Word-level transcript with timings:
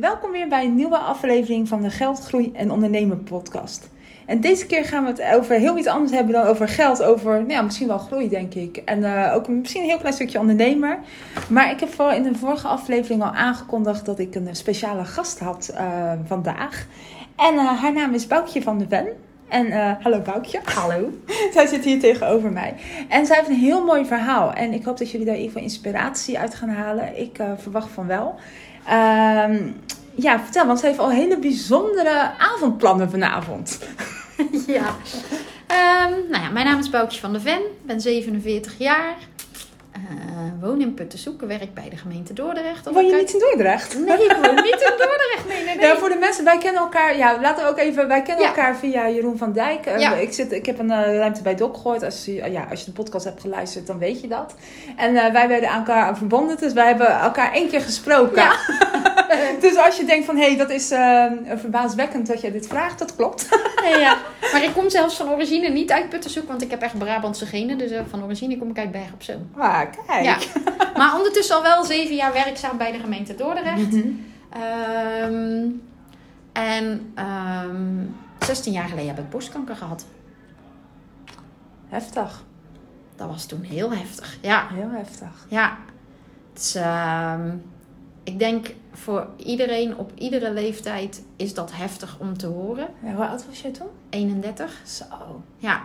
Welkom 0.00 0.30
weer 0.30 0.48
bij 0.48 0.64
een 0.64 0.74
nieuwe 0.74 0.98
aflevering 0.98 1.68
van 1.68 1.82
de 1.82 1.90
Geldgroei 1.90 2.50
en 2.54 2.70
Ondernemen 2.70 3.22
podcast. 3.22 3.90
En 4.26 4.40
deze 4.40 4.66
keer 4.66 4.84
gaan 4.84 5.04
we 5.04 5.10
het 5.10 5.22
over 5.36 5.56
heel 5.56 5.78
iets 5.78 5.86
anders 5.86 6.12
hebben 6.12 6.32
dan 6.32 6.46
over 6.46 6.68
geld. 6.68 7.02
Over 7.02 7.32
nou 7.32 7.50
ja, 7.50 7.62
misschien 7.62 7.86
wel 7.86 7.98
groei, 7.98 8.28
denk 8.28 8.54
ik. 8.54 8.76
En 8.76 8.98
uh, 8.98 9.32
ook 9.34 9.48
misschien 9.48 9.82
een 9.82 9.88
heel 9.88 9.98
klein 9.98 10.14
stukje 10.14 10.38
ondernemer. 10.38 10.98
Maar 11.48 11.70
ik 11.70 11.80
heb 11.80 11.88
vooral 11.88 12.14
in 12.14 12.22
de 12.22 12.34
vorige 12.34 12.66
aflevering 12.66 13.22
al 13.22 13.34
aangekondigd 13.34 14.04
dat 14.04 14.18
ik 14.18 14.34
een 14.34 14.56
speciale 14.56 15.04
gast 15.04 15.38
had 15.38 15.70
uh, 15.74 16.12
vandaag. 16.24 16.86
En 17.36 17.54
uh, 17.54 17.80
haar 17.80 17.92
naam 17.92 18.14
is 18.14 18.26
Boukje 18.26 18.62
van 18.62 18.78
de 18.78 18.86
Ven. 18.88 19.08
En 19.48 19.66
uh, 19.66 19.92
hallo 20.00 20.20
Boukje. 20.20 20.60
Hallo. 20.64 21.10
zij 21.54 21.66
zit 21.66 21.84
hier 21.84 22.00
tegenover 22.00 22.50
mij. 22.50 22.74
En 23.08 23.26
zij 23.26 23.36
heeft 23.36 23.48
een 23.48 23.54
heel 23.54 23.84
mooi 23.84 24.04
verhaal. 24.04 24.52
En 24.52 24.72
ik 24.72 24.84
hoop 24.84 24.98
dat 24.98 25.10
jullie 25.10 25.26
daar 25.26 25.34
even 25.34 25.60
inspiratie 25.60 26.38
uit 26.38 26.54
gaan 26.54 26.68
halen. 26.68 27.20
Ik 27.20 27.38
uh, 27.38 27.46
verwacht 27.56 27.90
van 27.90 28.06
wel. 28.06 28.34
Uh, 28.86 29.60
ja, 30.14 30.40
vertel, 30.40 30.66
want 30.66 30.80
ze 30.80 30.86
heeft 30.86 30.98
al 30.98 31.10
hele 31.10 31.38
bijzondere 31.38 32.30
avondplannen 32.38 33.10
vanavond. 33.10 33.78
ja. 34.66 34.96
Um, 36.06 36.30
nou 36.30 36.42
ja, 36.42 36.50
mijn 36.50 36.66
naam 36.66 36.78
is 36.78 36.90
Boukje 36.90 37.20
van 37.20 37.32
der 37.32 37.40
Ven. 37.40 37.62
Ben 37.82 38.00
47 38.00 38.78
jaar. 38.78 39.16
Uh, 39.96 40.60
woon 40.60 40.80
in 40.80 40.94
Puttensoeken, 40.94 41.48
werk 41.48 41.74
bij 41.74 41.88
de 41.90 41.96
gemeente 41.96 42.32
Dordrecht. 42.32 42.90
Woon 42.90 43.06
je 43.06 43.14
niet 43.14 43.32
in 43.32 43.38
Dordrecht? 43.38 43.98
Nee, 43.98 44.24
ik 44.24 44.36
woon 44.42 44.54
niet 44.54 44.80
in 44.80 44.94
Dordrecht. 44.96 45.48
Nee, 45.48 45.64
nee, 45.64 45.76
nee. 45.76 45.86
Ja, 45.86 45.96
voor 45.96 46.08
de 46.08 46.16
mensen, 46.16 46.44
wij 46.44 46.58
kennen 46.58 46.82
elkaar. 46.82 47.16
Ja, 47.16 47.40
laten 47.40 47.64
we 47.64 47.70
ook 47.70 47.78
even. 47.78 48.08
Wij 48.08 48.22
kennen 48.22 48.44
ja. 48.44 48.48
elkaar 48.48 48.76
via 48.76 49.08
Jeroen 49.08 49.38
van 49.38 49.52
Dijk. 49.52 49.86
Uh, 49.86 49.98
ja. 49.98 50.14
ik, 50.14 50.32
zit, 50.32 50.52
ik 50.52 50.66
heb 50.66 50.78
een 50.78 50.90
uh, 50.90 51.16
ruimte 51.16 51.42
bij 51.42 51.54
Doc 51.54 51.74
gegooid. 51.74 52.02
Als 52.02 52.24
je, 52.24 52.50
ja, 52.50 52.66
als 52.70 52.80
je 52.80 52.86
de 52.86 52.92
podcast 52.92 53.24
hebt 53.24 53.40
geluisterd, 53.40 53.86
dan 53.86 53.98
weet 53.98 54.20
je 54.20 54.28
dat. 54.28 54.54
En 54.96 55.12
wij 55.12 55.48
werden 55.48 55.70
aan 55.70 55.78
elkaar 55.78 56.16
verbonden, 56.16 56.56
dus 56.56 56.72
wij 56.72 56.86
hebben 56.86 57.08
elkaar 57.08 57.52
één 57.52 57.68
keer 57.68 57.80
gesproken. 57.80 58.42
Ja. 58.42 58.56
dus 59.60 59.76
als 59.76 59.96
je 59.96 60.04
denkt 60.04 60.26
van 60.26 60.36
hé, 60.36 60.46
hey, 60.46 60.56
dat 60.56 60.70
is 60.70 60.86
verbaaswekkend 61.60 62.26
dat 62.26 62.40
je 62.40 62.52
dit 62.52 62.66
vraagt, 62.66 62.98
dat 62.98 63.16
klopt. 63.16 63.48
ja, 63.98 64.16
maar 64.52 64.64
ik 64.64 64.72
kom 64.74 64.90
zelfs 64.90 65.16
van 65.16 65.30
origine 65.30 65.68
niet 65.68 65.92
uit 65.92 66.08
Puttensoek, 66.08 66.48
want 66.48 66.62
ik 66.62 66.70
heb 66.70 66.82
echt 66.82 66.98
Brabantse 66.98 67.46
genen. 67.46 67.78
Dus 67.78 67.90
van 68.10 68.24
origine 68.24 68.58
kom 68.58 68.70
ik 68.70 68.78
uit 68.78 68.90
Berg 68.90 69.12
op 69.14 69.22
Zoom. 69.22 69.50
Ah, 69.56 69.80
kijk. 70.06 70.24
Ja. 70.24 70.38
Maar 70.96 71.16
ondertussen 71.16 71.56
al 71.56 71.62
wel 71.62 71.84
zeven 71.84 72.14
jaar 72.14 72.32
werkzaam 72.32 72.76
bij 72.76 72.92
de 72.92 72.98
gemeente 72.98 73.34
Dordrecht. 73.34 73.90
Mm 73.90 74.00
-hmm. 74.00 74.24
um, 75.32 75.82
en 76.52 77.14
um, 77.68 78.16
16 78.38 78.72
jaar 78.72 78.88
geleden 78.88 79.14
heb 79.14 79.24
ik 79.24 79.30
borstkanker 79.30 79.76
gehad. 79.76 80.06
Heftig. 81.88 82.44
Dat 83.16 83.28
was 83.28 83.46
toen 83.46 83.62
heel 83.62 83.92
heftig. 83.92 84.38
Ja. 84.40 84.68
Heel 84.72 84.90
heftig. 84.90 85.46
Ja. 85.48 85.76
Dus, 86.52 86.74
um, 86.74 87.62
ik 88.24 88.38
denk 88.38 88.74
voor 88.92 89.28
iedereen 89.36 89.96
op 89.96 90.12
iedere 90.14 90.52
leeftijd 90.52 91.22
is 91.36 91.54
dat 91.54 91.72
heftig 91.72 92.16
om 92.18 92.38
te 92.38 92.46
horen. 92.46 92.88
Ja, 93.02 93.14
hoe 93.14 93.26
oud 93.26 93.46
was 93.46 93.60
jij 93.60 93.70
toen? 93.70 93.88
31. 94.10 94.80
Zo. 94.84 95.04
Ja. 95.58 95.82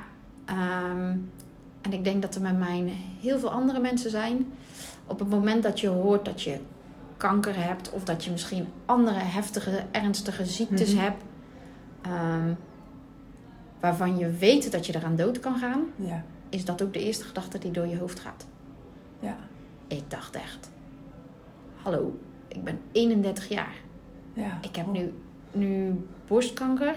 Um, 0.50 1.32
en 1.82 1.94
ik 1.94 2.04
denk 2.04 2.22
dat 2.22 2.36
er 2.36 2.42
met 2.42 2.58
mij 2.58 2.94
heel 3.22 3.40
veel 3.40 3.52
andere 3.52 3.80
mensen 3.80 4.10
zijn. 4.10 4.54
Op 5.08 5.20
het 5.20 5.30
moment 5.30 5.64
dat 5.64 5.80
je 5.80 5.88
hoort 5.88 6.26
dat 6.26 6.42
je 6.42 6.60
kanker 7.18 7.64
hebt, 7.64 7.92
of 7.92 8.04
dat 8.04 8.24
je 8.24 8.32
misschien 8.32 8.68
andere 8.86 9.20
heftige, 9.20 9.84
ernstige 9.92 10.46
ziektes 10.46 10.94
mm-hmm. 10.94 11.06
hebt, 11.06 11.24
um, 12.08 12.58
waarvan 13.80 14.18
je 14.18 14.32
weet 14.32 14.72
dat 14.72 14.86
je 14.86 14.96
eraan 14.96 15.16
dood 15.16 15.40
kan 15.40 15.58
gaan, 15.58 15.84
ja. 15.96 16.24
is 16.50 16.66
dat 16.66 16.82
ook 16.82 16.94
de 16.94 17.04
eerste 17.04 17.24
gedachte 17.24 17.58
die 17.58 17.72
door 17.72 17.88
je 17.88 17.98
hoofd 17.98 18.20
gaat. 18.20 18.46
Ja. 19.20 19.36
Ik 19.88 20.04
dacht 20.08 20.36
echt, 20.36 20.70
hallo, 21.82 22.20
ik 22.48 22.64
ben 22.64 22.80
31 22.92 23.50
jaar. 23.50 23.76
Ja. 24.34 24.58
Ik 24.62 24.76
heb 24.76 24.88
nu, 24.88 25.14
nu 25.52 26.06
borstkanker. 26.28 26.96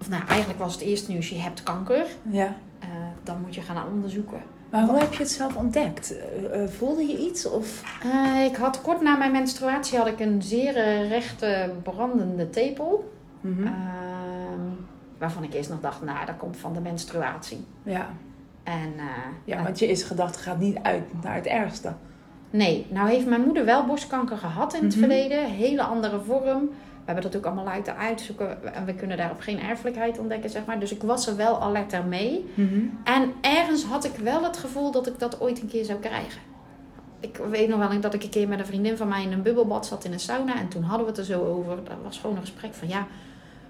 Of 0.00 0.08
nou, 0.08 0.26
eigenlijk 0.26 0.58
was 0.58 0.72
het 0.72 0.82
eerst 0.82 1.08
nieuws, 1.08 1.28
je 1.28 1.38
hebt 1.38 1.62
kanker. 1.62 2.06
Ja. 2.30 2.56
Uh, 2.90 2.96
dan 3.22 3.40
moet 3.40 3.54
je 3.54 3.60
gaan 3.60 3.86
onderzoeken. 3.94 4.40
Maar 4.70 4.84
hoe 4.86 4.98
heb 4.98 5.12
je 5.12 5.18
het 5.18 5.30
zelf 5.30 5.56
ontdekt? 5.56 6.14
Uh, 6.54 6.68
voelde 6.68 7.06
je 7.06 7.18
iets? 7.18 7.46
Of? 7.46 7.82
Uh, 8.06 8.44
ik 8.44 8.56
had 8.56 8.80
kort 8.82 9.00
na 9.00 9.16
mijn 9.16 9.32
menstruatie 9.32 9.98
had 9.98 10.06
ik 10.06 10.20
een 10.20 10.42
zeer 10.42 10.72
rechte 11.08 11.70
brandende 11.82 12.50
tepel. 12.50 13.12
Mm-hmm. 13.40 13.64
Uh, 13.64 13.72
waarvan 15.18 15.42
ik 15.42 15.54
eerst 15.54 15.70
nog 15.70 15.80
dacht, 15.80 16.02
nou, 16.02 16.26
dat 16.26 16.36
komt 16.36 16.56
van 16.56 16.72
de 16.72 16.80
menstruatie. 16.80 17.64
Ja. 17.82 18.08
En, 18.62 18.92
ja, 19.44 19.62
want 19.62 19.78
je 19.78 19.86
eerste 19.86 20.06
gedachte 20.06 20.38
gaat 20.38 20.58
niet 20.58 20.78
uit 20.82 21.22
naar 21.22 21.34
het 21.34 21.46
ergste. 21.46 21.92
Nee, 22.50 22.86
nou 22.88 23.08
heeft 23.08 23.26
mijn 23.26 23.40
moeder 23.44 23.64
wel 23.64 23.86
borstkanker 23.86 24.36
gehad 24.36 24.74
in 24.74 24.82
het 24.84 24.90
Mhm. 24.96 24.98
verleden. 24.98 25.44
Hele 25.44 25.82
andere 25.82 26.20
vorm. 26.20 26.70
We 27.04 27.12
hebben 27.12 27.30
dat 27.30 27.36
ook 27.36 27.46
allemaal 27.46 27.64
laten 27.64 27.96
uitzoeken. 27.96 28.74
En 28.74 28.84
we 28.84 28.94
kunnen 28.94 29.16
daarop 29.16 29.40
geen 29.40 29.60
erfelijkheid 29.60 30.18
ontdekken, 30.18 30.50
zeg 30.50 30.64
maar. 30.64 30.78
Dus 30.78 30.92
ik 30.92 31.02
was 31.02 31.26
er 31.26 31.36
wel 31.36 31.60
alert 31.60 32.06
mee. 32.08 32.50
Mm-hmm. 32.54 32.98
En 33.04 33.32
ergens 33.40 33.84
had 33.84 34.04
ik 34.04 34.16
wel 34.16 34.42
het 34.42 34.56
gevoel 34.56 34.90
dat 34.90 35.06
ik 35.06 35.18
dat 35.18 35.40
ooit 35.40 35.60
een 35.60 35.68
keer 35.68 35.84
zou 35.84 35.98
krijgen. 35.98 36.40
Ik 37.20 37.36
weet 37.36 37.68
nog 37.68 37.88
wel 37.88 38.00
dat 38.00 38.14
ik 38.14 38.22
een 38.22 38.30
keer 38.30 38.48
met 38.48 38.58
een 38.58 38.66
vriendin 38.66 38.96
van 38.96 39.08
mij 39.08 39.22
in 39.22 39.32
een 39.32 39.42
bubbelbad 39.42 39.86
zat 39.86 40.04
in 40.04 40.12
een 40.12 40.20
sauna. 40.20 40.58
En 40.58 40.68
toen 40.68 40.82
hadden 40.82 41.06
we 41.06 41.10
het 41.10 41.20
er 41.20 41.26
zo 41.26 41.44
over. 41.44 41.76
Dat 41.84 41.96
was 42.02 42.18
gewoon 42.18 42.36
een 42.36 42.42
gesprek 42.42 42.74
van 42.74 42.88
ja, 42.88 43.06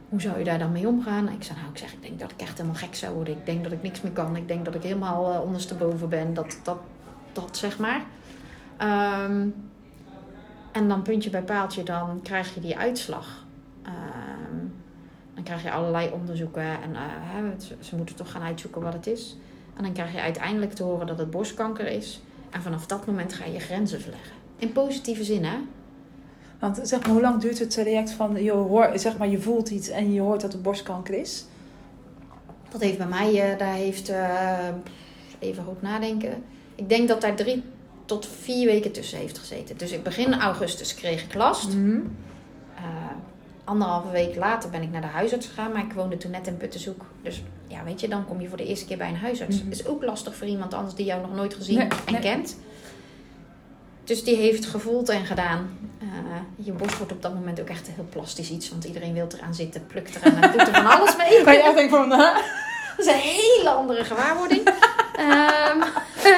hoe 0.09 0.21
zou 0.21 0.39
je 0.39 0.45
daar 0.45 0.59
dan 0.59 0.73
mee 0.73 0.89
omgaan? 0.89 1.29
Ik 1.29 1.43
zei 1.43 1.59
nou, 1.59 1.71
ik 1.71 1.79
zeg, 1.79 1.93
ik 1.93 2.03
denk 2.03 2.19
dat 2.21 2.31
ik 2.31 2.41
echt 2.41 2.57
helemaal 2.57 2.79
gek 2.79 2.95
zou 2.95 3.15
worden. 3.15 3.37
Ik 3.37 3.47
denk 3.47 3.63
dat 3.63 3.73
ik 3.73 3.83
niks 3.83 4.01
meer 4.01 4.13
kan. 4.13 4.37
Ik 4.37 4.49
denk 4.49 4.65
dat 4.65 4.75
ik 4.75 4.83
helemaal 4.83 5.33
uh, 5.33 5.41
ondersteboven 5.41 6.09
ben. 6.09 6.35
Dat, 6.35 6.59
dat, 6.63 6.79
dat 7.33 7.57
zeg 7.57 7.79
maar. 7.79 8.03
Um, 9.29 9.55
en 10.73 10.89
dan 10.89 11.03
puntje 11.03 11.31
bij 11.31 11.43
paaltje, 11.43 11.83
dan 11.83 12.21
krijg 12.23 12.55
je 12.55 12.61
die 12.61 12.79
uitslag. 12.79 13.45
Um, 13.87 14.73
dan 15.35 15.45
krijg 15.45 15.63
je 15.63 15.71
allerlei 15.71 16.11
onderzoeken 16.11 16.63
en 16.63 16.91
uh, 16.91 16.99
hè, 17.03 17.43
ze, 17.81 17.97
moeten 17.97 18.15
toch 18.15 18.31
gaan 18.31 18.43
uitzoeken 18.43 18.83
wat 18.83 18.93
het 18.93 19.07
is. 19.07 19.37
En 19.77 19.83
dan 19.83 19.93
krijg 19.93 20.13
je 20.13 20.21
uiteindelijk 20.21 20.73
te 20.73 20.83
horen 20.83 21.07
dat 21.07 21.19
het 21.19 21.31
borstkanker 21.31 21.87
is. 21.87 22.23
En 22.51 22.63
vanaf 22.63 22.87
dat 22.87 23.07
moment 23.07 23.33
ga 23.33 23.45
je 23.45 23.59
grenzen 23.59 24.01
verleggen. 24.01 24.33
In 24.57 24.73
positieve 24.73 25.25
zin, 25.25 25.45
hè? 25.45 25.57
Want 26.59 26.81
zeg 26.83 27.01
maar, 27.01 27.11
hoe 27.11 27.21
lang 27.21 27.41
duurt 27.41 27.59
het 27.59 27.71
traject 27.71 28.11
van 28.11 28.43
je, 28.43 28.51
hoor, 28.51 28.91
zeg 28.95 29.19
maar, 29.19 29.29
je 29.29 29.41
voelt 29.41 29.71
iets 29.71 29.89
en 29.89 30.13
je 30.13 30.21
hoort 30.21 30.41
dat 30.41 30.53
het 30.53 30.63
borstkanker 30.63 31.15
is? 31.15 31.45
Dat 32.71 32.81
heeft 32.81 32.99
bij 32.99 33.07
mij, 33.07 33.53
uh, 33.53 33.59
daar 33.59 33.75
heeft, 33.75 34.11
uh, 34.11 34.69
even 35.39 35.65
goed 35.65 35.83
nadenken. 35.83 36.43
Ik 36.75 36.89
denk 36.89 37.09
dat 37.09 37.21
daar 37.21 37.35
drie 37.35 37.63
tot 38.11 38.29
vier 38.43 38.67
weken 38.67 38.93
tussen 38.93 39.19
heeft 39.19 39.39
gezeten. 39.39 39.77
Dus 39.77 39.91
in 39.91 40.03
begin 40.03 40.41
augustus 40.41 40.95
kreeg 40.95 41.25
ik 41.25 41.35
last. 41.35 41.69
Mm-hmm. 41.69 42.17
Uh, 42.77 42.85
anderhalve 43.65 44.11
week 44.11 44.37
later 44.37 44.71
ben 44.71 44.83
ik 44.83 44.91
naar 44.91 45.01
de 45.01 45.07
huisarts 45.07 45.47
gegaan. 45.47 45.73
Maar 45.73 45.85
ik 45.85 45.93
woonde 45.93 46.17
toen 46.17 46.31
net 46.31 46.47
in 46.47 46.57
Puttenzoek. 46.57 47.05
Dus 47.23 47.43
ja, 47.67 47.85
weet 47.85 48.01
je, 48.01 48.09
dan 48.09 48.27
kom 48.27 48.41
je 48.41 48.49
voor 48.49 48.57
de 48.57 48.67
eerste 48.67 48.87
keer 48.87 48.97
bij 48.97 49.09
een 49.09 49.17
huisarts. 49.17 49.57
Mm-hmm. 49.57 49.71
is 49.71 49.87
ook 49.87 50.05
lastig 50.05 50.35
voor 50.37 50.47
iemand 50.47 50.75
anders 50.75 50.95
die 50.95 51.07
jou 51.07 51.21
nog 51.21 51.35
nooit 51.35 51.55
gezien 51.55 51.79
Nee, 51.79 51.89
en 52.05 52.13
nee. 52.13 52.21
kent. 52.21 52.57
Dus 54.05 54.25
die 54.25 54.37
heeft 54.37 54.67
gevoeld 54.67 55.09
en 55.09 55.27
gedaan. 55.27 55.79
Uh, 56.03 56.09
je 56.57 56.73
borst 56.73 56.97
wordt 56.97 57.13
op 57.13 57.23
dat 57.23 57.35
moment 57.35 57.61
ook 57.61 57.69
echt 57.69 57.87
heel 57.87 58.07
plastisch 58.11 58.51
iets. 58.51 58.71
Want 58.71 58.85
iedereen 58.85 59.15
wil 59.15 59.29
eraan 59.37 59.55
zitten, 59.55 59.87
plukt 59.87 60.17
eraan 60.17 60.43
en 60.43 60.53
doet 60.53 60.69
er 60.69 60.75
van 60.75 60.87
alles 60.87 61.17
mee. 61.17 61.43
Kan 61.45 61.53
je 61.53 61.63
echt 61.63 61.75
denken 61.75 61.97
van... 61.97 62.09
Dat 62.09 63.07
is 63.07 63.07
een 63.07 63.21
hele 63.21 63.71
andere 63.71 64.05
gewaarwording. 64.05 64.69
um, 65.19 65.83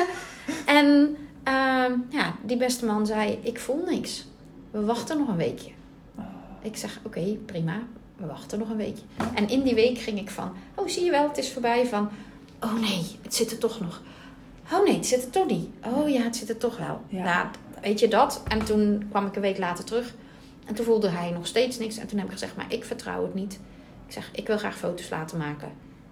en 0.78 1.16
um, 1.44 2.06
ja, 2.08 2.34
die 2.42 2.56
beste 2.56 2.84
man 2.84 3.06
zei, 3.06 3.38
ik 3.42 3.60
voel 3.60 3.84
niks. 3.86 4.26
We 4.70 4.84
wachten 4.84 5.18
nog 5.18 5.28
een 5.28 5.36
weekje. 5.36 5.70
Ik 6.62 6.76
zeg, 6.76 6.98
oké, 7.04 7.18
okay, 7.18 7.38
prima. 7.46 7.82
We 8.16 8.26
wachten 8.26 8.58
nog 8.58 8.70
een 8.70 8.76
weekje. 8.76 9.04
En 9.34 9.48
in 9.48 9.62
die 9.62 9.74
week 9.74 9.98
ging 9.98 10.18
ik 10.18 10.30
van, 10.30 10.52
oh 10.74 10.88
zie 10.88 11.04
je 11.04 11.10
wel, 11.10 11.28
het 11.28 11.38
is 11.38 11.52
voorbij. 11.52 11.86
Van, 11.86 12.08
oh 12.60 12.80
nee, 12.80 13.06
het 13.22 13.34
zit 13.34 13.50
er 13.50 13.58
toch 13.58 13.80
nog. 13.80 14.02
Oh 14.72 14.84
nee, 14.84 14.94
het 14.96 15.06
zit 15.06 15.24
er 15.24 15.30
toch 15.30 15.46
niet. 15.46 15.68
Oh 15.84 16.08
ja, 16.08 16.22
het 16.22 16.36
zit 16.36 16.48
er 16.48 16.58
toch 16.58 16.78
wel. 16.78 17.00
Ja. 17.08 17.24
Nou, 17.24 17.46
weet 17.80 18.00
je 18.00 18.08
dat? 18.08 18.42
En 18.48 18.64
toen 18.64 19.06
kwam 19.10 19.26
ik 19.26 19.36
een 19.36 19.42
week 19.42 19.58
later 19.58 19.84
terug. 19.84 20.14
En 20.64 20.74
toen 20.74 20.84
voelde 20.84 21.08
hij 21.08 21.30
nog 21.30 21.46
steeds 21.46 21.78
niks. 21.78 21.96
En 21.96 22.06
toen 22.06 22.18
heb 22.18 22.26
ik 22.26 22.32
gezegd, 22.32 22.56
maar 22.56 22.72
ik 22.72 22.84
vertrouw 22.84 23.22
het 23.22 23.34
niet. 23.34 23.60
Ik 24.06 24.12
zeg, 24.12 24.30
ik 24.32 24.46
wil 24.46 24.58
graag 24.58 24.76
foto's 24.76 25.10
laten 25.10 25.38
maken. 25.38 25.68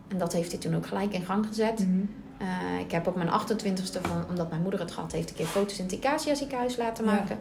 En 0.08 0.18
dat 0.18 0.32
heeft 0.32 0.50
hij 0.50 0.60
toen 0.60 0.76
ook 0.76 0.86
gelijk 0.86 1.12
in 1.12 1.24
gang 1.24 1.46
gezet. 1.46 1.78
Mm-hmm. 1.78 2.08
Uh, 2.42 2.78
ik 2.78 2.90
heb 2.90 3.06
op 3.06 3.16
mijn 3.16 3.28
28ste, 3.28 4.00
van, 4.02 4.24
omdat 4.28 4.50
mijn 4.50 4.62
moeder 4.62 4.80
het 4.80 4.92
gehad 4.92 5.12
heeft, 5.12 5.30
een 5.30 5.36
keer 5.36 5.46
foto's 5.46 5.78
in 5.78 5.84
het 5.84 5.92
Icacia 5.92 6.34
ziekenhuis 6.34 6.76
laten 6.76 7.04
maken. 7.04 7.38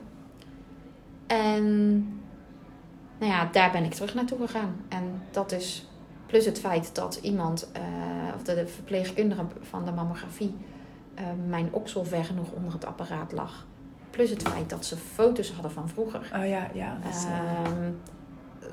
Ja. 1.28 1.36
En 1.36 1.98
nou 3.18 3.32
ja, 3.32 3.50
daar 3.52 3.72
ben 3.72 3.84
ik 3.84 3.94
terug 3.94 4.14
naartoe 4.14 4.38
gegaan. 4.38 4.76
En 4.90 5.22
dat 5.32 5.52
is 5.52 5.88
plus 6.26 6.46
het 6.46 6.60
feit 6.60 6.96
dat 6.96 7.20
iemand, 7.22 7.70
uh, 7.78 8.36
of 8.36 8.44
de, 8.44 8.56
de 8.56 8.68
verpleegkundige 8.68 9.46
van 9.62 9.86
de 9.86 9.92
mammografie, 9.92 10.56
uh, 11.20 11.26
mijn 11.48 11.68
oksel 11.72 12.06
ver 12.06 12.26
genoeg 12.26 12.52
onder 12.52 12.74
het 12.74 12.86
apparaat 12.86 13.32
lag. 13.32 13.66
Plus 14.10 14.30
het 14.30 14.42
feit 14.42 14.70
dat 14.70 14.86
ze 14.86 14.98
foto's 14.98 15.52
hadden 15.52 15.72
van 15.72 15.90
vroeger. 15.90 16.32
Oh 16.36 16.48
ja, 16.48 16.70
ja. 16.74 16.98
Dat 17.04 17.14
is, 17.14 17.26
uh, 17.26 17.88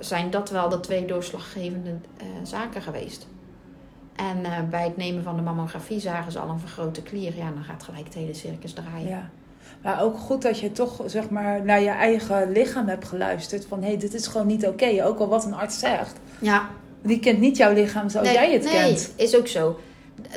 zijn 0.01 0.31
dat 0.31 0.51
wel 0.51 0.69
de 0.69 0.81
twee 0.81 1.07
doorslaggevende 1.07 1.97
zaken 2.43 2.83
geweest. 2.83 3.27
En 4.17 4.39
uh, 4.39 4.59
bij 4.71 4.85
het 4.85 4.97
nemen 4.97 5.23
van 5.23 5.37
de 5.37 5.43
mammografie 5.43 6.01
zagen 6.01 6.33
ze 6.33 6.39
al 6.39 6.49
een 6.49 6.61
vergrote 6.61 7.03
klier. 7.03 7.37
Ja, 7.37 7.51
dan 7.51 7.65
gaat 7.65 7.83
gelijk 7.83 8.05
het 8.05 8.15
hele 8.15 8.35
circus 8.35 8.73
draaien. 8.73 9.09
Ja. 9.09 9.31
Maar 9.83 10.03
ook 10.03 10.19
goed 10.19 10.43
dat 10.43 10.59
je 10.59 10.73
toch 10.73 11.03
zeg 11.07 11.31
maar 11.31 11.65
naar 11.65 11.81
je 11.81 11.91
eigen 11.91 12.53
lichaam 12.53 12.89
hebt 12.89 13.05
geluisterd. 13.05 13.67
Van 13.67 13.81
hé, 13.83 13.87
hey, 13.89 13.97
dit 13.97 14.15
is 14.15 14.27
gewoon 14.27 14.47
niet 14.47 14.67
oké. 14.67 15.05
Ook 15.05 15.19
al 15.19 15.29
wat 15.29 15.45
een 15.45 15.55
arts 15.55 15.79
zegt. 15.79 16.19
Ja, 16.39 16.69
Die 17.03 17.21
kent 17.21 17.39
niet 17.39 17.57
jouw 17.57 17.73
lichaam 17.73 18.09
zoals 18.09 18.31
jij 18.31 18.53
het 18.53 18.65
nee, 18.65 18.73
kent. 18.73 19.13
is 19.17 19.37
ook 19.37 19.49
zo. 19.49 19.79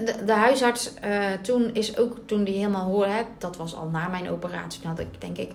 De, 0.06 0.16
de 0.26 0.34
huisarts 0.34 0.94
eh, 0.94 1.32
toen 1.42 1.74
is 1.74 1.98
ook, 1.98 2.18
toen 2.26 2.44
die 2.44 2.56
helemaal 2.56 2.86
hoorde, 2.86 3.12
hè, 3.12 3.22
dat 3.38 3.58
was 3.58 3.76
al 3.76 3.88
na 3.88 4.08
mijn 4.08 4.30
operatie. 4.30 4.82
Toen 4.82 4.90
had 4.90 5.00
ik, 5.00 5.22
denk 5.22 5.38
ik, 5.38 5.52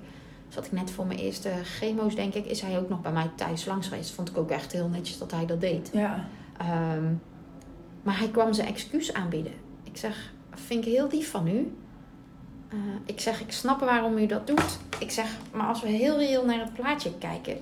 zat 0.49 0.67
ik 0.67 0.73
net 0.73 0.91
voor 0.91 1.07
mijn 1.07 1.19
eerste 1.19 1.51
chemo's, 1.63 2.15
denk 2.15 2.35
ik, 2.35 2.47
is 2.47 2.61
hij 2.61 2.79
ook 2.79 2.89
nog 2.89 3.01
bij 3.01 3.13
mij 3.13 3.31
thuis 3.35 3.65
langs 3.65 3.89
geweest. 3.89 4.11
Vond 4.11 4.29
ik 4.29 4.39
ook 4.39 4.51
echt 4.51 4.73
heel 4.73 4.89
netjes 4.89 5.19
dat 5.19 5.31
hij 5.31 5.47
dat 5.47 5.61
deed. 5.61 5.91
Ja. 5.93 6.25
Ehm, 6.59 7.05
maar 8.05 8.19
hij 8.19 8.29
kwam 8.29 8.53
zijn 8.53 8.69
excuus 8.69 9.13
aanbieden. 9.13 9.53
Ik 9.83 9.97
zeg, 9.97 10.33
vind 10.55 10.87
ik 10.87 10.93
heel 10.93 11.09
lief 11.11 11.31
van 11.31 11.49
u. 11.49 11.73
Eh, 12.69 12.79
ik 13.07 13.21
zeg, 13.21 13.41
ik 13.41 13.53
snap 13.53 13.81
waarom 13.81 14.19
u 14.19 14.27
dat 14.27 14.47
doet. 14.47 14.79
Ik 14.99 15.11
zeg, 15.11 15.27
maar 15.53 15.67
als 15.67 15.83
we 15.83 15.89
heel 15.89 16.19
reëel 16.19 16.45
naar 16.45 16.59
het 16.59 16.73
plaatje 16.73 17.19
kijken, 17.19 17.57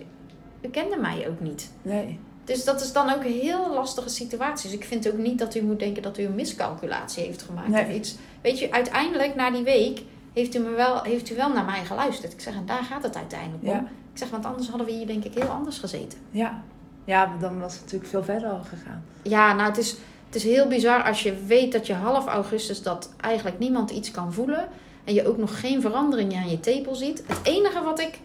u 0.61 0.69
kende 0.69 0.97
mij 0.97 1.29
ook 1.29 1.41
niet. 1.41 1.71
Nee. 1.83 2.19
Dus 2.45 2.65
dat 2.65 2.81
is 2.81 2.93
dan 2.93 3.11
ook 3.11 3.25
een 3.25 3.33
heel 3.41 3.73
lastige 3.75 4.09
situatie. 4.09 4.71
Dus 4.71 4.79
ik 4.79 4.85
vind 4.85 5.09
ook 5.09 5.19
niet 5.19 5.39
dat 5.39 5.55
u 5.55 5.63
moet 5.63 5.79
denken 5.79 6.03
dat 6.03 6.19
u 6.19 6.25
een 6.25 6.35
miscalculatie 6.35 7.25
heeft 7.25 7.43
gemaakt 7.43 7.69
Nee. 7.69 7.85
of 7.85 7.93
iets. 7.93 8.17
Weet 8.41 8.59
je, 8.59 8.73
uiteindelijk 8.73 9.35
na 9.35 9.51
die 9.51 9.63
week 9.63 10.03
heeft 10.33 10.55
u, 10.55 10.59
me 10.59 10.71
wel, 10.71 11.03
heeft 11.03 11.31
u 11.31 11.37
wel 11.37 11.53
naar 11.53 11.65
mij 11.65 11.85
geluisterd. 11.85 12.33
Ik 12.33 12.41
zeg, 12.41 12.55
en 12.55 12.67
daar 12.67 12.83
gaat 12.85 13.03
het 13.03 13.17
uiteindelijk 13.17 13.63
om. 13.63 13.69
Ja. 13.69 13.81
Ik 14.13 14.19
zeg, 14.19 14.31
want 14.31 14.45
anders 14.45 14.69
hadden 14.69 14.87
we 14.87 14.93
hier 14.93 15.07
denk 15.07 15.25
ik 15.25 15.35
heel 15.35 15.49
anders 15.49 15.79
gezeten. 15.79 16.19
Ja. 16.31 16.63
Ja, 17.05 17.37
dan 17.41 17.61
was 17.61 17.73
het 17.73 17.83
natuurlijk 17.83 18.11
veel 18.11 18.25
verder 18.25 18.49
al 18.49 18.63
gegaan. 18.63 19.05
Ja, 19.23 19.53
nou 19.55 19.69
het 19.69 19.79
is, 19.79 19.97
het 20.33 20.45
is 20.45 20.51
heel 20.51 20.67
bizar 20.67 21.03
als 21.05 21.23
je 21.23 21.45
weet 21.47 21.73
dat 21.73 21.87
je 21.87 21.95
half 21.95 22.27
augustus 22.27 22.83
dat 22.83 23.15
eigenlijk 23.21 23.59
niemand 23.59 23.91
iets 23.91 24.11
kan 24.11 24.33
voelen. 24.33 24.69
En 25.05 25.15
je 25.15 25.27
ook 25.29 25.37
nog 25.37 25.61
geen 25.61 25.81
verandering 25.81 26.37
aan 26.37 26.49
je 26.49 26.61
tepel 26.61 26.95
ziet. 26.95 27.23
Het 27.27 27.39
enige 27.43 27.83
wat 27.83 28.01
ik 28.01 28.21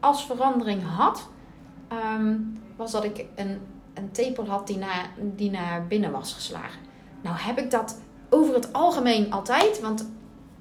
als 0.00 0.26
verandering 0.26 0.82
had, 0.96 1.28
ehm, 1.88 2.36
was 2.76 2.90
dat 2.90 3.04
ik 3.04 3.24
een, 3.36 3.60
een 3.94 4.10
tepel 4.12 4.46
had 4.46 4.66
die 4.66 4.76
naar, 4.76 5.10
die 5.36 5.50
naar 5.50 5.86
binnen 5.86 6.10
was 6.10 6.32
geslagen. 6.32 6.80
Nou 7.20 7.36
heb 7.38 7.58
ik 7.58 7.70
dat 7.70 8.00
over 8.30 8.54
het 8.54 8.72
algemeen 8.72 9.32
altijd, 9.32 9.80
want 9.80 10.08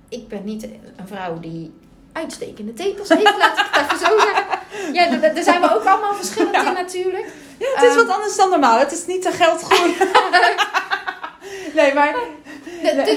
ik 0.09 0.27
ben 0.27 0.43
niet 0.43 0.63
een 0.63 1.07
vrouw 1.07 1.39
die 1.39 1.73
uitstekende 2.11 2.73
tepels 2.73 3.09
heeft, 3.09 3.37
laat 3.37 3.57
ik 3.57 3.67
het 3.71 3.83
even 3.83 3.97
zo 4.07 4.19
zeggen. 4.19 4.57
Ja, 4.93 5.17
daar 5.17 5.43
zijn 5.43 5.61
we 5.61 5.75
ook 5.75 5.83
allemaal 5.83 6.13
verschillend 6.13 6.55
in 6.55 6.73
natuurlijk. 6.73 7.33
Ja, 7.59 7.67
het 7.73 7.83
is 7.83 7.89
Ehm. 7.95 8.05
wat 8.05 8.15
anders 8.15 8.35
dan 8.35 8.49
normaal. 8.49 8.79
Het 8.79 8.91
is 8.91 9.05
niet 9.05 9.21
te 9.21 9.31
geld 9.31 9.63
goed. 9.63 9.97
nee, 11.75 11.93
maar... 11.93 12.15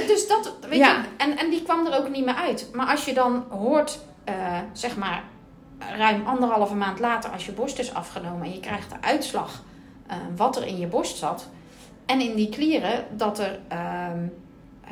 Dus 0.07 0.27
dat, 0.29 0.53
weet 0.69 0.79
Ja. 0.79 0.93
je, 0.93 1.03
en, 1.17 1.37
en 1.39 1.51
die 1.51 1.63
kwam 1.63 1.87
er 1.87 1.99
ook 1.99 2.09
niet 2.09 2.25
meer 2.25 2.35
uit. 2.35 2.69
Maar 2.73 2.87
als 2.87 3.05
je 3.05 3.15
dan 3.15 3.45
hoort, 3.51 3.99
eh, 4.25 4.59
zeg 4.73 4.97
maar, 4.97 5.23
ruim 5.97 6.27
anderhalve 6.27 6.75
maand 6.75 6.99
later, 6.99 7.31
als 7.31 7.47
je 7.47 7.53
borst 7.53 7.79
is 7.79 7.95
afgenomen 7.95 8.43
en 8.47 8.53
je 8.53 8.61
krijgt 8.61 8.91
de 8.91 8.97
uitslag 9.01 9.63
eh, 10.07 10.17
wat 10.37 10.57
er 10.57 10.67
in 10.67 10.79
je 10.79 10.87
borst 10.87 11.17
zat. 11.17 11.49
En 12.07 12.21
in 12.21 12.35
die 12.35 12.49
klieren 12.49 13.07
dat 13.11 13.39
er 13.39 13.59
ehm, 13.69 14.19
eh, 14.85 14.91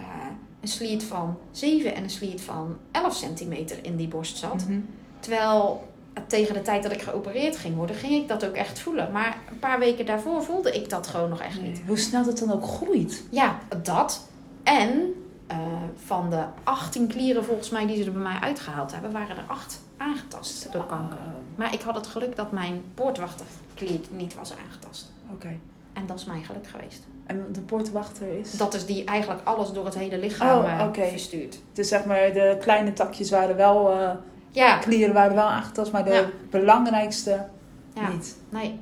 een 0.60 0.68
sliert 0.68 1.02
van 1.02 1.38
7 1.50 1.94
en 1.94 2.02
een 2.02 2.10
sliert 2.10 2.40
van 2.40 2.76
11 2.92 3.14
centimeter 3.14 3.78
in 3.82 3.96
die 3.96 4.08
borst 4.08 4.36
zat. 4.38 4.64
Mhm. 4.66 4.80
Terwijl 5.20 5.88
tegen 6.26 6.54
de 6.54 6.62
tijd 6.62 6.82
dat 6.82 6.92
ik 6.92 7.02
geopereerd 7.02 7.56
ging 7.56 7.76
worden, 7.76 7.96
ging 7.96 8.12
ik 8.22 8.28
dat 8.28 8.46
ook 8.46 8.54
echt 8.54 8.78
voelen. 8.80 9.12
Maar 9.12 9.38
een 9.50 9.58
paar 9.58 9.78
weken 9.78 10.06
daarvoor 10.06 10.42
voelde 10.42 10.72
ik 10.72 10.90
dat 10.90 11.06
gewoon 11.06 11.28
nog 11.28 11.40
echt 11.40 11.60
niet. 11.62 11.72
Nee, 11.72 11.82
Hoe 11.86 11.98
snel 11.98 12.24
het 12.24 12.38
dan 12.38 12.52
ook 12.52 12.64
groeit. 12.66 13.22
Ja, 13.30 13.58
dat. 13.82 14.28
En 14.62 15.12
eh, 15.46 15.56
van 16.04 16.30
de 16.30 16.42
18 16.62 17.06
klieren 17.06 17.44
volgens 17.44 17.70
mij 17.70 17.86
die 17.86 17.96
ze 17.96 18.04
er 18.04 18.12
bij 18.12 18.22
mij 18.22 18.38
uitgehaald 18.40 18.92
hebben, 18.92 19.12
waren 19.12 19.36
er 19.36 19.44
8 19.46 19.80
aangetast 19.96 20.72
door 20.72 20.86
kanker. 20.86 21.16
Ah, 21.18 21.24
Maar 21.54 21.74
ik 21.74 21.80
had 21.80 21.94
het 21.94 22.06
geluk 22.06 22.36
dat 22.36 22.52
mijn 22.52 22.82
poortwachterklier 22.94 24.00
niet 24.10 24.34
was 24.34 24.52
aangetast. 24.64 25.12
Oké. 25.32 25.56
En 25.92 26.06
dat 26.06 26.18
is 26.18 26.24
mijn 26.24 26.44
geluk 26.44 26.66
geweest. 26.66 27.02
En 27.26 27.46
de 27.52 27.60
poortwachter 27.60 28.38
is... 28.38 28.52
Dat 28.56 28.74
is 28.74 28.86
die 28.86 29.04
eigenlijk 29.04 29.40
alles 29.44 29.72
door 29.72 29.84
het 29.84 29.94
hele 29.94 30.18
lichaam 30.18 30.58
Oh, 30.64 30.98
eh, 30.98 31.08
verstuurt. 31.08 31.58
Dus 31.72 31.88
zeg 31.88 32.04
maar, 32.04 32.32
de 32.32 32.56
kleine 32.60 32.92
takjes 32.92 33.30
waren 33.30 33.56
wel... 33.56 33.90
eh, 33.92 34.10
Ja, 34.50 34.76
klieren 34.78 35.14
waren 35.14 35.34
wel 35.34 35.44
aangetast, 35.48 35.92
maar 35.92 36.04
de 36.04 36.10
Ja. 36.12 36.24
belangrijkste 36.50 37.44
ja. 37.94 38.08
niet. 38.08 38.36
Nee. 38.48 38.78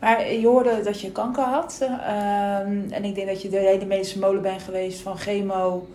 Maar 0.00 0.32
je 0.32 0.46
hoorde 0.46 0.80
dat 0.82 1.00
je 1.00 1.12
kanker 1.12 1.42
had. 1.44 1.78
ehm, 1.80 2.82
en 2.90 3.04
ik 3.04 3.14
denk 3.14 3.26
dat 3.28 3.42
je 3.42 3.48
de 3.48 3.56
hele 3.56 3.84
medische 3.86 4.18
molen 4.18 4.42
bent 4.42 4.62
geweest 4.62 5.00
van 5.00 5.16
chemo, 5.18 5.86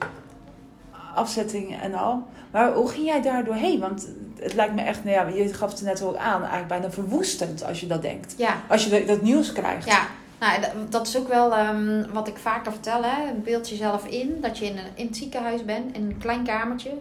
afzetting 1.16 1.81
en 1.81 1.94
al. 1.94 2.24
Maar 2.51 2.74
hoe 2.74 2.88
ging 2.89 3.06
jij 3.06 3.21
daar 3.21 3.44
doorheen? 3.45 3.80
Want 3.80 4.07
het 4.39 4.54
lijkt 4.54 4.75
me 4.75 4.81
echt, 4.81 5.04
nou 5.04 5.16
ja, 5.16 5.44
je 5.44 5.54
gaf 5.54 5.71
het 5.71 5.81
net 5.81 6.01
ook 6.01 6.16
aan, 6.16 6.39
eigenlijk 6.39 6.68
bijna 6.68 6.92
verwoestend 6.92 7.66
als 7.66 7.80
je 7.80 7.88
dat 7.88 8.01
denkt. 8.01 8.33
Ja, 8.38 8.54
Als 8.68 8.86
je 8.86 9.06
dat- 9.06 9.21
nieuws 9.21 9.51
krijgt. 9.54 9.88
Ja, 9.88 10.01
nou, 10.39 10.62
dat 10.89 11.07
is 11.07 11.18
ook 11.18 11.27
wel 11.27 11.56
ehm, 11.56 12.04
wat 12.13 12.27
ik 12.27 12.38
vaker 12.38 12.71
vertel. 12.71 13.04
Hè. 13.04 13.33
Beeld 13.44 13.69
jezelf 13.69 14.06
in 14.06 14.38
dat 14.42 14.57
je 14.57 14.66
in, 14.66 14.77
een, 14.77 14.83
in 14.95 15.06
het 15.07 15.18
ziekenhuis 15.18 15.66
bent, 15.66 15.95
in 15.95 16.01
een 16.04 16.18
klein 16.18 16.44
kamertje. 16.44 16.92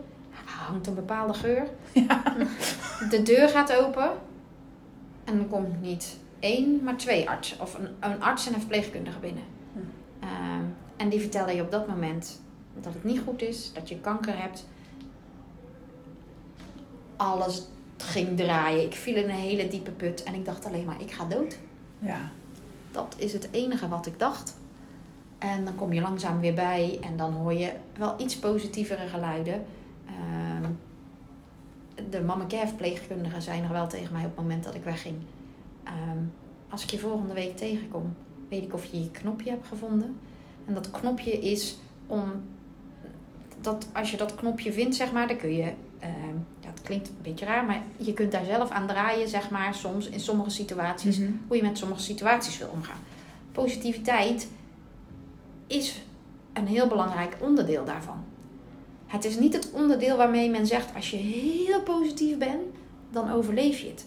Hangt 0.68 0.86
een 0.86 0.94
bepaalde 0.94 1.34
geur. 1.34 1.68
De 3.10 3.22
deur 3.22 3.48
gaat 3.48 3.76
open. 3.76 4.10
En 5.24 5.36
dan 5.36 5.48
komt 5.48 5.80
niet 5.80 6.18
één, 6.38 6.82
maar 6.84 6.96
twee 6.96 7.28
artsen. 7.28 7.60
Of 7.60 7.74
een, 7.74 7.88
een 8.00 8.22
arts 8.22 8.46
en 8.46 8.54
een 8.54 8.60
verpleegkundige 8.60 9.18
binnen. 9.18 9.42
Hm. 9.72 9.78
Ehm, 10.20 10.64
en 10.96 11.08
die 11.08 11.20
vertellen 11.20 11.56
je 11.56 11.62
op 11.62 11.70
dat 11.70 11.88
moment 11.88 12.40
dat 12.74 12.94
het 12.94 13.04
niet 13.04 13.20
goed 13.20 13.42
is, 13.42 13.72
dat 13.72 13.88
je 13.88 14.00
kanker 14.00 14.38
hebt. 14.38 14.66
Alles 17.16 17.66
ging 17.96 18.36
draaien. 18.36 18.84
Ik 18.84 18.94
viel 18.94 19.16
in 19.16 19.24
een 19.24 19.30
hele 19.30 19.68
diepe 19.68 19.90
put 19.90 20.22
en 20.22 20.34
ik 20.34 20.44
dacht 20.44 20.64
alleen 20.64 20.84
maar, 20.84 21.00
ik 21.00 21.10
ga 21.10 21.24
dood. 21.24 21.58
Ja. 21.98 22.30
Dat 22.90 23.14
is 23.18 23.32
het 23.32 23.48
enige 23.50 23.88
wat 23.88 24.06
ik 24.06 24.18
dacht. 24.18 24.56
En 25.38 25.64
dan 25.64 25.74
kom 25.74 25.92
je 25.92 26.00
langzaam 26.00 26.40
weer 26.40 26.54
bij 26.54 26.98
en 27.02 27.16
dan 27.16 27.32
hoor 27.32 27.52
je 27.52 27.72
wel 27.98 28.14
iets 28.18 28.38
positievere 28.38 29.08
geluiden. 29.08 29.64
Ehm, 30.06 30.57
de 32.10 32.46
verpleegkundigen 32.66 33.42
zijn 33.42 33.62
er 33.64 33.72
wel 33.72 33.86
tegen 33.88 34.12
mij 34.12 34.24
op 34.24 34.30
het 34.36 34.40
moment 34.40 34.64
dat 34.64 34.74
ik 34.74 34.84
wegging. 34.84 35.16
Ehm, 35.84 36.18
als 36.68 36.82
ik 36.82 36.90
je 36.90 36.98
volgende 36.98 37.34
week 37.34 37.56
tegenkom, 37.56 38.14
weet 38.48 38.62
ik 38.62 38.74
of 38.74 38.84
je 38.84 39.00
je 39.02 39.10
knopje 39.10 39.50
hebt 39.50 39.66
gevonden. 39.66 40.16
En 40.66 40.74
dat 40.74 40.90
knopje 40.90 41.32
is 41.32 41.78
om 42.06 42.22
dat 43.60 43.88
als 43.92 44.10
je 44.10 44.16
dat 44.16 44.34
knopje 44.34 44.72
vindt, 44.72 44.96
zeg 44.96 45.12
maar, 45.12 45.28
dan 45.28 45.36
kun 45.36 45.52
je. 45.56 45.72
ehm, 45.98 46.36
ja, 46.60 46.68
het 46.68 46.82
klinkt 46.82 47.08
een 47.08 47.14
beetje 47.22 47.44
raar, 47.44 47.64
maar 47.64 47.82
je 47.96 48.12
kunt 48.12 48.32
daar 48.32 48.44
zelf 48.44 48.70
aan 48.70 48.86
draaien, 48.86 49.28
zeg 49.28 49.50
maar, 49.50 49.74
soms 49.74 50.08
in 50.08 50.20
sommige 50.20 50.50
situaties 50.50 51.18
Mhm. 51.18 51.30
hoe 51.46 51.56
je 51.56 51.62
met 51.62 51.78
sommige 51.78 52.00
situaties 52.00 52.58
wil 52.58 52.68
omgaan. 52.68 52.98
Positiviteit 53.52 54.48
is 55.66 56.02
een 56.52 56.66
heel 56.66 56.86
belangrijk 56.86 57.36
onderdeel 57.40 57.84
daarvan. 57.84 58.24
Het 59.08 59.24
is 59.24 59.38
niet 59.38 59.52
het 59.52 59.70
onderdeel 59.72 60.16
waarmee 60.16 60.50
men 60.50 60.66
zegt: 60.66 60.86
als 60.96 61.10
je 61.10 61.16
heel 61.16 61.82
positief 61.82 62.38
bent, 62.38 62.62
dan 63.10 63.32
overleef 63.32 63.78
je 63.80 63.86
het. 63.88 64.06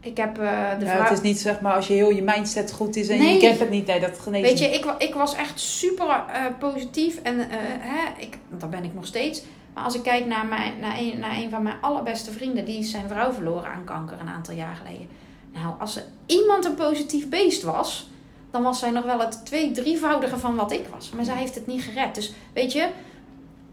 Ik 0.00 0.16
heb 0.16 0.38
eh, 0.38 0.78
de 0.78 0.84
Ja, 0.84 0.90
vrouw. 0.90 1.02
het 1.02 1.12
is 1.12 1.20
niet 1.20 1.38
zeg 1.38 1.60
maar 1.60 1.74
als 1.74 1.86
je 1.86 1.94
heel 1.94 2.10
je 2.10 2.22
mindset 2.22 2.72
goed 2.72 2.96
is 2.96 3.08
en 3.08 3.18
Nee. 3.18 3.32
je 3.34 3.40
kent 3.40 3.58
het 3.58 3.70
niet. 3.70 3.86
Nee, 3.86 4.00
dat 4.00 4.18
geneest 4.18 4.48
Weet 4.48 4.58
je, 4.58 4.66
ik, 4.66 4.94
ik 4.98 5.14
was 5.14 5.34
echt 5.34 5.60
super 5.60 6.06
eh, 6.08 6.44
positief 6.58 7.16
en 7.22 7.38
eh, 7.40 7.56
hè, 7.60 8.22
ik, 8.22 8.38
dat 8.58 8.70
ben 8.70 8.84
ik 8.84 8.94
nog 8.94 9.06
steeds. 9.06 9.42
Maar 9.74 9.84
als 9.84 9.94
ik 9.94 10.02
kijk 10.02 10.26
naar, 10.26 10.46
mijn, 10.46 10.72
naar, 10.80 10.98
een, 10.98 11.18
naar 11.18 11.36
een 11.36 11.50
van 11.50 11.62
mijn 11.62 11.76
allerbeste 11.80 12.30
vrienden, 12.32 12.64
die 12.64 12.78
is 12.78 12.90
zijn 12.90 13.08
vrouw 13.08 13.32
verloren 13.32 13.70
aan 13.70 13.84
kanker 13.84 14.20
een 14.20 14.28
aantal 14.28 14.54
jaar 14.54 14.74
geleden. 14.84 15.08
Nou, 15.52 15.74
als 15.80 15.96
er 15.96 16.04
iemand 16.26 16.64
een 16.64 16.74
positief 16.74 17.28
beest 17.28 17.62
was, 17.62 18.10
dan 18.50 18.62
was 18.62 18.78
zij 18.78 18.90
nog 18.90 19.04
wel 19.04 19.18
het 19.18 19.44
twee, 19.44 19.70
drievoudige 19.70 20.38
van 20.38 20.54
wat 20.56 20.72
ik 20.72 20.86
was. 20.94 21.10
Maar 21.10 21.24
zij 21.24 21.36
heeft 21.36 21.54
het 21.54 21.66
niet 21.66 21.82
gered. 21.82 22.14
Dus 22.14 22.32
weet 22.52 22.72
je, 22.72 22.88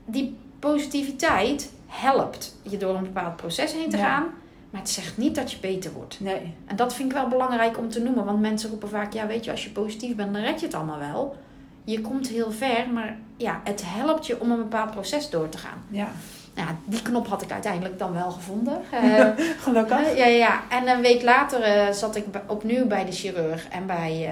die 0.05 0.37
positiviteit 0.59 1.71
helpt 1.87 2.55
je 2.61 2.77
door 2.77 2.95
een 2.95 3.03
bepaald 3.03 3.35
proces 3.35 3.73
heen 3.73 3.89
te 3.89 3.97
Ja. 3.97 4.03
gaan. 4.05 4.23
Maar 4.69 4.81
het 4.81 4.89
zegt 4.89 5.17
niet 5.17 5.35
dat 5.35 5.51
je 5.51 5.57
beter 5.59 5.91
wordt. 5.91 6.19
Nee. 6.19 6.53
En 6.65 6.75
dat 6.75 6.93
vind 6.93 7.09
ik 7.11 7.17
wel 7.17 7.27
belangrijk 7.27 7.77
om 7.77 7.89
te 7.89 8.01
noemen. 8.01 8.25
Want 8.25 8.39
mensen 8.41 8.69
roepen 8.69 8.89
vaak, 8.89 9.13
ja 9.13 9.27
weet 9.27 9.45
je, 9.45 9.51
als 9.51 9.63
je 9.63 9.69
positief 9.69 10.15
bent, 10.15 10.33
dan 10.33 10.41
red 10.41 10.59
je 10.59 10.65
het 10.65 10.75
allemaal 10.75 10.99
wel. 10.99 11.35
Je 11.83 12.01
komt 12.01 12.27
heel 12.27 12.51
ver, 12.51 12.89
maar 12.93 13.17
ja, 13.37 13.61
het 13.63 13.83
helpt 13.85 14.27
je 14.27 14.39
om 14.41 14.51
een 14.51 14.57
bepaald 14.57 14.91
proces 14.91 15.29
door 15.29 15.49
te 15.49 15.57
gaan. 15.57 15.83
Ja. 15.89 16.07
Nou, 16.55 16.69
die 16.85 17.01
knop 17.01 17.27
had 17.27 17.41
ik 17.41 17.51
uiteindelijk 17.51 17.99
dan 17.99 18.13
wel 18.13 18.31
gevonden. 18.31 18.81
Eh, 18.91 19.25
Gelukkig. 19.59 20.01
eh, 20.01 20.17
ja, 20.17 20.25
ja, 20.25 20.35
ja. 20.37 20.61
En 20.69 20.87
een 20.87 21.01
week 21.01 21.21
later 21.21 21.61
eh, 21.61 21.91
zat 21.93 22.15
ik 22.15 22.25
opnieuw 22.47 22.87
bij 22.87 23.05
de 23.05 23.11
chirurg 23.11 23.67
en 23.67 23.85
bij 23.85 24.29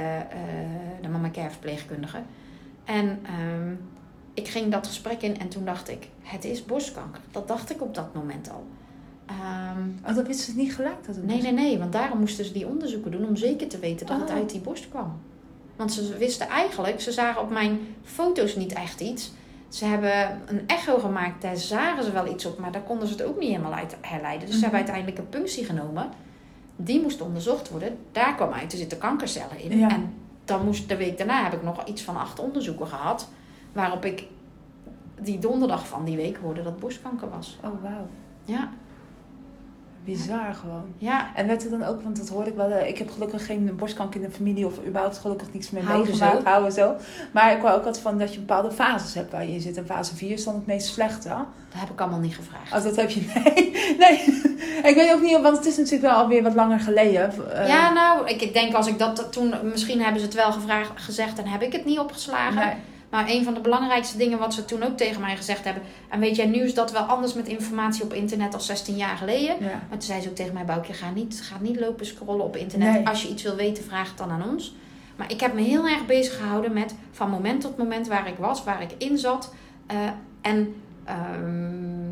de 1.01 1.07
mama 1.07 1.29
care 1.29 1.49
verpleegkundige. 1.49 2.17
En 2.85 3.19
ehm, 3.25 3.73
ik 4.37 4.47
ging 4.47 4.71
dat 4.71 4.87
gesprek 4.87 5.21
in 5.21 5.39
en 5.39 5.47
toen 5.47 5.65
dacht 5.65 5.89
ik, 5.89 6.07
het 6.21 6.45
is 6.45 6.65
borstkanker. 6.65 7.21
Dat 7.31 7.47
dacht 7.47 7.69
ik 7.71 7.81
op 7.81 7.95
dat 7.95 8.13
moment 8.13 8.49
al. 8.51 8.65
Ehm, 9.25 10.09
Oh, 10.09 10.15
dat 10.15 10.27
wisten 10.27 10.53
ze 10.53 10.59
niet 10.59 10.73
gelijk 10.75 11.05
dat 11.05 11.15
het 11.15 11.25
Nee, 11.25 11.41
nee, 11.41 11.51
nee, 11.53 11.77
want 11.79 11.91
daarom 11.91 12.19
moesten 12.19 12.45
ze 12.45 12.51
die 12.53 12.67
onderzoeken 12.67 13.11
doen 13.11 13.27
om 13.27 13.35
zeker 13.35 13.67
te 13.67 13.79
weten 13.79 14.05
dat 14.07 14.19
het 14.19 14.29
Oh. 14.29 14.35
uit 14.35 14.49
die 14.49 14.59
borst 14.61 14.89
kwam. 14.89 15.19
Want 15.75 15.93
ze 15.93 16.17
wisten 16.17 16.47
eigenlijk, 16.47 17.01
ze 17.01 17.11
zagen 17.11 17.41
op 17.41 17.49
mijn 17.49 17.79
foto's 18.03 18.55
niet 18.55 18.73
echt 18.73 18.99
iets. 19.01 19.31
Ze 19.69 19.85
hebben 19.85 20.41
een 20.45 20.61
echo 20.67 20.97
gemaakt, 20.99 21.41
daar 21.41 21.57
zagen 21.57 22.03
ze 22.03 22.11
wel 22.11 22.27
iets 22.31 22.45
op, 22.45 22.59
maar 22.59 22.71
daar 22.71 22.81
konden 22.81 23.07
ze 23.07 23.13
het 23.13 23.23
ook 23.23 23.39
niet 23.39 23.49
helemaal 23.49 23.73
uit 23.73 23.95
herleiden. 24.01 24.47
Dus 24.47 24.55
ze 24.55 24.61
hebben 24.61 24.79
Mhm. 24.79 24.89
uiteindelijk 24.89 25.17
een 25.17 25.39
punctie 25.39 25.65
genomen. 25.65 26.09
Die 26.75 27.01
moest 27.01 27.21
onderzocht 27.21 27.69
worden. 27.69 27.97
Daar 28.11 28.35
kwam 28.35 28.51
uit, 28.53 28.71
er 28.71 28.77
zitten 28.77 28.97
kankercellen 28.97 29.59
in. 29.59 29.77
Ja. 29.77 29.89
En 29.89 30.13
dan 30.45 30.65
moest, 30.65 30.89
de 30.89 30.95
week 30.97 31.17
daarna 31.17 31.43
heb 31.43 31.53
ik 31.53 31.63
nog 31.63 31.85
iets 31.85 32.01
van 32.01 32.17
acht 32.17 32.39
onderzoeken 32.39 32.87
gehad. 32.87 33.27
Waarop 33.77 34.05
ik 34.05 34.23
die 35.21 35.39
donderdag 35.39 35.87
van 35.87 36.05
die 36.05 36.15
week 36.15 36.37
hoorde 36.37 36.63
dat 36.63 36.79
borstkanker 36.79 37.29
was. 37.29 37.57
Oh, 37.63 37.83
wauw. 37.83 38.07
Ja, 38.45 38.69
Bizar 40.05 40.53
gewoon. 40.53 40.85
ja. 40.97 41.31
En 41.35 41.47
werd 41.47 41.63
er 41.63 41.69
dan 41.69 41.83
ook, 41.83 42.01
want 42.01 42.17
dat 42.17 42.29
hoorde 42.29 42.49
ik 42.49 42.55
wel, 42.55 42.69
eh, 42.71 42.87
ik 42.87 42.97
heb 42.97 43.09
gelukkig 43.11 43.45
geen 43.45 43.75
borstkanker 43.75 44.21
in 44.21 44.27
de 44.27 44.33
familie 44.35 44.65
of 44.65 44.85
überhaupt 44.85 45.17
gelukkig 45.17 45.53
niets 45.53 45.69
meer 45.69 45.83
Houden 45.83 46.07
meegemaakt. 46.07 46.37
zo. 46.37 46.43
Houden 46.49 46.71
zo. 46.71 46.95
Maar 47.31 47.51
ik 47.51 47.61
hoor 47.61 47.69
ook 47.71 47.77
altijd 47.85 47.99
van 47.99 48.17
dat 48.17 48.33
je 48.33 48.39
bepaalde 48.39 48.71
fases 48.71 49.13
hebt 49.13 49.31
waar 49.31 49.45
je 49.45 49.53
in 49.53 49.61
zit. 49.61 49.77
En 49.77 49.85
fase 49.85 50.15
4 50.15 50.31
is 50.31 50.43
dan 50.43 50.55
het 50.55 50.65
meest 50.65 50.87
slechte. 50.87 51.29
Dat 51.29 51.79
heb 51.79 51.89
ik 51.89 52.01
allemaal 52.01 52.19
niet 52.19 52.35
gevraagd. 52.35 52.73
Als 52.73 52.83
dat 52.83 52.95
heb 52.95 53.09
je, 53.09 53.21
nee. 53.43 53.71
nee. 53.99 54.17
ik 54.83 54.95
weet 54.95 55.13
ook 55.13 55.21
niet, 55.21 55.41
want 55.41 55.57
het 55.57 55.65
is 55.65 55.77
natuurlijk 55.77 56.03
wel 56.03 56.21
alweer 56.21 56.43
wat 56.43 56.53
langer 56.55 56.79
geleden. 56.79 57.51
Eh, 57.53 57.67
ja, 57.67 57.91
nou, 57.93 58.27
ik, 58.27 58.41
ik 58.41 58.53
denk 58.53 58.73
als 58.73 58.87
ik 58.87 58.99
dat 58.99 59.27
toen... 59.31 59.53
Misschien 59.63 60.01
hebben 60.01 60.19
ze 60.19 60.25
het 60.25 60.35
wel 60.35 60.51
gevraagd, 60.51 60.91
gezegd 60.95 61.39
en 61.39 61.47
heb 61.47 61.61
ik 61.61 61.71
het 61.71 61.85
niet 61.85 61.99
opgeslagen. 61.99 62.55
nee. 62.65 62.75
Maar 63.09 63.29
een 63.29 63.43
van 63.43 63.53
de 63.53 63.59
belangrijkste 63.59 64.17
dingen 64.17 64.39
wat 64.39 64.53
ze 64.53 64.65
toen 64.65 64.83
ook 64.83 64.97
tegen 64.97 65.21
mij 65.21 65.35
gezegd 65.35 65.63
hebben... 65.63 65.83
En 66.09 66.19
weet 66.19 66.35
jij, 66.35 66.45
nu 66.45 66.59
is 66.59 66.73
dat 66.73 66.91
wel 66.91 67.01
anders 67.01 67.33
met 67.33 67.47
informatie 67.47 68.03
op 68.03 68.13
internet 68.13 68.53
als 68.53 68.65
16 68.65 68.95
jaar 68.95 69.17
geleden. 69.17 69.55
Ja. 69.59 69.65
Maar 69.65 69.89
toen 69.89 70.01
zei 70.01 70.21
ze 70.21 70.29
ook 70.29 70.35
tegen 70.35 70.53
mij, 70.53 70.65
Boukje, 70.65 70.93
ga 70.93 71.09
niet, 71.09 71.41
ga 71.41 71.55
niet 71.59 71.79
lopen 71.79 72.05
scrollen 72.05 72.45
op 72.45 72.55
internet. 72.55 72.93
Nee. 72.93 73.07
Als 73.07 73.21
je 73.21 73.29
iets 73.29 73.43
wil 73.43 73.55
weten, 73.55 73.83
vraag 73.83 74.07
het 74.07 74.17
dan 74.17 74.31
aan 74.31 74.49
ons. 74.49 74.75
Maar 75.15 75.31
ik 75.31 75.39
heb 75.39 75.53
me 75.53 75.61
heel 75.61 75.87
erg 75.87 76.05
bezig 76.05 76.37
gehouden 76.37 76.73
met 76.73 76.95
van 77.11 77.29
moment 77.29 77.61
tot 77.61 77.77
moment 77.77 78.07
waar 78.07 78.27
ik 78.27 78.37
was, 78.37 78.63
waar 78.63 78.81
ik 78.81 78.91
in 78.97 79.17
zat. 79.17 79.53
Eh, 79.87 79.97
en 80.41 80.75
ehm, 81.03 82.11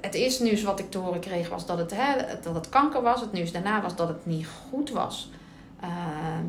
het 0.00 0.14
eerste 0.14 0.42
nieuws 0.42 0.62
wat 0.62 0.78
ik 0.78 0.90
te 0.90 0.98
horen 0.98 1.20
kreeg 1.20 1.48
was 1.48 1.66
dat 1.66 1.78
het, 1.78 1.92
hè, 1.94 2.38
dat 2.42 2.54
het 2.54 2.68
kanker 2.68 3.02
was. 3.02 3.20
Het 3.20 3.32
nieuws 3.32 3.52
daarna 3.52 3.82
was 3.82 3.96
dat 3.96 4.08
het 4.08 4.26
niet 4.26 4.46
goed 4.70 4.90
was. 4.90 5.30
Eh, 5.84 5.90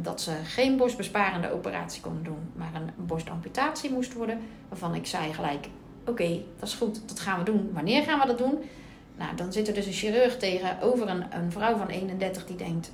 dat 0.01 0.21
ze 0.21 0.31
geen 0.43 0.77
borstbesparende 0.77 1.53
operatie 1.53 2.01
konden 2.01 2.23
doen, 2.23 2.51
maar 2.53 2.69
een 2.73 3.05
borstamputatie 3.05 3.91
moest 3.91 4.13
worden. 4.13 4.39
Waarvan 4.69 4.95
ik 4.95 5.05
zei 5.05 5.33
gelijk, 5.33 5.67
oké, 6.05 6.41
dat 6.59 6.67
is 6.67 6.73
goed, 6.75 7.01
dat 7.05 7.19
gaan 7.19 7.39
we 7.39 7.45
doen. 7.45 7.69
Wanneer 7.73 8.03
gaan 8.03 8.19
we 8.19 8.25
dat 8.25 8.37
doen? 8.37 8.57
Nou, 9.15 9.35
dan 9.35 9.53
zit 9.53 9.67
er 9.67 9.73
dus 9.73 9.85
een 9.85 9.93
chirurg 9.93 10.37
tegenover 10.37 11.09
een, 11.09 11.23
een 11.33 11.51
vrouw 11.51 11.77
van 11.77 11.87
31 11.87 12.45
die 12.45 12.55
denkt, 12.55 12.91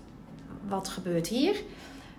wat 0.68 0.88
gebeurt 0.88 1.28
hier? 1.28 1.56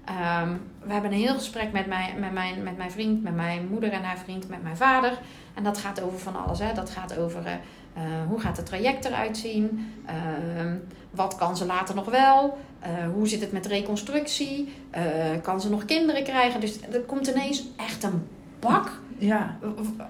Ehm, 0.05 0.53
we 0.83 0.93
hebben 0.93 1.13
een 1.13 1.19
heel 1.19 1.35
gesprek 1.35 1.73
met 1.73 1.87
mijn, 1.87 2.21
met, 2.21 2.33
mijn, 2.33 2.63
met 2.63 2.77
mijn 2.77 2.91
vriend, 2.91 3.23
met 3.23 3.35
mijn 3.35 3.69
moeder 3.69 3.93
en 3.93 4.03
haar 4.03 4.19
vriend, 4.19 4.49
met 4.49 4.63
mijn 4.63 4.77
vader. 4.77 5.19
En 5.55 5.65
dat 5.65 5.79
gaat 5.79 6.01
over 6.03 6.19
van 6.19 6.45
alles. 6.45 6.59
Hè. 6.59 6.73
Dat 6.73 6.91
gaat 6.91 7.19
over 7.19 7.43
eh, 7.47 8.03
hoe 8.29 8.41
gaat 8.41 8.57
het 8.57 8.67
traject 8.67 9.05
eruit 9.05 9.37
zien? 9.37 9.95
Ehm, 10.07 10.77
wat 11.11 11.37
kan 11.37 11.57
ze 11.57 11.67
later 11.67 11.95
nog 11.95 12.11
wel? 12.11 12.59
Eh, 12.83 12.89
hoe 13.15 13.29
zit 13.29 13.41
het 13.41 13.53
met 13.53 13.67
reconstructie? 13.67 14.73
Eh, 14.91 15.03
kan 15.43 15.61
ze 15.61 15.71
nog 15.71 15.85
kinderen 15.85 16.25
krijgen? 16.25 16.61
Dus 16.61 16.79
er 16.93 17.01
komt 17.01 17.27
ineens 17.27 17.65
echt 17.77 18.03
een 18.03 18.27
bak 18.61 18.91
ja. 19.19 19.57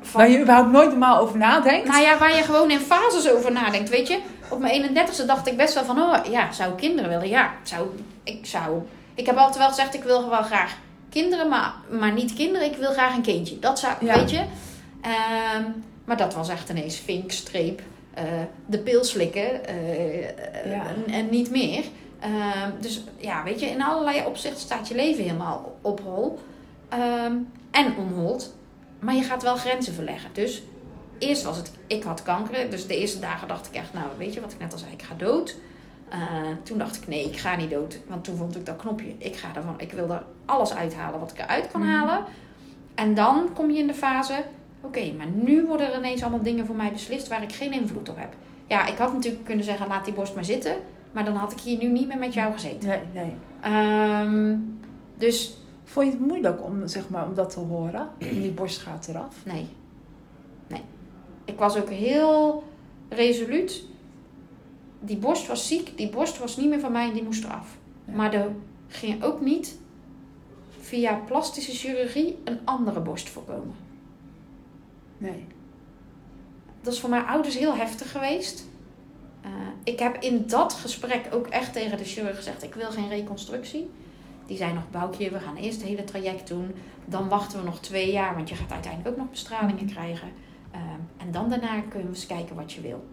van 0.00 0.20
Waar 0.20 0.30
je 0.30 0.40
überhaupt 0.40 0.70
nooit 0.70 0.88
normaal 0.90 1.18
over 1.18 1.38
nadenkt. 1.38 1.88
nou 1.88 2.02
ja, 2.02 2.18
waar 2.18 2.36
je 2.36 2.42
gewoon 2.42 2.70
in 2.70 2.78
fases 2.78 3.30
over 3.30 3.52
nadenkt, 3.52 3.88
weet 3.88 4.08
je. 4.08 4.18
Op 4.50 4.58
mijn 4.58 4.82
31ste 4.82 5.26
dacht 5.26 5.46
ik 5.46 5.56
best 5.56 5.74
wel 5.74 5.84
van, 5.84 5.98
oh 6.02 6.16
ja, 6.30 6.52
zou 6.52 6.70
ik 6.70 6.76
kinderen 6.76 7.10
willen? 7.10 7.28
Ja, 7.28 7.52
zou, 7.62 7.86
ik 8.24 8.46
zou... 8.46 8.82
Ik 9.14 9.26
heb 9.26 9.36
altijd 9.36 9.58
wel 9.58 9.68
gezegd, 9.68 9.94
ik 9.94 10.02
wil 10.04 10.28
wel 10.30 10.42
graag 10.42 10.76
kinderen, 11.10 11.48
maar, 11.48 11.72
maar 11.90 12.12
niet 12.12 12.34
kinderen. 12.34 12.70
Ik 12.70 12.76
wil 12.76 12.90
graag 12.92 13.16
een 13.16 13.22
kindje. 13.22 13.58
Dat 13.58 13.78
zou, 13.78 13.92
Ja. 14.00 14.14
weet 14.14 14.30
je. 14.30 14.42
Ehm, 15.00 15.62
maar 16.04 16.16
dat 16.16 16.34
was 16.34 16.48
echt 16.48 16.68
ineens 16.68 16.96
vink, 16.96 17.30
streep, 17.32 17.80
eh, 18.14 18.24
de 18.66 18.78
pil 18.78 19.04
slikken 19.04 19.50
Ja. 20.64 20.82
en, 21.06 21.12
en 21.12 21.28
niet 21.30 21.50
meer. 21.50 21.84
Ehm, 22.22 22.70
dus 22.80 23.04
ja, 23.16 23.42
weet 23.44 23.60
je, 23.60 23.66
in 23.66 23.82
allerlei 23.82 24.24
opzichten 24.26 24.60
staat 24.60 24.88
je 24.88 24.94
leven 24.94 25.22
helemaal 25.22 25.78
op 25.80 26.00
hol. 26.00 26.38
Ehm, 26.88 27.32
en 27.70 27.96
onhold. 27.96 28.54
Maar 28.98 29.14
je 29.14 29.22
gaat 29.22 29.42
wel 29.42 29.56
grenzen 29.56 29.94
verleggen. 29.94 30.30
Dus 30.32 30.62
eerst 31.18 31.42
was 31.42 31.56
het, 31.56 31.72
ik 31.86 32.02
had 32.02 32.22
kanker. 32.22 32.70
Dus 32.70 32.86
de 32.86 32.98
eerste 32.98 33.18
dagen 33.20 33.48
dacht 33.48 33.66
ik 33.66 33.74
echt, 33.74 33.92
nou 33.92 34.06
weet 34.18 34.34
je 34.34 34.40
wat 34.40 34.52
ik 34.52 34.58
net 34.58 34.72
al 34.72 34.78
zei, 34.78 34.92
ik 34.92 35.02
ga 35.02 35.14
dood. 35.14 35.56
Eh, 36.08 36.18
toen 36.62 36.78
dacht 36.78 36.96
ik, 36.96 37.08
nee, 37.08 37.24
ik 37.24 37.36
ga 37.38 37.56
niet 37.56 37.70
dood. 37.70 37.98
Want 38.06 38.24
toen 38.24 38.36
vond 38.36 38.56
ik 38.56 38.66
dat 38.66 38.76
knopje, 38.76 39.14
ik 39.18 39.36
ga 39.36 39.48
ervan, 39.54 39.74
ik 39.80 39.92
wil 39.92 40.10
er 40.10 40.22
alles 40.44 40.74
uithalen 40.74 41.20
wat 41.20 41.30
ik 41.30 41.38
eruit 41.38 41.70
kan 41.70 41.80
Mhm. 41.80 41.90
halen. 41.90 42.24
En 42.94 43.14
dan 43.14 43.48
kom 43.54 43.70
je 43.70 43.78
in 43.78 43.86
de 43.86 43.94
fase, 43.94 44.44
oké, 44.80 45.12
maar 45.16 45.26
nu 45.26 45.66
worden 45.66 45.92
er 45.92 45.98
ineens 45.98 46.22
allemaal 46.22 46.42
dingen 46.42 46.66
voor 46.66 46.76
mij 46.76 46.92
beslist 46.92 47.28
waar 47.28 47.42
ik 47.42 47.52
geen 47.52 47.72
invloed 47.72 48.08
op 48.08 48.16
heb. 48.16 48.32
Ja, 48.66 48.86
ik 48.86 48.96
had 48.98 49.12
natuurlijk 49.12 49.44
kunnen 49.44 49.64
zeggen, 49.64 49.86
laat 49.88 50.04
die 50.04 50.14
borst 50.14 50.34
maar 50.34 50.44
zitten. 50.44 50.76
Maar 51.12 51.24
dan 51.24 51.34
had 51.34 51.52
ik 51.52 51.60
hier 51.60 51.78
nu 51.78 51.88
niet 51.88 52.08
meer 52.08 52.18
met 52.18 52.34
jou 52.34 52.52
gezeten. 52.52 52.88
Nee, 52.88 53.00
nee. 53.12 53.34
Ehm, 53.60 54.56
dus 55.16 55.56
Vond 55.92 56.06
je 56.06 56.12
het 56.12 56.26
moeilijk 56.26 56.64
om, 56.64 56.88
zeg 56.88 57.08
maar, 57.08 57.26
om 57.26 57.34
dat 57.34 57.50
te 57.50 57.60
horen? 57.60 58.08
Die 58.18 58.50
borst 58.50 58.78
gaat 58.78 59.08
eraf. 59.08 59.44
Nee. 59.44 59.68
Nee. 60.66 60.80
Ik 61.44 61.58
was 61.58 61.76
ook 61.76 61.90
heel 61.90 62.64
resoluut. 63.08 63.84
Die 65.00 65.16
borst 65.16 65.46
was 65.46 65.68
ziek. 65.68 65.96
Die 65.96 66.10
borst 66.10 66.38
was 66.38 66.56
niet 66.56 66.68
meer 66.68 66.80
van 66.80 66.92
mij 66.92 67.08
en 67.08 67.14
die 67.14 67.22
moest 67.22 67.44
eraf. 67.44 67.76
Ja. 68.04 68.14
Maar 68.14 68.34
er 68.34 68.48
ging 68.88 69.22
ook 69.22 69.40
niet 69.40 69.78
via 70.80 71.14
plastische 71.14 71.72
chirurgie 71.72 72.38
een 72.44 72.58
andere 72.64 73.00
borst 73.00 73.28
voorkomen. 73.28 73.74
Nee. 75.18 75.44
Dat 76.80 76.92
is 76.92 77.00
voor 77.00 77.10
mijn 77.10 77.26
ouders 77.26 77.58
heel 77.58 77.74
heftig 77.74 78.12
geweest. 78.12 78.66
Ik 79.84 79.98
heb 79.98 80.16
in 80.16 80.46
dat 80.46 80.72
gesprek 80.72 81.28
ook 81.32 81.46
echt 81.46 81.72
tegen 81.72 81.98
de 81.98 82.04
chirurg 82.04 82.36
gezegd: 82.36 82.62
ik 82.62 82.74
wil 82.74 82.90
geen 82.90 83.08
reconstructie. 83.08 83.90
Die 84.46 84.56
zei 84.56 84.72
nog: 84.72 84.90
Boukje, 84.90 85.30
we 85.30 85.38
gaan 85.38 85.56
eerst 85.56 85.80
het 85.80 85.88
hele 85.88 86.04
traject 86.04 86.48
doen. 86.48 86.74
Dan 87.04 87.28
wachten 87.28 87.58
we 87.58 87.64
nog 87.64 87.80
twee 87.80 88.12
jaar, 88.12 88.34
want 88.34 88.48
je 88.48 88.54
gaat 88.54 88.72
uiteindelijk 88.72 89.10
ook 89.10 89.22
nog 89.22 89.30
bestralingen 89.30 89.86
krijgen. 89.86 90.28
Eh, 90.70 90.80
en 91.16 91.32
dan 91.32 91.48
daarna 91.48 91.80
kunnen 91.80 92.08
we 92.08 92.14
eens 92.14 92.26
kijken 92.26 92.56
wat 92.56 92.72
je 92.72 92.80
wil. 92.80 93.04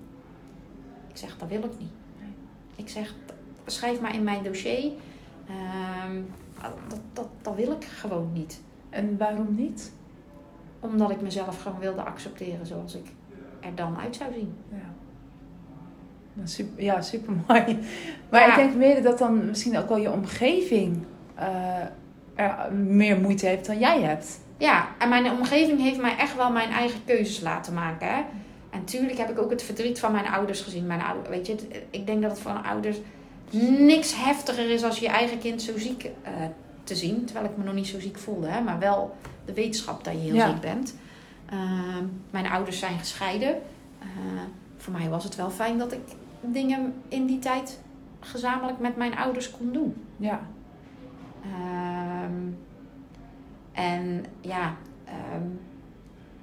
Ik 1.07 1.17
zeg: 1.17 1.37
dat 1.37 1.49
wil 1.49 1.63
ik 1.63 1.79
niet. 1.79 1.91
Ik 2.75 2.89
zeg: 2.89 3.15
schrijf 3.65 4.01
maar 4.01 4.15
in 4.15 4.23
mijn 4.23 4.43
dossier. 4.43 4.91
Ehm, 5.47 6.21
dat, 6.87 6.99
dat, 7.13 7.27
dat 7.41 7.55
wil 7.55 7.71
ik 7.71 7.83
gewoon 7.83 8.33
niet. 8.33 8.61
En 8.89 9.17
waarom 9.17 9.55
niet? 9.55 9.91
Omdat 10.79 11.09
ik 11.09 11.21
mezelf 11.21 11.61
gewoon 11.61 11.79
wilde 11.79 12.03
accepteren 12.03 12.65
zoals 12.65 12.95
ik 12.95 13.05
er 13.59 13.75
dan 13.75 13.97
uit 13.97 14.15
zou 14.15 14.33
zien. 14.33 14.55
Ja. 14.71 14.98
Nou, 16.39 16.47
super, 16.51 16.83
ja, 16.83 17.01
super 17.01 17.33
mooi. 17.47 17.79
Maar 18.29 18.41
Ja. 18.41 18.49
ik 18.49 18.55
denk 18.55 18.75
meer 18.75 19.03
dat 19.03 19.17
dan 19.17 19.47
misschien 19.47 19.77
ook 19.77 19.89
wel 19.89 19.97
je 19.97 20.11
omgeving 20.11 21.03
eh, 21.35 21.45
er 22.35 22.73
meer 22.73 23.17
moeite 23.19 23.45
heeft 23.45 23.65
dan 23.65 23.79
jij 23.79 24.01
hebt. 24.01 24.39
Ja, 24.57 24.87
en 24.99 25.09
mijn 25.09 25.31
omgeving 25.31 25.81
heeft 25.81 26.01
mij 26.01 26.17
echt 26.17 26.35
wel 26.35 26.51
mijn 26.51 26.69
eigen 26.69 26.99
keuzes 27.05 27.39
laten 27.39 27.73
maken. 27.73 28.07
Hè? 28.07 28.21
En 28.69 28.83
tuurlijk 28.85 29.17
heb 29.17 29.29
ik 29.29 29.39
ook 29.39 29.49
het 29.49 29.63
verdriet 29.63 29.99
van 29.99 30.11
mijn 30.11 30.27
ouders 30.27 30.61
gezien. 30.61 30.87
Mijn 30.87 31.01
ouder, 31.01 31.29
weet 31.31 31.47
je, 31.47 31.55
ik 31.89 32.05
denk 32.05 32.21
dat 32.21 32.31
het 32.31 32.39
voor 32.39 32.51
een 32.51 32.63
ouders 32.65 32.97
niks 33.79 34.13
heftiger 34.23 34.69
is 34.69 34.83
als 34.83 34.99
je 34.99 35.07
eigen 35.07 35.39
kind 35.39 35.61
zo 35.61 35.77
ziek 35.77 36.03
eh, 36.21 36.31
te 36.83 36.95
zien. 36.95 37.25
Terwijl 37.25 37.45
ik 37.45 37.57
me 37.57 37.63
nog 37.63 37.73
niet 37.73 37.87
zo 37.87 37.99
ziek 37.99 38.17
voelde, 38.17 38.47
hè? 38.47 38.61
maar 38.61 38.79
wel 38.79 39.15
de 39.45 39.53
wetenschap 39.53 40.03
dat 40.03 40.13
je 40.13 40.19
heel 40.19 40.35
Ja. 40.35 40.47
ziek 40.51 40.61
bent. 40.61 40.95
Ehm, 41.49 42.03
mijn 42.29 42.47
ouders 42.47 42.79
zijn 42.79 42.99
gescheiden. 42.99 43.55
Eh, 43.99 44.07
voor 44.77 44.93
mij 44.93 45.09
was 45.09 45.23
het 45.23 45.35
wel 45.35 45.49
fijn 45.49 45.77
dat 45.77 45.91
ik 45.91 45.99
dingen 46.41 46.93
in 47.07 47.25
die 47.25 47.39
tijd 47.39 47.81
gezamenlijk 48.19 48.79
met 48.79 48.95
mijn 48.95 49.17
ouders 49.17 49.51
kon 49.51 49.71
doen. 49.71 50.05
Ja. 50.17 50.39
Ehm, 51.43 52.33
en 53.71 54.25
ja, 54.41 54.75
ehm, 55.05 55.47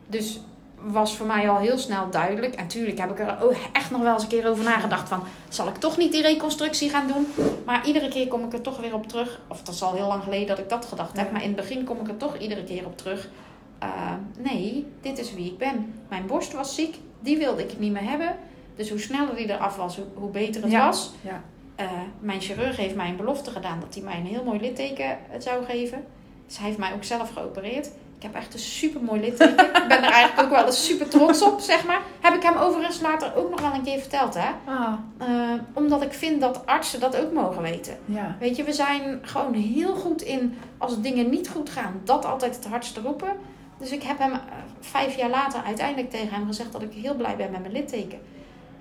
dus 0.07 0.41
was 0.81 1.17
voor 1.17 1.27
mij 1.27 1.49
al 1.49 1.59
heel 1.59 1.79
snel 1.79 2.11
duidelijk. 2.11 2.55
En 2.55 2.63
natuurlijk 2.63 2.99
heb 2.99 3.11
ik 3.11 3.19
er 3.19 3.43
ook 3.43 3.55
echt 3.73 3.91
nog 3.91 4.01
wel 4.01 4.13
eens 4.13 4.23
een 4.23 4.29
keer 4.29 4.49
over 4.49 4.65
nagedacht 4.65 5.09
van... 5.09 5.23
zal 5.49 5.69
ik 5.69 5.77
toch 5.77 5.97
niet 5.97 6.13
die 6.13 6.23
reconstructie 6.23 6.91
gaan 6.91 7.07
doen? 7.07 7.27
Maar 7.65 7.87
iedere 7.87 8.09
keer 8.09 8.29
kom 8.29 8.45
ik 8.45 8.53
er 8.53 8.61
toch 8.61 8.81
weer 8.81 8.95
op 8.95 9.07
terug. 9.07 9.41
Of 9.49 9.63
dat 9.63 9.75
is 9.75 9.83
al 9.83 9.95
heel 9.95 10.07
lang 10.07 10.23
geleden 10.23 10.47
dat 10.47 10.59
ik 10.59 10.69
dat 10.69 10.85
gedacht 10.85 11.17
heb. 11.17 11.33
Maar 11.33 11.43
in 11.43 11.47
het 11.49 11.57
begin 11.57 11.85
kom 11.85 12.01
ik 12.01 12.09
er 12.09 12.17
toch 12.17 12.39
iedere 12.39 12.65
keer 12.65 12.87
op 12.87 12.97
terug. 12.97 13.29
Eh, 13.79 14.13
nee, 14.39 14.87
dit 15.01 15.19
is 15.19 15.35
wie 15.35 15.47
ik 15.47 15.59
ben. 15.59 15.95
Mijn 16.09 16.27
borst 16.27 16.53
was 16.53 16.75
ziek. 16.75 16.99
Die 17.21 17.39
wilde 17.39 17.63
ik 17.63 17.79
niet 17.79 17.93
meer 17.93 18.11
hebben. 18.11 18.37
Dus 18.77 18.91
hoe 18.91 18.99
sneller 18.99 19.37
die 19.37 19.51
eraf 19.53 19.77
was, 19.77 19.97
hoe, 19.97 20.05
hoe 20.15 20.31
beter 20.31 20.63
het 20.63 20.71
Ja. 20.71 20.87
was. 20.87 21.13
Ja. 21.21 21.43
Eh, 21.75 21.87
mijn 22.19 22.41
chirurg 22.41 22.77
heeft 22.77 22.95
mij 22.95 23.09
een 23.09 23.17
belofte 23.17 23.51
gedaan 23.51 23.81
dat 23.81 23.95
hij 23.95 24.03
mij 24.03 24.17
een 24.17 24.27
heel 24.27 24.45
mooi 24.45 24.61
litteken 24.61 25.05
eh, 25.07 25.17
zou 25.41 25.65
geven. 25.65 26.05
Dus 26.47 26.57
hij 26.59 26.67
heeft 26.67 26.79
mij 26.79 26.93
ook 26.93 27.05
zelf 27.05 27.31
geopereerd. 27.33 27.87
Ik 28.17 28.23
heb 28.23 28.35
echt 28.35 28.53
een 28.55 28.61
super 28.61 29.01
mooi 29.03 29.21
litteken. 29.21 29.67
ik 29.83 29.89
ben 29.89 30.03
er 30.05 30.11
eigenlijk 30.11 30.43
ook 30.43 30.57
wel 30.57 30.67
eens 30.67 30.85
super 30.87 31.09
trots 31.09 31.43
op, 31.43 31.61
zeg 31.61 31.87
maar. 31.87 32.01
Heb 32.21 32.35
ik 32.35 32.43
hem 32.43 32.57
overigens 32.57 33.01
later 33.01 33.35
ook 33.37 33.51
nog 33.51 33.61
wel 33.61 33.73
een 33.75 33.83
keer 33.83 33.99
verteld, 33.99 34.35
hè? 34.35 34.49
Ah, 34.65 34.93
Eh, 35.19 35.53
omdat 35.73 36.03
ik 36.03 36.13
vind 36.13 36.41
dat 36.41 36.67
artsen 36.67 37.01
dat 37.01 37.17
ook 37.17 37.33
mogen 37.33 37.63
weten. 37.63 37.97
ja. 38.05 38.37
Weet 38.41 38.57
je, 38.57 38.65
we 38.65 38.73
zijn 38.73 39.19
gewoon 39.23 39.55
heel 39.55 39.95
goed 39.95 40.23
in, 40.23 40.59
als 40.79 41.01
dingen 41.01 41.31
niet 41.31 41.49
goed 41.49 41.71
gaan, 41.71 42.01
dat 42.05 42.25
altijd 42.25 42.55
het 42.57 42.67
hardste 42.67 43.01
roepen. 43.01 43.29
Dus 43.79 43.91
ik 43.91 44.03
heb 44.03 44.19
hem 44.19 44.33
vijf 44.81 45.17
jaar 45.17 45.31
later 45.31 45.61
uiteindelijk 45.67 46.11
tegen 46.11 46.35
hem 46.35 46.47
gezegd 46.47 46.73
dat 46.73 46.83
ik 46.83 46.93
heel 46.93 47.15
blij 47.15 47.37
ben 47.37 47.51
met 47.51 47.61
mijn 47.61 47.73
litteken. 47.73 48.19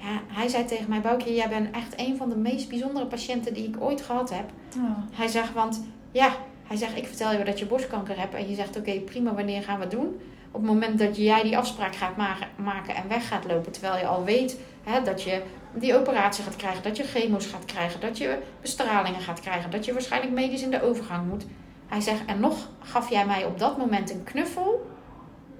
Ja, 0.05 0.21
hij 0.27 0.47
zei 0.47 0.65
tegen 0.65 0.89
mij, 0.89 1.01
Boukje, 1.01 1.33
jij 1.33 1.49
bent 1.49 1.75
echt 1.75 1.93
een 1.99 2.17
van 2.17 2.29
de 2.29 2.35
meest 2.35 2.69
bijzondere 2.69 3.05
patiënten 3.05 3.53
die 3.53 3.67
ik 3.67 3.81
ooit 3.81 4.01
gehad 4.01 4.29
heb. 4.29 4.49
Oh. 4.77 4.97
Hij 5.11 5.27
zegt, 5.27 5.53
want 5.53 5.83
ja, 6.11 6.29
hij 6.67 6.77
zegt, 6.77 6.97
ik 6.97 7.07
vertel 7.07 7.31
je 7.31 7.43
dat 7.43 7.59
je 7.59 7.65
borstkanker 7.65 8.19
hebt. 8.19 8.33
En 8.33 8.49
je 8.49 8.55
zegt, 8.55 8.77
oké, 8.77 8.99
prima, 8.99 9.33
wanneer 9.33 9.63
gaan 9.63 9.75
we 9.75 9.81
het 9.81 9.91
doen? 9.91 10.19
Op 10.51 10.61
het 10.61 10.71
moment 10.71 10.99
dat 10.99 11.17
jij 11.17 11.43
die 11.43 11.57
afspraak 11.57 11.95
gaat 11.95 12.17
ma- 12.17 12.37
maken 12.55 12.95
en 12.95 13.07
weg 13.07 13.27
gaat 13.27 13.45
lopen, 13.45 13.71
terwijl 13.71 13.97
je 13.97 14.05
al 14.05 14.23
weet 14.23 14.59
hè, 14.83 15.01
dat 15.01 15.23
je 15.23 15.41
die 15.73 15.97
operatie 15.97 16.43
gaat 16.43 16.55
krijgen, 16.55 16.83
dat 16.83 16.97
je 16.97 17.03
chemo's 17.03 17.45
gaat 17.45 17.65
krijgen, 17.65 17.99
dat 17.99 18.17
je 18.17 18.37
bestralingen 18.61 19.21
gaat 19.21 19.39
krijgen, 19.39 19.71
dat 19.71 19.85
je 19.85 19.93
waarschijnlijk 19.93 20.33
medisch 20.33 20.61
in 20.61 20.69
de 20.71 20.81
overgang 20.83 21.27
moet. 21.27 21.45
Hij 21.87 22.01
zegt, 22.01 22.25
en 22.25 22.39
nog 22.39 22.69
gaf 22.79 23.09
jij 23.09 23.25
mij 23.25 23.45
op 23.45 23.59
dat 23.59 23.77
moment 23.77 24.11
een 24.11 24.23
knuffel. 24.23 24.89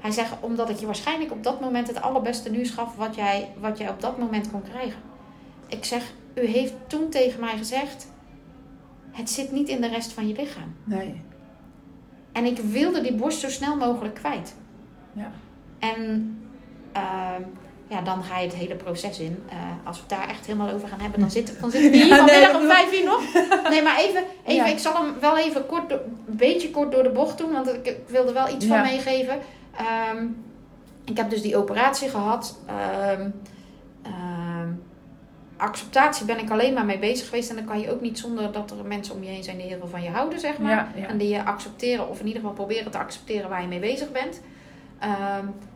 Hij 0.05 0.13
zegt, 0.13 0.33
omdat 0.39 0.69
ik 0.69 0.77
je 0.77 0.85
waarschijnlijk 0.85 1.31
op 1.31 1.43
dat 1.43 1.59
moment 1.61 1.87
het 1.87 2.01
allerbeste 2.01 2.49
nieuws 2.49 2.69
gaf 2.69 2.95
wat 2.95 3.15
jij, 3.15 3.49
wat 3.59 3.77
jij 3.77 3.89
op 3.89 4.01
dat 4.01 4.17
moment 4.17 4.51
kon 4.51 4.61
krijgen. 4.61 4.99
Ik 5.67 5.85
zeg, 5.85 6.03
u 6.35 6.45
heeft 6.45 6.73
toen 6.87 7.09
tegen 7.09 7.39
mij 7.39 7.57
gezegd, 7.57 8.07
het 9.11 9.29
zit 9.29 9.51
niet 9.51 9.69
in 9.69 9.81
de 9.81 9.87
rest 9.87 10.13
van 10.13 10.27
je 10.27 10.35
lichaam. 10.35 10.75
Nee. 10.83 11.21
En 12.31 12.45
ik 12.45 12.57
wilde 12.57 13.01
die 13.01 13.13
borst 13.13 13.39
zo 13.39 13.49
snel 13.49 13.75
mogelijk 13.75 14.15
kwijt. 14.15 14.55
Ja. 15.13 15.31
En 15.79 16.37
ehm, 16.91 17.41
ja, 17.87 18.01
dan 18.01 18.23
ga 18.23 18.39
je 18.39 18.47
het 18.47 18.55
hele 18.55 18.75
proces 18.75 19.19
in. 19.19 19.43
Eh, 19.49 19.57
als 19.83 19.95
we 19.95 20.03
het 20.07 20.19
daar 20.19 20.29
echt 20.29 20.45
helemaal 20.45 20.69
over 20.69 20.87
gaan 20.87 21.01
hebben, 21.01 21.19
dan 21.19 21.31
zitten 21.31 21.61
dan 21.61 21.69
we 21.69 21.77
hier 21.97 22.05
Ja, 22.05 22.15
vanmiddag 22.15 22.55
om 22.55 22.67
vijf 22.67 22.99
uur 22.99 23.05
nog. 23.05 23.21
Nee, 23.69 23.81
maar 23.81 23.97
even, 23.97 24.23
even 24.45 24.65
Ja. 24.65 24.65
ik 24.65 24.79
zal 24.79 24.93
hem 24.93 25.13
wel 25.19 25.37
even 25.37 25.65
kort, 25.65 25.91
een 25.91 25.99
beetje 26.25 26.71
kort 26.71 26.91
door 26.91 27.03
de 27.03 27.09
bocht 27.09 27.37
doen, 27.37 27.51
want 27.51 27.67
ik, 27.67 27.97
wilde 28.07 28.33
wel 28.33 28.49
iets 28.49 28.65
van 28.65 28.81
meegeven. 28.81 29.39
Ehm, 29.77 30.27
ik 31.03 31.17
heb 31.17 31.29
dus 31.29 31.41
die 31.41 31.57
operatie 31.57 32.09
gehad. 32.09 32.59
Ehm, 32.65 33.29
ehm, 34.01 34.69
acceptatie 35.57 36.25
ben 36.25 36.39
ik 36.39 36.51
alleen 36.51 36.73
maar 36.73 36.85
mee 36.85 36.99
bezig 36.99 37.25
geweest. 37.29 37.49
En 37.49 37.55
dan 37.55 37.65
kan 37.65 37.79
je 37.79 37.91
ook 37.91 38.01
niet 38.01 38.19
zonder 38.19 38.51
dat 38.51 38.71
er 38.71 38.85
mensen 38.85 39.15
om 39.15 39.23
je 39.23 39.29
heen 39.29 39.43
zijn 39.43 39.57
die 39.57 39.65
heel 39.65 39.77
veel 39.77 39.87
van 39.87 40.03
je 40.03 40.09
houden, 40.09 40.39
zeg 40.39 40.57
maar. 40.57 40.71
Ja, 40.71 40.87
ja. 40.95 41.07
En 41.07 41.17
die 41.17 41.29
je 41.29 41.43
accepteren, 41.43 42.09
of 42.09 42.19
in 42.19 42.27
ieder 42.27 42.41
geval 42.41 42.55
proberen 42.55 42.91
te 42.91 42.97
accepteren 42.97 43.49
waar 43.49 43.61
je 43.61 43.67
mee 43.67 43.79
bezig 43.79 44.11
bent. 44.11 44.41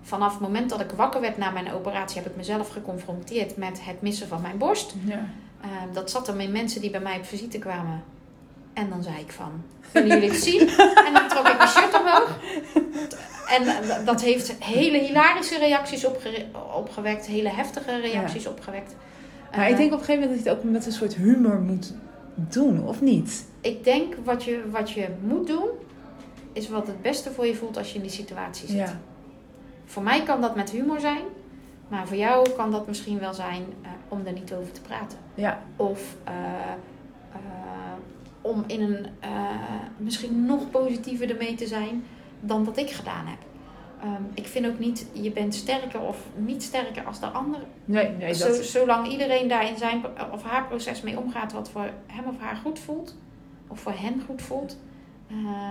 Vanaf 0.01 0.32
het 0.32 0.41
moment 0.41 0.70
dat 0.70 0.79
ik 0.79 0.91
wakker 0.91 1.22
werd 1.22 1.38
na 1.38 1.50
mijn 1.50 1.74
operatie, 1.74 2.22
heb 2.22 2.29
ik 2.32 2.38
mezelf 2.38 2.70
geconfronteerd 2.70 3.58
met 3.58 3.86
het 3.86 4.01
missen 4.01 4.27
van 4.27 4.41
mijn 4.41 4.58
borst. 4.58 4.96
Ja. 5.06 5.25
Dat 5.94 6.12
zat 6.12 6.27
er 6.27 6.36
met 6.36 6.51
mensen 6.51 6.82
die 6.82 6.89
bij 6.89 7.00
mij 7.00 7.18
op 7.18 7.25
visite 7.25 7.60
kwamen. 7.60 8.03
En 8.79 8.89
dan 8.89 9.03
zei 9.03 9.15
ik 9.19 9.31
van, 9.31 9.51
willen 9.91 10.09
jullie 10.09 10.29
het 10.29 10.43
zien? 10.43 10.67
En 11.05 11.13
dan 11.13 11.27
trok 11.27 11.48
ik 11.48 11.57
mijn 11.57 11.69
shirt 11.69 12.00
omhoog. 12.00 12.38
En 13.50 13.63
eh, 13.67 14.05
dat 14.05 14.21
heeft 14.21 14.53
hele 14.63 14.98
hilarische 14.98 15.57
reacties 15.57 16.05
opge- 16.05 16.45
opgewekt. 16.75 17.25
Hele 17.25 17.50
heftige 17.50 18.00
reacties 18.00 18.48
opgewekt. 18.48 18.95
Maar 19.51 19.59
Eh, 19.65 19.69
ik 19.69 19.77
denk 19.77 19.93
op 19.93 20.00
een 20.00 20.05
gegeven 20.05 20.21
moment 20.21 20.43
dat 20.45 20.53
je 20.53 20.59
het 20.59 20.65
ook 20.65 20.71
met 20.71 20.86
een 20.86 20.91
soort 20.91 21.15
humor 21.15 21.59
moet 21.62 21.93
doen, 22.36 22.88
of 22.88 23.01
niet? 23.01 23.48
ik 23.62 23.83
denk 23.83 24.15
wat 24.24 24.43
je, 24.43 24.63
wat 24.71 24.91
je 24.91 25.07
moet 25.21 25.48
doen, 25.48 25.67
is 26.53 26.69
wat 26.69 26.88
het 26.88 27.01
beste 27.01 27.31
voor 27.31 27.45
je 27.45 27.55
voelt 27.55 27.77
als 27.77 27.89
je 27.89 27.95
in 27.95 28.01
die 28.01 28.12
situatie 28.12 28.67
zit. 28.67 28.77
Ja. 28.77 29.00
Voor 29.86 30.03
mij 30.03 30.24
kan 30.24 30.41
dat 30.41 30.55
met 30.55 30.69
humor 30.69 31.00
zijn. 31.00 31.21
Maar 31.88 32.07
voor 32.07 32.17
jou 32.17 32.50
kan 32.50 32.71
dat 32.71 32.88
misschien 32.88 33.19
wel 33.19 33.33
zijn 33.33 33.63
eh, 33.81 33.89
om 34.07 34.21
er 34.25 34.31
niet 34.33 34.53
over 34.53 34.71
te 34.71 34.81
praten. 34.81 35.17
Ja. 35.33 35.59
Of 35.75 36.01
eh, 36.24 36.33
eh, 37.33 37.39
om 38.41 38.63
in 38.67 38.81
een 38.81 39.08
eh, 39.19 39.29
misschien 39.98 40.46
nog 40.46 40.69
positiever 40.69 41.29
ermee 41.29 41.55
te 41.55 41.67
zijn 41.67 42.03
dan 42.39 42.63
dat 42.65 42.77
ik 42.77 42.89
gedaan 42.89 43.25
heb. 43.27 43.38
Ehm, 44.01 44.24
ik 44.34 44.48
vind 44.48 44.65
ook 44.67 44.79
niet, 44.79 45.08
je 45.13 45.31
bent 45.31 45.55
sterker 45.55 46.00
of 46.01 46.17
niet 46.36 46.63
sterker 46.63 47.03
als 47.05 47.19
de 47.19 47.25
ander. 47.27 47.60
Nee, 47.86 48.10
nee, 48.10 48.34
Zo- 48.34 48.48
dat... 48.48 48.55
zolang 48.55 49.08
iedereen 49.08 49.48
daar 49.48 49.67
in 49.69 49.77
zijn 49.77 50.05
of 50.31 50.43
haar 50.43 50.67
proces 50.67 51.01
mee 51.01 51.17
omgaat 51.19 51.51
wat 51.53 51.69
voor 51.69 51.89
hem 52.08 52.25
of 52.27 52.39
haar 52.39 52.55
goed 52.55 52.79
voelt. 52.79 53.15
Of 53.67 53.79
voor 53.79 53.93
hen 53.96 54.22
goed 54.25 54.41
voelt. 54.41 54.77
Eh, 55.29 55.69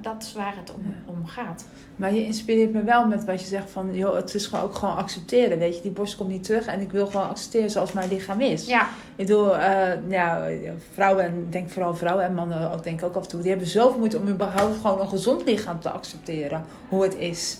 dat, 0.00 0.22
is 0.22 0.32
waar 0.32 0.54
het 0.56 0.74
om, 0.74 0.82
Ja. 0.84 1.12
om 1.12 1.26
gaat. 1.26 1.64
Maar 1.96 2.14
je 2.14 2.24
inspireert 2.24 2.72
me 2.72 2.82
wel 2.82 3.06
met 3.06 3.24
wat 3.24 3.40
je 3.40 3.46
zegt 3.46 3.70
van... 3.70 3.94
Joh, 3.94 4.14
het 4.14 4.34
is 4.34 4.46
gewoon 4.46 4.64
ook 4.64 4.74
gewoon 4.74 4.96
accepteren, 4.96 5.58
weet 5.58 5.76
je. 5.76 5.82
Die 5.82 5.90
borst 5.90 6.16
komt 6.16 6.28
niet 6.28 6.44
terug 6.44 6.66
en 6.66 6.80
ik 6.80 6.92
wil 6.92 7.06
gewoon 7.06 7.28
accepteren 7.28 7.70
zoals 7.70 7.92
mijn 7.92 8.08
lichaam 8.08 8.40
is. 8.40 8.66
Ja, 8.66 8.82
Ik 9.16 9.26
bedoel, 9.26 9.56
eh, 9.56 10.08
ja, 10.08 10.48
vrouwen, 10.92 11.24
en 11.24 11.46
denk 11.50 11.70
vooral 11.70 11.94
vrouwen 11.96 12.24
en 12.24 12.34
mannen 12.34 12.72
ook, 12.72 12.82
denk 12.82 13.00
ik 13.00 13.06
ook 13.06 13.14
af 13.14 13.22
en 13.22 13.28
toe... 13.28 13.40
die 13.40 13.50
hebben 13.50 13.68
zoveel 13.68 13.98
moeite 13.98 14.18
om 14.18 14.28
überhaupt 14.28 14.76
gewoon 14.80 15.00
een 15.00 15.08
gezond 15.08 15.44
lichaam 15.44 15.80
te 15.80 15.90
accepteren. 15.90 16.64
Hoe 16.88 17.02
het 17.02 17.16
is. 17.16 17.58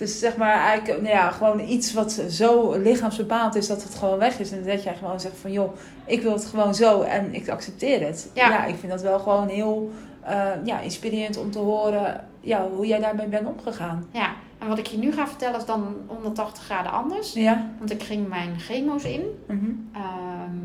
Is 0.00 0.18
zeg 0.18 0.36
maar 0.36 0.54
eigenlijk 0.54 1.00
nou 1.02 1.14
ja, 1.14 1.30
gewoon 1.30 1.60
iets 1.60 1.92
wat 1.92 2.12
zo 2.28 2.72
lichaamsbepaald 2.78 3.54
is 3.54 3.66
dat 3.66 3.82
het 3.82 3.94
gewoon 3.94 4.18
weg 4.18 4.38
is. 4.38 4.50
En 4.52 4.64
dat 4.64 4.82
jij 4.82 4.94
gewoon 4.94 5.20
zegt 5.20 5.36
van 5.36 5.52
joh, 5.52 5.76
ik 6.04 6.22
wil 6.22 6.32
het 6.32 6.44
gewoon 6.44 6.74
zo 6.74 7.02
en 7.02 7.34
ik 7.34 7.48
accepteer 7.48 8.06
het. 8.06 8.30
Ja. 8.34 8.64
ik 8.64 8.76
vind 8.76 8.92
dat 8.92 9.02
wel 9.02 9.18
gewoon 9.18 9.48
heel 9.48 9.90
eh, 10.22 10.48
ja, 10.64 10.80
inspirerend 10.80 11.36
om 11.36 11.50
te 11.50 11.58
horen 11.58 12.24
ja, 12.40 12.68
hoe 12.68 12.86
jij 12.86 13.00
daarmee 13.00 13.26
bent 13.26 13.46
omgegaan. 13.46 14.06
ja. 14.12 14.30
En 14.58 14.68
wat 14.68 14.78
ik 14.78 14.86
je 14.86 14.98
nu 14.98 15.12
ga 15.12 15.26
vertellen 15.26 15.58
is 15.58 15.64
dan 15.64 15.96
180 16.06 16.64
graden 16.64 16.92
anders. 16.92 17.32
Ja. 17.32 17.70
Want 17.78 17.90
ik 17.90 18.02
ging 18.02 18.28
mijn 18.28 18.58
chemo's 18.58 19.04
in. 19.04 19.22
Mhm. 19.46 19.70
Ehm, 19.92 20.56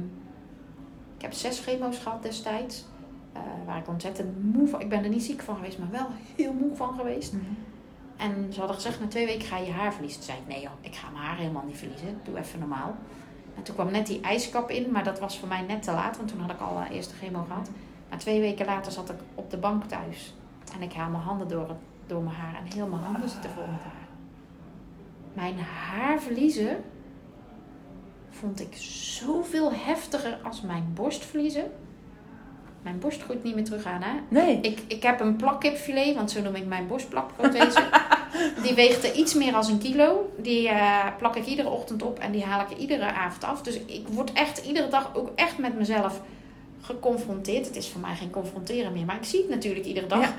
ik 1.17 1.21
heb 1.21 1.34
zes 1.34 1.60
chemo's 1.60 1.98
gehad 1.98 2.24
destijds. 2.24 2.86
eh, 3.34 3.41
waar 3.65 3.78
ik 3.78 3.88
ontzettend 3.88 4.54
moe 4.54 4.67
van... 4.67 4.82
Ik 4.82 4.89
ben 4.89 5.04
er 5.04 5.10
niet 5.10 5.24
ziek 5.24 5.41
van 5.41 5.56
geweest, 5.56 5.78
maar 5.80 5.88
wel 5.91 6.08
heel 6.36 6.54
moe 6.54 6.76
van 6.76 6.93
geweest. 6.98 7.34
Mhm. 7.34 7.43
En 8.17 8.54
ze 8.54 8.60
hadden 8.60 8.75
gezegd, 8.75 8.99
na 8.99 9.08
twee 9.08 9.25
weken 9.25 9.47
ga 9.47 9.58
je 9.58 9.71
haar 9.71 9.93
verliezen. 9.93 10.19
Toen 10.19 10.30
zei 10.30 10.41
ik, 10.41 10.47
nee 10.47 10.62
joh, 10.62 10.71
ik 10.82 10.95
ga 10.95 11.10
mijn 11.10 11.23
haar 11.23 11.38
helemaal 11.38 11.63
niet 11.65 11.78
verliezen. 11.78 12.19
Doe 12.23 12.38
even 12.38 12.60
normaal. 12.60 12.95
En 13.56 13.63
toen 13.63 13.75
kwam 13.75 13.91
net 13.91 14.08
die 14.08 14.21
ijskap 14.21 14.69
in, 14.69 14.91
maar 14.91 15.04
dat 15.04 15.19
was 15.19 15.39
voor 15.39 15.47
mij 15.47 15.62
net 15.62 15.84
te 15.84 15.91
laat. 15.91 16.17
Want 16.17 16.30
toen 16.30 16.39
had 16.39 16.51
ik 16.51 16.60
al 16.60 16.82
uh, 16.82 16.95
eerst 16.95 17.10
de 17.10 17.15
chemo 17.15 17.45
gehad. 17.47 17.69
Maar 18.10 18.17
twee 18.17 18.41
weken 18.41 18.65
later 18.65 18.91
zat 18.91 19.10
ik 19.10 19.15
op 19.36 19.51
de 19.51 19.58
bank 19.58 19.84
thuis. 19.84 20.34
En 20.75 20.82
ik 20.82 20.93
haal 20.93 21.10
mijn 21.10 21.23
handen 21.23 21.47
door, 21.47 21.67
het, 21.67 21.78
door 22.08 22.21
mijn 22.21 22.36
haar. 22.36 22.56
En 22.56 22.73
heel 22.73 22.88
mijn 22.88 23.01
handen 23.01 23.30
zitten 23.30 23.49
vol 23.49 23.67
met 23.67 23.82
haar. 23.82 24.08
Mijn 25.34 25.60
haar 25.60 26.21
verliezen 26.21 26.84
vond 28.30 28.60
ik 28.60 28.75
zoveel 29.19 29.71
heftiger 29.73 30.38
als 30.43 30.62
mijn 30.62 30.91
borst 30.93 31.25
verliezen. 31.25 31.71
Mijn 32.82 32.99
borst 32.99 33.23
groeit 33.23 33.43
niet 33.43 33.56
meer 33.56 33.63
terug 33.63 33.86
aan, 33.86 34.01
hè? 34.01 34.12
Nee. 34.28 34.60
Ik, 34.62 34.84
ik 34.88 35.04
heb 35.04 35.19
een 35.19 35.36
plakkipfilet, 35.36 36.15
want 36.15 36.32
zo 36.32 36.41
noem 36.41 36.56
ik 36.56 36.65
mijn 36.65 36.88
borstplakprothese. 36.88 37.89
die 38.63 38.74
weegt 38.74 39.04
er 39.04 39.13
iets 39.13 39.34
meer 39.34 39.52
dan 39.52 39.65
een 39.69 39.78
kilo. 39.78 40.30
Die 40.38 40.69
eh, 40.69 41.06
plak 41.17 41.36
ik 41.36 41.45
iedere 41.45 41.69
ochtend 41.69 42.04
op 42.04 42.19
en 42.19 42.32
die 42.32 42.43
haal 42.43 42.62
ik 42.62 42.71
er 42.71 42.78
iedere 42.78 43.06
avond 43.12 43.43
af. 43.43 43.62
Dus 43.62 43.76
ik 43.86 44.08
word 44.10 44.34
echt 44.34 44.65
iedere 44.65 44.88
dag 44.88 45.12
ook 45.15 45.30
echt 45.36 45.58
met 45.58 45.78
mezelf 45.78 46.21
geconfronteerd. 46.82 47.65
Het 47.65 47.76
is 47.76 47.89
voor 47.89 48.02
mij 48.02 48.15
geen 48.15 48.30
confronteren 48.30 48.93
meer, 48.93 49.06
maar 49.06 49.15
ik 49.15 49.24
zie 49.26 49.39
het 49.39 49.50
natuurlijk 49.50 49.86
iedere 49.86 50.08
dag. 50.08 50.21
Ja. 50.21 50.34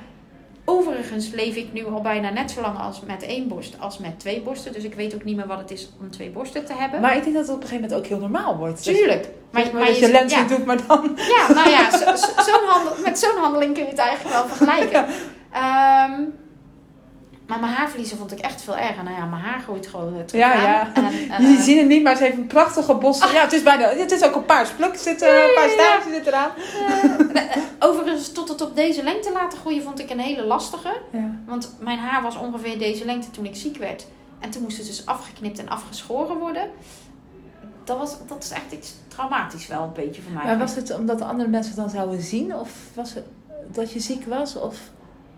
Overigens 0.68 1.30
leef 1.30 1.54
ik 1.56 1.72
nu 1.72 1.84
al 1.86 2.00
bijna 2.00 2.30
net 2.30 2.50
zo 2.50 2.60
lang 2.60 2.78
als 2.78 3.00
met 3.00 3.22
één 3.22 3.48
borst 3.48 3.80
als 3.80 3.98
met 3.98 4.20
twee 4.20 4.40
borsten. 4.40 4.72
Dus 4.72 4.84
ik 4.84 4.94
weet 4.94 5.14
ook 5.14 5.24
niet 5.24 5.36
meer 5.36 5.46
wat 5.46 5.58
het 5.58 5.70
is 5.70 5.88
om 6.00 6.10
twee 6.10 6.30
borsten 6.30 6.64
te 6.64 6.72
hebben. 6.74 7.00
Maar 7.00 7.16
ik 7.16 7.22
denk 7.22 7.34
dat 7.34 7.46
het 7.46 7.54
op 7.56 7.62
een 7.62 7.68
gegeven 7.68 7.88
moment 7.88 8.04
ook 8.04 8.10
heel 8.10 8.28
normaal 8.28 8.56
wordt. 8.56 8.82
Tuurlijk. 8.82 9.28
Maar, 9.50 9.68
maar 9.72 9.86
dat 9.86 9.98
je 9.98 10.04
ziet- 10.04 10.12
lens 10.12 10.32
ja. 10.32 10.44
doet, 10.46 10.64
maar 10.66 10.86
dan... 10.86 11.16
Ja, 11.16 11.52
nou 11.54 11.70
ja, 11.70 11.90
zo- 12.16 12.66
handel, 12.66 12.92
met 13.04 13.18
zo'n 13.18 13.36
handeling 13.40 13.74
kun 13.74 13.82
je 13.82 13.88
het 13.90 13.98
eigenlijk 13.98 14.36
wel 14.36 14.46
vergelijken. 14.46 15.06
Ehm, 15.52 16.22
maar 17.46 17.60
mijn 17.60 17.72
haarverliezen 17.72 18.18
vond 18.18 18.32
ik 18.32 18.38
echt 18.38 18.62
veel 18.62 18.76
erger. 18.76 19.04
Nou 19.04 19.16
ja, 19.16 19.24
mijn 19.24 19.42
haar 19.42 19.60
groeit 19.60 19.86
gewoon 19.86 20.14
eh, 20.18 20.24
terug 20.24 20.40
Ja, 20.42 20.52
aan. 20.54 20.62
ja. 20.62 20.90
En, 20.94 21.04
eh, 21.30 21.38
Jullie 21.38 21.60
zien 21.62 21.78
het 21.78 21.86
niet, 21.88 22.02
maar 22.02 22.16
ze 22.16 22.22
heeft 22.22 22.36
een 22.36 22.46
prachtige 22.46 22.94
bos. 22.94 23.18
Ja, 23.32 23.40
het 23.42 23.52
is 23.52 23.62
bijna... 23.62 23.88
Het 23.88 24.10
is 24.12 24.22
ook 24.24 24.34
een 24.34 24.44
paars 24.44 24.70
pluk. 24.70 24.96
Zit, 24.96 25.22
eh, 25.22 25.28
een 25.28 25.54
paar 25.54 25.68
staartjes 25.68 26.12
zit 26.14 26.26
eraan. 26.26 26.50
eh, 27.34 27.42
overigens, 27.78 28.32
tot 28.32 28.48
het 28.48 28.60
op 28.60 28.76
deze 28.76 29.02
lengte 29.02 29.32
laten 29.32 29.58
groeien 29.58 29.82
vond 29.82 29.98
ik 29.98 30.10
een 30.10 30.18
hele 30.20 30.44
lastige. 30.44 30.92
Ja. 31.12 31.30
Want 31.46 31.74
mijn 31.78 31.98
haar 31.98 32.22
was 32.22 32.36
ongeveer 32.38 32.78
deze 32.78 33.04
lengte 33.04 33.30
toen 33.30 33.44
ik 33.44 33.56
ziek 33.56 33.76
werd. 33.76 34.06
En 34.40 34.50
toen 34.50 34.62
moest 34.62 34.76
het 34.76 34.86
dus 34.86 35.06
afgeknipt 35.06 35.58
en 35.58 35.68
afgeschoren 35.68 36.36
worden. 36.36 36.70
Dat, 37.84 37.98
was, 37.98 38.16
dat 38.26 38.42
is 38.44 38.50
echt 38.50 38.72
iets 38.72 38.94
traumatisch 39.08 39.66
wel 39.66 39.82
een 39.82 39.92
beetje 39.92 40.22
voor 40.22 40.32
mij. 40.32 40.44
Maar 40.44 40.58
was 40.58 40.74
het 40.74 40.96
omdat 40.96 41.20
andere 41.20 41.48
mensen 41.48 41.72
het 41.74 41.80
dan 41.80 41.90
zouden 41.90 42.20
zien? 42.20 42.54
Of 42.56 42.70
was 42.94 43.14
het 43.14 43.24
dat 43.72 43.92
je 43.92 44.00
ziek 44.00 44.24
was? 44.26 44.56
Of 44.56 44.76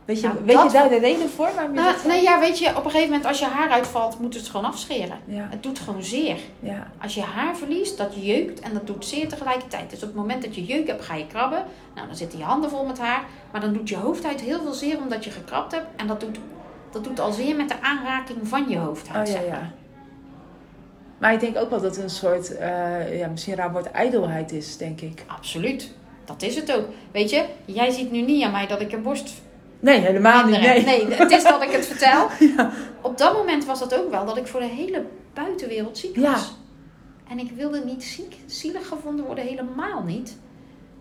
weet 0.08 0.20
je, 0.20 0.26
Nou, 0.26 0.38
weet 0.44 0.56
je 0.56 0.62
dat- 0.62 0.72
daar 0.72 0.88
de 0.88 0.98
reden 0.98 1.28
voor? 1.30 1.48
Waarom 1.54 1.74
je 1.74 1.80
Nou, 1.80 1.94
dat 2.06 2.22
ja, 2.22 2.40
weet 2.40 2.58
je, 2.58 2.68
op 2.68 2.84
een 2.84 2.90
gegeven 2.90 3.06
moment 3.08 3.26
als 3.26 3.38
je 3.38 3.44
haar 3.44 3.70
uitvalt, 3.70 4.20
moet 4.20 4.34
het 4.34 4.48
gewoon 4.48 4.66
afscheren. 4.66 5.18
Ja, 5.24 5.46
Het 5.50 5.62
doet 5.62 5.78
gewoon 5.78 6.02
zeer. 6.02 6.36
ja. 6.60 6.90
Als 7.02 7.14
je 7.14 7.22
haar 7.22 7.56
verliest, 7.56 7.98
dat 7.98 8.12
jeukt 8.16 8.60
en 8.60 8.72
dat 8.72 8.86
doet 8.86 9.06
zeer 9.06 9.28
tegelijkertijd. 9.28 9.90
Dus 9.90 10.02
op 10.02 10.08
het 10.08 10.16
moment 10.16 10.42
dat 10.42 10.54
je 10.54 10.64
jeuk 10.64 10.86
hebt, 10.86 11.04
ga 11.04 11.14
je 11.14 11.26
krabben. 11.26 11.64
Nou, 11.94 12.06
dan 12.06 12.16
zitten 12.16 12.38
je 12.38 12.44
handen 12.44 12.70
vol 12.70 12.84
met 12.84 12.98
haar. 12.98 13.24
Maar 13.52 13.60
dan 13.60 13.72
doet 13.72 13.88
je 13.88 13.96
hoofdhuid 13.96 14.40
heel 14.40 14.60
veel 14.62 14.72
zeer 14.72 14.98
omdat 14.98 15.24
je 15.24 15.30
gekrabt 15.30 15.72
hebt. 15.72 15.86
En 15.96 16.06
dat 16.06 16.20
doet, 16.20 16.38
dat 16.90 17.04
doet 17.04 17.20
al 17.20 17.32
zeer 17.32 17.56
met 17.56 17.68
de 17.68 17.80
aanraking 17.82 18.48
van 18.48 18.64
je 18.68 18.78
hoofdhuid. 18.78 19.28
Oh 19.28 19.34
ja, 19.34 19.40
zeg 19.40 19.50
maar. 19.50 19.58
ja. 19.60 19.70
Maar 21.18 21.32
ik 21.32 21.40
denk 21.40 21.56
ook 21.56 21.70
wel 21.70 21.80
dat 21.80 21.94
het 21.96 22.04
een 22.04 22.10
soort, 22.10 22.56
eh, 22.56 23.18
ja, 23.18 23.28
misschien 23.28 23.54
raar 23.54 23.72
woord, 23.72 23.90
ijdelheid 23.90 24.52
is, 24.52 24.76
denk 24.76 25.00
ik. 25.00 25.24
Absoluut. 25.26 25.94
Dat 26.24 26.42
is 26.42 26.56
het 26.56 26.72
ook. 26.76 26.84
Weet 27.12 27.30
je, 27.30 27.44
jij 27.64 27.90
ziet 27.90 28.10
nu 28.12 28.20
niet 28.20 28.44
aan 28.44 28.52
mij 28.52 28.66
dat 28.66 28.80
ik 28.80 28.92
een 28.92 29.02
borst 29.02 29.30
Nee, 29.80 30.00
helemaal 30.00 30.44
niet. 30.44 30.60
Nee. 30.60 30.84
nee, 30.84 31.06
het 31.10 31.30
is 31.30 31.42
dat 31.42 31.62
ik 31.62 31.70
het 31.70 31.86
vertel. 31.86 32.26
Ja. 32.56 32.70
Op 33.00 33.18
dat 33.18 33.32
moment 33.32 33.64
was 33.64 33.78
dat 33.78 33.94
ook 33.98 34.10
wel 34.10 34.24
dat 34.26 34.36
ik 34.36 34.46
voor 34.46 34.60
de 34.60 34.66
hele 34.66 35.04
buitenwereld 35.34 35.98
ziek 35.98 36.16
Ja. 36.16 36.30
was. 36.30 36.54
En 37.30 37.38
ik 37.38 37.50
wilde 37.56 37.84
niet 37.84 38.04
ziek, 38.04 38.36
zielig 38.46 38.88
gevonden 38.88 39.24
worden, 39.24 39.44
helemaal 39.44 40.02
niet. 40.02 40.38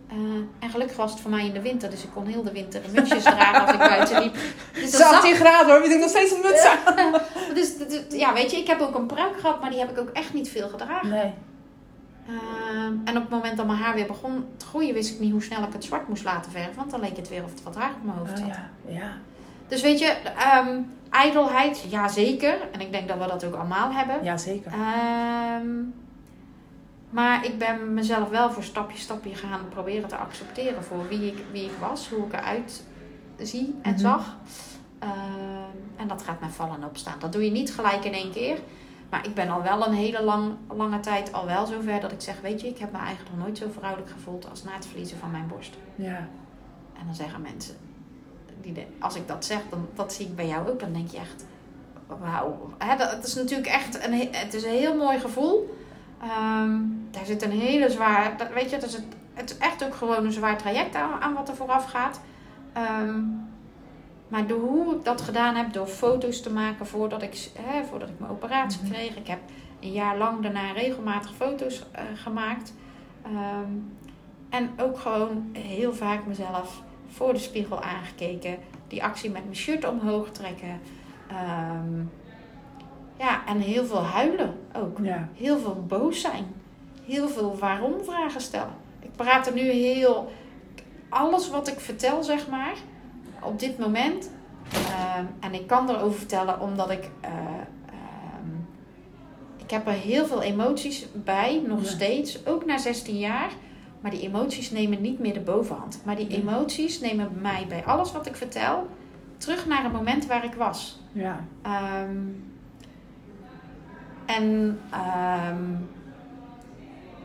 Eh, 0.09 0.15
en 0.59 0.69
gelukkig 0.69 0.97
was 0.97 1.11
het 1.11 1.19
voor 1.19 1.31
mij 1.31 1.45
in 1.45 1.53
de 1.53 1.61
winter, 1.61 1.89
dus 1.89 2.03
ik 2.03 2.09
kon 2.13 2.25
heel 2.25 2.43
de 2.43 2.51
winter 2.51 2.81
een 2.85 2.91
mutsjes 2.93 3.23
dragen 3.33 3.61
als 3.61 3.71
ik 3.71 3.77
buiten 3.79 4.19
liep. 4.23 4.33
Dus 4.33 4.43
Het 4.73 4.91
dat 4.91 4.91
is 4.91 4.97
zag 4.97 5.13
18 5.13 5.35
graden 5.35 5.71
hoor, 5.71 5.81
we 5.81 5.89
doen 5.89 5.99
nog 5.99 6.09
steeds 6.09 6.31
een 6.31 6.41
muts 6.41 6.65
aan. 6.85 7.13
dus, 7.53 7.77
dus, 7.77 8.01
ja, 8.09 8.33
weet 8.33 8.51
je, 8.51 8.57
ik 8.57 8.67
heb 8.67 8.81
ook 8.81 8.95
een 8.95 9.05
pruik 9.05 9.39
gehad, 9.39 9.61
maar 9.61 9.69
die 9.69 9.79
heb 9.79 9.89
ik 9.89 9.97
ook 9.99 10.09
echt 10.13 10.33
niet 10.33 10.49
veel 10.49 10.69
gedragen. 10.69 11.09
Nee. 11.09 11.33
Ehm, 12.27 12.93
en 13.05 13.15
op 13.15 13.21
het 13.21 13.29
moment 13.29 13.57
dat 13.57 13.65
mijn 13.65 13.79
haar 13.79 13.93
weer 13.95 14.05
begon 14.07 14.45
te 14.57 14.65
groeien, 14.65 14.93
wist 14.93 15.13
ik 15.13 15.19
niet 15.19 15.31
hoe 15.31 15.41
snel 15.43 15.63
ik 15.63 15.73
het 15.73 15.83
zwart 15.83 16.07
moest 16.07 16.23
laten 16.23 16.51
verven. 16.51 16.75
Want 16.75 16.91
dan 16.91 16.99
leek 16.99 17.17
het 17.17 17.29
weer 17.29 17.43
of 17.43 17.49
het 17.51 17.63
wat 17.63 17.75
haar 17.75 17.89
op 17.91 18.03
mijn 18.03 18.17
hoofd 18.17 18.39
Oh, 18.39 18.45
had. 18.45 18.47
ja. 18.55 18.69
ja. 18.93 19.11
Dus 19.67 19.81
weet 19.81 19.99
je, 19.99 20.05
ehm 20.37 20.79
ijdelheid, 21.09 21.85
ja 21.89 22.07
zeker. 22.07 22.57
En 22.71 22.81
ik 22.81 22.91
denk 22.91 23.07
dat 23.07 23.17
we 23.17 23.27
dat 23.27 23.43
ook 23.43 23.53
allemaal 23.55 23.91
hebben. 23.91 24.23
Ja, 24.23 24.37
zeker. 24.37 24.71
Ehm, 24.71 25.67
maar 27.09 27.45
ik 27.45 27.57
ben 27.57 27.93
mezelf 27.93 28.29
wel 28.29 28.51
voor 28.51 28.63
stapje 28.63 28.97
stapje 28.97 29.35
gaan 29.35 29.59
proberen 29.69 30.09
te 30.09 30.15
accepteren 30.15 30.83
voor 30.83 31.07
wie 31.07 31.27
ik, 31.27 31.37
wie 31.51 31.63
ik 31.63 31.75
was, 31.79 32.09
hoe 32.09 32.25
ik 32.25 32.33
eruit 32.33 32.83
zie 33.37 33.75
en 33.81 33.91
Mhm. 33.91 33.99
zag. 33.99 34.35
En 35.95 36.07
dat 36.07 36.23
gaat 36.23 36.39
met 36.39 36.51
vallen 36.51 36.75
en 36.75 36.85
opstaan. 36.85 37.19
Dat 37.19 37.31
doe 37.33 37.43
je 37.45 37.51
niet 37.51 37.73
gelijk 37.73 38.05
in 38.05 38.13
één 38.13 38.31
keer. 38.31 38.57
Maar 39.09 39.25
ik 39.25 39.33
ben 39.33 39.49
al 39.49 39.61
wel 39.61 39.87
een 39.87 39.93
hele 39.93 40.23
lang, 40.23 40.51
lange 40.75 40.99
tijd 40.99 41.33
al 41.33 41.45
wel 41.45 41.65
zover 41.65 41.99
dat 41.99 42.11
ik 42.11 42.21
zeg, 42.21 42.41
weet 42.41 42.61
je, 42.61 42.67
ik 42.67 42.77
heb 42.77 42.91
me 42.91 42.97
eigenlijk 42.97 43.35
nog 43.35 43.45
nooit 43.45 43.57
zo 43.57 43.65
vrouwelijk 43.77 44.11
gevoeld 44.11 44.49
als 44.49 44.63
na 44.63 44.71
het 44.73 44.85
verliezen 44.85 45.17
van 45.17 45.31
mijn 45.31 45.47
borst. 45.47 45.73
Ja. 45.95 46.27
En 46.99 47.05
dan 47.05 47.15
zeggen 47.15 47.41
mensen, 47.41 47.75
die 48.61 48.73
de- 48.73 48.85
als 48.99 49.15
ik 49.15 49.27
dat 49.27 49.45
zeg, 49.45 49.59
dan 49.69 49.87
dat 49.95 50.13
zie 50.13 50.25
ik 50.25 50.35
bij 50.35 50.47
jou 50.47 50.69
ook, 50.69 50.79
dan 50.79 50.93
denk 50.93 51.09
je 51.09 51.17
echt, 51.17 51.45
wauw. 52.07 52.73
Dat- 52.97 53.11
Het 53.11 53.25
is 53.25 53.35
natuurlijk 53.35 53.67
echt 53.69 54.05
een, 54.05 54.13
he- 54.13 54.29
het 54.31 54.53
is 54.53 54.63
een 54.63 54.69
heel 54.69 54.95
mooi 54.95 55.19
gevoel. 55.19 55.77
Ehm, 56.21 56.77
daar 57.11 57.25
zit 57.25 57.41
een 57.43 57.51
hele 57.51 57.89
zwaar, 57.91 58.37
dat, 58.37 58.49
weet 58.53 58.69
je, 58.69 58.75
het 58.75 58.85
is, 58.85 58.93
het, 58.93 59.03
het 59.33 59.49
is 59.49 59.57
echt 59.57 59.83
ook 59.85 59.95
gewoon 59.95 60.25
een 60.25 60.31
zwaar 60.31 60.57
traject 60.57 60.95
aan, 60.95 61.21
aan 61.21 61.33
wat 61.33 61.49
er 61.49 61.55
vooraf 61.55 61.85
gaat. 61.85 62.19
Ehm, 62.73 63.19
maar 64.27 64.47
door 64.47 64.59
hoe 64.59 64.95
ik 64.95 65.03
dat 65.05 65.21
gedaan 65.21 65.55
heb, 65.55 65.73
door 65.73 65.87
foto's 65.87 66.41
te 66.41 66.51
maken 66.53 66.87
voordat 66.87 67.21
ik, 67.21 67.49
hè, 67.59 67.83
voordat 67.85 68.09
ik 68.09 68.19
mijn 68.19 68.31
operatie 68.31 68.81
Mhm. 68.83 68.91
kreeg. 68.91 69.15
Ik 69.15 69.27
heb 69.27 69.39
een 69.79 69.91
jaar 69.91 70.17
lang 70.17 70.41
daarna 70.41 70.71
regelmatig 70.71 71.33
foto's 71.35 71.83
eh, 71.91 72.03
gemaakt. 72.15 72.73
Ehm, 73.23 73.71
en 74.49 74.69
ook 74.79 74.99
gewoon 74.99 75.49
heel 75.53 75.93
vaak 75.93 76.25
mezelf 76.25 76.81
voor 77.07 77.33
de 77.33 77.39
spiegel 77.39 77.81
aangekeken. 77.81 78.57
Die 78.87 79.03
actie 79.03 79.29
met 79.29 79.43
mijn 79.43 79.55
shirt 79.55 79.87
omhoog 79.87 80.29
trekken. 80.31 80.79
Ehm, 81.29 81.99
ja, 83.19 83.45
en 83.45 83.59
heel 83.59 83.85
veel 83.85 84.03
huilen 84.03 84.53
ook. 84.75 84.97
Ja. 85.01 85.29
Heel 85.35 85.59
veel 85.59 85.83
boos 85.87 86.21
zijn. 86.21 86.45
Heel 87.05 87.27
veel 87.29 87.57
waarom 87.57 87.93
vragen 88.03 88.41
stellen. 88.41 88.73
Ik 88.99 89.15
praat 89.15 89.47
er 89.47 89.53
nu 89.53 89.61
heel... 89.69 90.31
Alles 91.09 91.49
wat 91.49 91.67
ik 91.67 91.79
vertel, 91.79 92.23
zeg 92.23 92.47
maar, 92.49 92.73
op 93.43 93.59
dit 93.59 93.77
moment... 93.79 94.31
ehm, 94.73 95.25
en 95.39 95.53
ik 95.53 95.67
kan 95.67 95.89
erover 95.89 96.17
vertellen 96.17 96.59
omdat 96.61 96.89
ik... 96.91 97.09
eh, 97.21 97.31
ehm, 97.31 98.49
ik 99.57 99.71
heb 99.71 99.87
er 99.87 99.93
heel 99.93 100.25
veel 100.25 100.41
emoties 100.41 101.05
bij, 101.13 101.61
nog 101.67 101.81
Ja. 101.83 101.87
steeds. 101.89 102.45
Ook 102.45 102.65
na 102.65 102.77
16 102.77 103.17
jaar. 103.17 103.49
Maar 104.01 104.11
die 104.11 104.21
emoties 104.21 104.71
nemen 104.71 105.01
niet 105.01 105.19
meer 105.19 105.33
de 105.33 105.39
bovenhand. 105.39 106.01
Maar 106.05 106.15
die 106.15 106.27
emoties 106.27 106.99
nemen 106.99 107.31
mij 107.41 107.65
bij 107.69 107.85
alles 107.85 108.11
wat 108.11 108.25
ik 108.25 108.35
vertel... 108.35 108.87
terug 109.37 109.67
naar 109.67 109.83
het 109.83 109.91
moment 109.93 110.25
waar 110.25 110.43
ik 110.43 110.53
was. 110.53 110.99
Ja. 111.11 111.43
Ehm, 111.61 112.17
en 114.25 114.79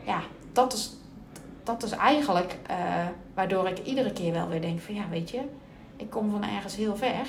ja, 0.05 0.19
dat 0.51 0.73
is, 0.73 0.95
dat 1.63 1.83
is 1.83 1.91
eigenlijk 1.91 2.57
eh, 2.67 2.75
waardoor 3.33 3.67
ik 3.67 3.79
iedere 3.79 4.13
keer 4.13 4.31
wel 4.33 4.47
weer 4.49 4.61
denk 4.61 4.79
van 4.81 4.95
ja, 4.95 5.03
weet 5.09 5.29
je, 5.29 5.41
ik 6.03 6.09
kom 6.09 6.31
van 6.31 6.43
ergens 6.55 6.75
heel 6.75 6.95
ver. 6.95 7.27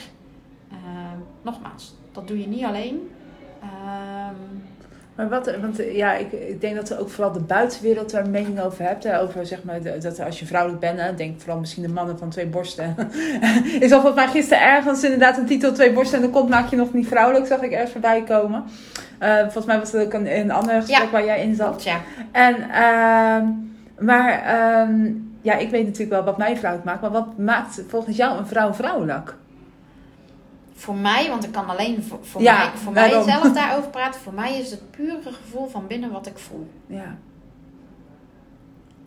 Ehm, 0.70 1.18
nogmaals, 1.42 1.94
dat 2.12 2.28
doe 2.28 2.40
je 2.40 2.46
niet 2.48 2.64
alleen. 2.64 3.10
Ehm, 3.62 4.34
Maar 5.14 5.28
wat, 5.28 5.56
want 5.60 5.78
eh, 5.78 5.96
ja, 5.96 6.14
ik, 6.14 6.32
ik 6.32 6.60
denk 6.60 6.74
dat 6.76 6.90
er 6.90 7.00
ook 7.00 7.08
vooral 7.10 7.32
de 7.32 7.40
buitenwereld 7.40 8.10
daar 8.10 8.24
een 8.24 8.30
mening 8.30 8.60
over 8.60 8.84
hebt. 8.84 9.04
Hè, 9.04 9.20
over 9.20 9.46
zeg 9.46 9.62
maar, 9.64 9.82
dat 10.00 10.20
als 10.20 10.38
je 10.40 10.46
vrouwelijk 10.46 10.80
bent, 10.80 11.00
hè, 11.00 11.14
denk 11.14 11.40
vooral 11.40 11.58
misschien 11.60 11.82
de 11.82 11.88
mannen 11.88 12.18
van 12.18 12.28
twee 12.30 12.46
borsten. 12.46 12.94
ik 13.80 13.88
zag 13.88 14.00
volgens 14.02 14.14
mij 14.14 14.26
gisteren 14.28 14.62
ergens 14.64 15.04
inderdaad 15.04 15.38
een 15.38 15.46
titel 15.46 15.72
twee 15.72 15.92
borsten 15.92 16.18
en 16.18 16.24
de 16.24 16.30
kont 16.30 16.48
maak 16.48 16.68
je 16.70 16.76
nog 16.76 16.92
niet 16.92 17.08
vrouwelijk, 17.08 17.46
zag 17.46 17.62
ik 17.62 17.70
ergens 17.72 17.90
voorbij 17.92 18.22
komen. 18.22 18.64
Eh, 19.18 19.38
volgens 19.40 19.64
mij 19.66 19.78
was 19.78 19.90
dat 19.90 20.04
ook 20.04 20.12
een, 20.12 20.38
een 20.38 20.50
ander 20.50 20.74
gesprek 20.74 21.04
Ja. 21.04 21.10
waar 21.10 21.24
jij 21.24 21.42
in 21.42 21.54
zat. 21.54 21.82
ja, 21.84 22.00
En, 22.32 22.54
ehm, 22.70 23.46
maar 24.04 24.42
ja, 25.44 25.54
ik 25.54 25.70
weet 25.70 25.84
natuurlijk 25.84 26.10
wel 26.10 26.24
wat 26.24 26.38
mij 26.38 26.56
vrouwelijk 26.56 26.84
maakt, 26.90 27.00
maar 27.00 27.10
wat 27.10 27.38
maakt 27.38 27.82
volgens 27.88 28.16
jou 28.16 28.38
een 28.38 28.46
vrouw 28.46 28.72
vrouwelijk? 28.74 29.36
voor 30.76 30.94
mij, 30.94 31.28
want 31.28 31.44
ik 31.44 31.52
kan 31.52 31.66
alleen 31.66 32.02
voor, 32.02 32.18
voor, 32.22 32.42
Ja, 32.42 32.56
mij, 32.58 32.70
voor 32.74 32.94
daarom. 32.94 33.24
mijzelf 33.26 33.52
daarover 33.54 33.90
praten. 33.90 34.20
Voor 34.20 34.34
mij 34.34 34.58
is 34.58 34.70
het 34.70 34.90
pure 34.90 35.18
gevoel 35.22 35.66
van 35.66 35.86
binnen 35.86 36.10
wat 36.12 36.26
ik 36.26 36.38
voel. 36.38 36.70
Ja, 36.86 37.16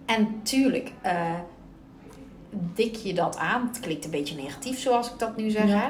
En 0.05 0.39
tuurlijk, 0.43 0.91
eh, 1.01 1.33
dik 2.49 2.95
je 2.95 3.13
dat 3.13 3.37
aan. 3.37 3.67
Het 3.67 3.79
klinkt 3.79 4.05
een 4.05 4.11
beetje 4.11 4.35
negatief 4.35 4.79
zoals 4.79 5.11
ik 5.11 5.19
dat 5.19 5.37
nu 5.37 5.49
zeg. 5.49 5.67
Ja. 5.67 5.75
hè. 5.77 5.87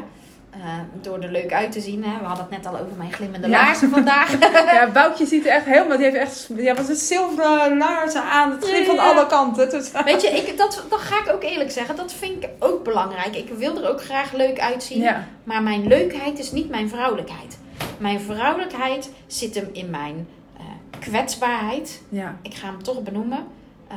Eh, 0.50 0.60
door 1.02 1.20
er 1.20 1.32
leuk 1.32 1.54
uit 1.54 1.72
te 1.72 1.82
zien. 1.82 2.04
Hè. 2.04 2.20
We 2.20 2.26
hadden 2.26 2.46
het 2.50 2.64
net 2.64 2.66
al 2.74 2.80
over 2.80 2.98
mijn 2.98 3.12
glimmende 3.14 3.48
Ja. 3.48 3.62
laarzen 3.64 3.90
vandaag. 3.90 4.40
ja 4.74 4.90
Boukje 4.94 5.26
ziet 5.26 5.46
er 5.46 5.52
echt 5.52 5.66
helemaal, 5.66 5.98
die 5.98 6.06
heeft 6.06 6.18
echt, 6.18 6.48
ja, 6.56 6.76
was 6.76 6.88
het 6.88 7.00
zilveren 7.00 7.78
laarzen 7.78 8.24
aan, 8.24 8.52
het 8.52 8.64
glimt 8.66 8.86
van 8.86 8.96
Ja. 8.96 9.02
alle 9.10 9.28
kanten. 9.28 9.70
Dus, 9.70 9.92
Weet 10.06 10.22
je, 10.22 10.28
ik, 10.40 10.58
dat, 10.58 10.84
dat 10.90 11.00
ga 11.00 11.20
ik 11.20 11.34
ook 11.34 11.44
eerlijk 11.44 11.72
zeggen. 11.72 11.96
Dat 11.96 12.14
vind 12.14 12.44
ik 12.44 12.50
ook 12.60 12.84
belangrijk. 12.84 13.36
Ik 13.36 13.50
wil 13.58 13.84
er 13.84 13.90
ook 13.90 14.04
graag 14.04 14.34
leuk 14.34 14.60
uitzien. 14.60 15.00
ja, 15.02 15.28
Maar 15.44 15.64
mijn 15.64 15.88
leukheid 15.88 16.40
is 16.40 16.52
niet 16.52 16.70
mijn 16.70 16.90
vrouwelijkheid. 16.90 17.58
Mijn 17.98 18.20
vrouwelijkheid 18.20 19.12
zit 19.28 19.56
hem 19.56 19.70
in 19.72 19.90
mijn 19.90 20.28
eh, 20.58 20.64
kwetsbaarheid. 21.00 22.02
ja, 22.10 22.36
ik 22.42 22.54
ga 22.54 22.68
hem 22.68 22.84
toch 22.84 23.04
benoemen. 23.04 23.48
Eh, 23.88 23.96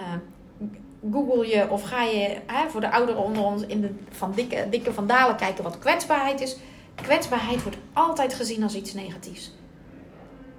Google 1.13 1.47
je 1.47 1.71
of 1.71 1.83
ga 1.83 2.03
je 2.03 2.37
hè, 2.47 2.69
voor 2.69 2.81
de 2.81 2.91
ouderen 2.91 3.23
onder 3.23 3.43
ons 3.43 3.63
in 3.67 3.81
de, 3.81 3.91
van 4.11 4.33
dikke, 4.35 4.67
dikke 4.71 4.93
vandalen 4.93 5.37
kijken 5.37 5.65
wat 5.65 5.79
kwetsbaarheid 5.79 6.41
is. 6.41 6.57
Kwetsbaarheid 6.95 7.63
wordt 7.63 7.79
altijd 7.93 8.35
gezien 8.35 8.63
als 8.63 8.75
iets 8.75 8.95
negatiefs. 8.95 9.53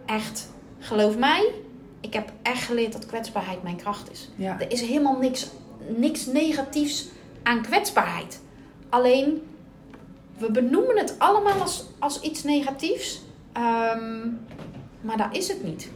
Echt, 0.06 0.50
geloof 0.80 1.18
mij, 1.18 1.52
ik 2.00 2.14
heb 2.14 2.32
echt 2.42 2.64
geleerd 2.64 2.94
dat 2.94 3.06
kwetsbaarheid 3.06 3.64
mijn 3.64 3.76
kracht 3.76 4.12
is. 4.12 4.30
ja, 4.36 4.60
Er 4.60 4.72
is 4.72 4.82
helemaal 4.82 5.18
niks, 5.18 5.50
niks 5.88 6.26
negatiefs 6.26 7.08
aan 7.44 7.62
kwetsbaarheid. 7.62 8.42
Alleen, 8.90 9.42
we 10.38 10.52
benoemen 10.52 10.98
het 10.98 11.16
allemaal 11.18 11.62
als, 11.62 11.86
als 12.00 12.22
iets 12.22 12.44
negatiefs. 12.44 13.22
Ehm, 13.54 14.28
maar 15.02 15.18
dat 15.18 15.28
is 15.32 15.48
het 15.48 15.64
niet. 15.64 15.92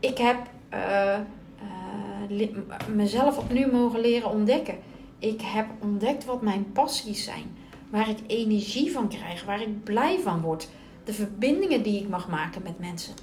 Ik 0.00 0.18
heb 0.18 0.36
eh, 0.68 1.18
mezelf 2.94 3.38
opnieuw 3.38 3.70
mogen 3.70 4.00
leren 4.00 4.30
ontdekken. 4.30 4.74
Ik 5.18 5.40
heb 5.40 5.66
ontdekt 5.80 6.24
wat 6.24 6.42
mijn 6.42 6.72
passies 6.72 7.24
zijn. 7.24 7.56
Waar 7.90 8.08
ik 8.08 8.18
energie 8.26 8.92
van 8.92 9.08
krijg. 9.08 9.44
Waar 9.44 9.60
ik 9.60 9.84
blij 9.84 10.18
van 10.22 10.40
word. 10.40 10.68
De 11.04 11.12
verbindingen 11.12 11.82
die 11.82 12.00
ik 12.00 12.08
mag 12.08 12.28
maken 12.28 12.62
met 12.62 12.78
mensen. 12.78 13.14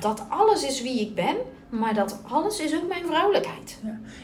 Dat 0.00 0.24
alles 0.28 0.64
is 0.64 0.82
wie 0.82 1.00
ik 1.00 1.14
ben. 1.14 1.36
Maar 1.68 1.94
dat 1.94 2.20
alles 2.28 2.60
is 2.60 2.74
ook 2.74 2.88
mijn 2.88 3.06
vrouwelijkheid. 3.06 3.78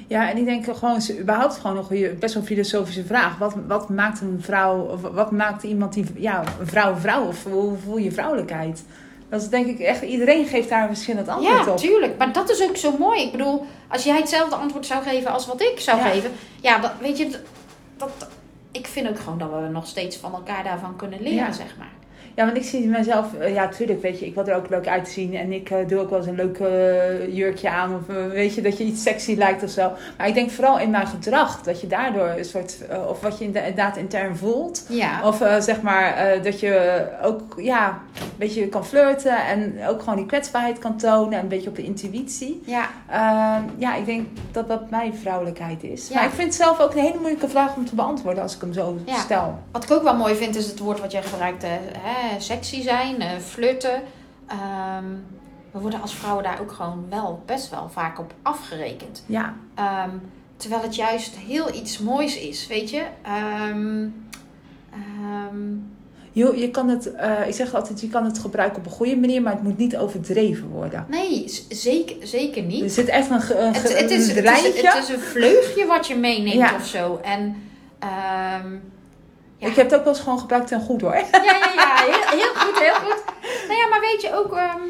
ja, 0.07 0.31
en 0.31 0.37
ik 0.37 0.45
denk 0.45 0.65
gewoon, 0.77 1.01
überhaupt 1.21 1.55
gewoon 1.55 1.77
nog 1.77 1.91
een 1.91 2.17
best 2.19 2.35
wel 2.35 2.43
filosofische 2.43 3.05
vraag. 3.05 3.39
Wat, 3.39 3.55
wat 3.67 3.89
maakt 3.89 4.21
een 4.21 4.39
vrouw, 4.41 4.81
of 4.81 5.01
wat 5.01 5.31
maakt 5.31 5.63
iemand 5.63 5.93
die, 5.93 6.05
ja, 6.17 6.45
een 6.61 6.67
vrouw 6.67 6.95
vrouw? 6.95 7.27
Of 7.27 7.45
hoe 7.45 7.77
voel 7.79 7.97
je 7.97 8.13
vrouwelijkheid? 8.13 8.85
Dat 9.33 9.43
is 9.43 9.49
denk 9.49 9.67
ik 9.67 9.79
echt, 9.79 10.03
iedereen 10.03 10.47
geeft 10.47 10.69
daar 10.69 10.83
een 10.83 10.95
verschillend 10.95 11.29
antwoord 11.29 11.65
Ja, 11.65 11.71
op. 11.73 11.77
tuurlijk. 11.77 12.19
Maar 12.19 12.33
dat 12.33 12.51
is 12.51 12.63
ook 12.69 12.77
zo 12.77 12.97
mooi. 12.99 13.23
Ik 13.23 13.31
bedoel, 13.33 13.67
als 13.89 14.05
jij 14.05 14.17
hetzelfde 14.17 14.55
antwoord 14.57 14.87
zou 14.87 15.03
geven 15.03 15.31
als 15.33 15.47
wat 15.47 15.61
ik 15.63 15.81
zou 15.81 15.99
Ja. 15.99 16.05
geven. 16.09 16.31
Ja, 16.61 16.79
dat, 16.79 16.93
weet 17.01 17.19
je, 17.19 17.29
dat, 17.31 17.41
dat- 18.19 18.29
ik 18.73 18.87
vind 18.87 19.09
ook 19.09 19.19
gewoon 19.19 19.39
dat 19.39 19.51
we 19.51 19.69
nog 19.71 19.87
steeds 19.87 20.17
van 20.17 20.33
elkaar 20.35 20.65
daarvan 20.65 20.97
kunnen 20.97 21.23
leren, 21.23 21.37
Ja. 21.47 21.53
zeg 21.53 21.77
maar. 21.79 21.91
Ja, 22.35 22.45
want 22.45 22.57
ik 22.57 22.63
zie 22.63 22.89
mezelf, 22.89 23.35
eh, 23.35 23.55
ja, 23.55 23.69
tuurlijk, 23.69 24.03
weet 24.03 24.19
je, 24.19 24.27
ik 24.27 24.35
wil 24.35 24.47
er 24.47 24.57
ook 24.57 24.69
leuk 24.69 24.89
uitzien. 24.89 25.35
En 25.37 25.53
ik 25.53 25.71
eh, 25.71 25.89
doe 25.89 26.01
ook 26.01 26.11
wel 26.11 26.19
eens 26.19 26.29
een 26.29 26.35
leuk 26.35 26.59
eh, 26.59 27.35
jurkje 27.35 27.71
aan. 27.71 27.95
Of 27.95 28.17
weet 28.33 28.55
je, 28.55 28.63
dat 28.63 28.79
je 28.79 28.85
iets 28.85 29.03
sexy 29.03 29.35
lijkt 29.35 29.63
of 29.63 29.71
zo. 29.71 29.93
Maar 30.19 30.29
ik 30.29 30.35
denk 30.35 30.51
vooral 30.51 30.79
in 30.79 30.91
mijn 30.91 31.07
gedrag, 31.07 31.63
dat 31.63 31.81
je 31.81 31.87
daardoor 31.87 32.29
een 32.37 32.45
soort, 32.45 32.79
of 33.09 33.21
wat 33.21 33.39
je 33.39 33.45
inderdaad 33.45 33.97
intern 33.97 34.37
voelt. 34.37 34.87
Ja. 34.89 35.21
Of 35.25 35.37
zeg 35.59 35.83
maar 35.83 36.39
dat 36.43 36.61
je 36.61 37.03
ook, 37.23 37.55
ja, 37.57 37.89
een 38.21 38.27
beetje 38.37 38.69
kan 38.69 38.87
flirten. 38.87 39.47
En 39.47 39.75
ook 39.89 40.03
gewoon 40.03 40.17
die 40.17 40.27
kwetsbaarheid 40.27 40.79
kan 40.79 40.97
tonen. 40.97 41.33
En 41.33 41.43
een 41.43 41.49
beetje 41.49 41.69
op 41.69 41.77
de 41.77 41.83
intuïtie. 41.83 42.63
Ja. 42.67 42.89
Ehm, 43.11 43.63
ja, 43.77 43.95
ik 43.95 44.07
denk 44.07 44.27
dat 44.53 44.69
dat 44.69 44.91
mijn 44.91 45.15
vrouwelijkheid 45.15 45.83
is. 45.83 46.09
Ja. 46.09 46.15
Maar 46.15 46.25
ik 46.25 46.31
vind 46.31 46.47
het 46.47 46.63
zelf 46.63 46.81
ook 46.81 46.93
een 46.95 47.01
hele 47.01 47.19
moeilijke 47.19 47.49
vraag 47.49 47.77
om 47.77 47.87
te 47.87 47.95
beantwoorden 47.95 48.43
als 48.43 48.55
ik 48.55 48.61
hem 48.61 48.73
zo 48.73 48.99
Ja. 49.05 49.19
stel. 49.19 49.59
Wat 49.73 49.85
ik 49.85 49.91
ook 49.91 50.03
wel 50.03 50.17
mooi 50.17 50.35
vind 50.35 50.57
is 50.57 50.67
het 50.67 50.79
woord 50.79 51.01
wat 51.01 51.13
jij 51.13 51.23
gebruikt, 51.23 51.63
hè, 51.63 51.79
sexy 52.39 52.83
zijn, 52.83 53.21
eh, 53.21 53.29
flirten. 53.39 54.03
Ehm, 54.47 55.05
we 55.71 55.79
worden 55.79 56.01
als 56.01 56.15
vrouwen 56.15 56.45
daar 56.45 56.61
ook 56.61 56.73
gewoon 56.73 57.07
wel 57.11 57.43
best 57.47 57.71
wel 57.71 57.89
vaak 57.93 58.19
op 58.19 58.35
afgerekend. 58.43 59.25
Ja, 59.27 59.55
Ehm, 59.75 60.11
terwijl 60.57 60.83
het 60.83 60.95
juist 60.97 61.37
heel 61.37 61.75
iets 61.75 61.99
moois 61.99 62.39
is, 62.39 62.67
weet 62.67 62.91
je. 62.91 63.03
Ehm, 63.23 64.07
ehm, 64.93 65.71
je, 66.33 66.57
je 66.59 66.71
kan 66.71 66.89
het, 66.89 67.15
eh, 67.15 67.47
ik 67.47 67.55
zeg 67.55 67.75
altijd, 67.75 68.01
je 68.01 68.09
kan 68.09 68.25
het 68.25 68.39
gebruiken 68.39 68.79
op 68.79 68.85
een 68.87 68.93
goede 68.93 69.17
manier, 69.17 69.43
maar 69.43 69.53
het 69.53 69.63
moet 69.63 69.79
niet 69.79 69.97
overdreven 69.97 70.69
worden. 70.69 71.07
nee, 71.09 71.45
zeker, 71.69 72.17
zeker 72.27 72.63
niet. 72.63 72.83
Er 72.83 72.91
zit 72.91 73.09
echt 73.09 73.31
een, 73.31 73.41
ge- 73.41 73.55
Het, 73.55 73.77
het, 73.99 74.11
is, 74.11 74.29
een 74.29 74.35
het, 74.47 74.65
is, 74.65 74.83
het 74.83 75.03
is 75.03 75.09
een 75.09 75.21
vleugje 75.21 75.87
wat 75.87 76.07
je 76.07 76.17
meeneemt 76.17 76.55
Ja. 76.55 76.75
of 76.75 76.87
zo. 76.87 77.21
En 77.23 77.57
ehm, 77.99 78.75
ja. 79.63 79.69
Ik 79.69 79.77
heb 79.77 79.91
het 79.91 79.95
ook 79.99 80.05
wel 80.05 80.13
eens 80.13 80.23
gewoon 80.23 80.39
gebruikt 80.39 80.67
ten 80.69 80.81
goed 80.81 81.01
hoor. 81.01 81.15
Ja, 81.15 81.27
ja, 81.33 81.73
ja. 81.75 81.97
Heel, 81.97 82.39
heel 82.39 82.55
goed, 82.55 82.79
heel 82.79 82.95
goed. 82.95 83.23
Nou 83.69 83.81
ja, 83.81 83.89
maar 83.89 84.01
weet 84.01 84.23
je 84.23 84.35
ook, 84.35 84.53
ehm, 84.57 84.81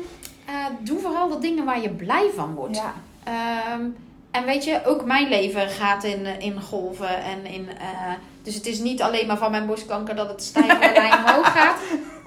eh, 0.47 0.55
doe 0.79 0.99
vooral 0.99 1.29
de 1.29 1.39
dingen 1.39 1.65
waar 1.65 1.81
je 1.81 1.91
blij 1.91 2.31
van 2.35 2.55
wordt. 2.55 2.77
Ja. 2.77 2.95
Ehm, 3.25 3.83
en 4.31 4.45
weet 4.45 4.65
je, 4.65 4.81
ook 4.85 5.05
mijn 5.05 5.29
leven 5.29 5.69
gaat 5.69 6.05
in, 6.05 6.27
eh, 6.27 6.39
in 6.41 6.61
golven 6.63 7.23
en 7.23 7.47
in... 7.47 7.69
eh, 7.79 8.13
dus 8.43 8.55
het 8.55 8.67
is 8.67 8.79
niet 8.79 9.03
alleen 9.03 9.27
maar 9.27 9.37
van 9.39 9.51
mijn 9.51 9.67
borstkanker 9.67 10.15
dat 10.15 10.29
het 10.29 10.43
stijve 10.43 10.93
lijn 11.01 11.13
omhoog 11.25 11.53
gaat. 11.53 11.77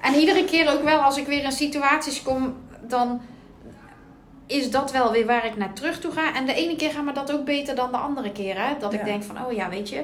En 0.01 0.13
iedere 0.13 0.45
keer 0.45 0.73
ook 0.73 0.83
wel, 0.83 0.99
als 0.99 1.17
ik 1.17 1.27
weer 1.27 1.43
in 1.43 1.51
situaties 1.51 2.21
kom, 2.23 2.55
dan 2.81 3.21
is 4.47 4.71
dat 4.71 4.91
wel 4.91 5.11
weer 5.11 5.25
waar 5.25 5.45
ik 5.45 5.57
naar 5.57 5.73
terug 5.73 5.99
toe 5.99 6.11
ga. 6.11 6.33
En 6.33 6.45
de 6.45 6.53
ene 6.53 6.75
keer 6.75 6.91
gaat 6.91 7.03
me 7.03 7.11
dat 7.11 7.31
ook 7.31 7.45
beter 7.45 7.75
dan 7.75 7.91
de 7.91 7.97
andere 7.97 8.31
keer. 8.31 8.67
Hè? 8.67 8.73
Dat 8.79 8.91
Ja. 8.91 8.99
ik 8.99 9.05
denk 9.05 9.23
van, 9.23 9.45
oh 9.45 9.51
ja, 9.51 9.69
weet 9.69 9.89
je, 9.89 10.03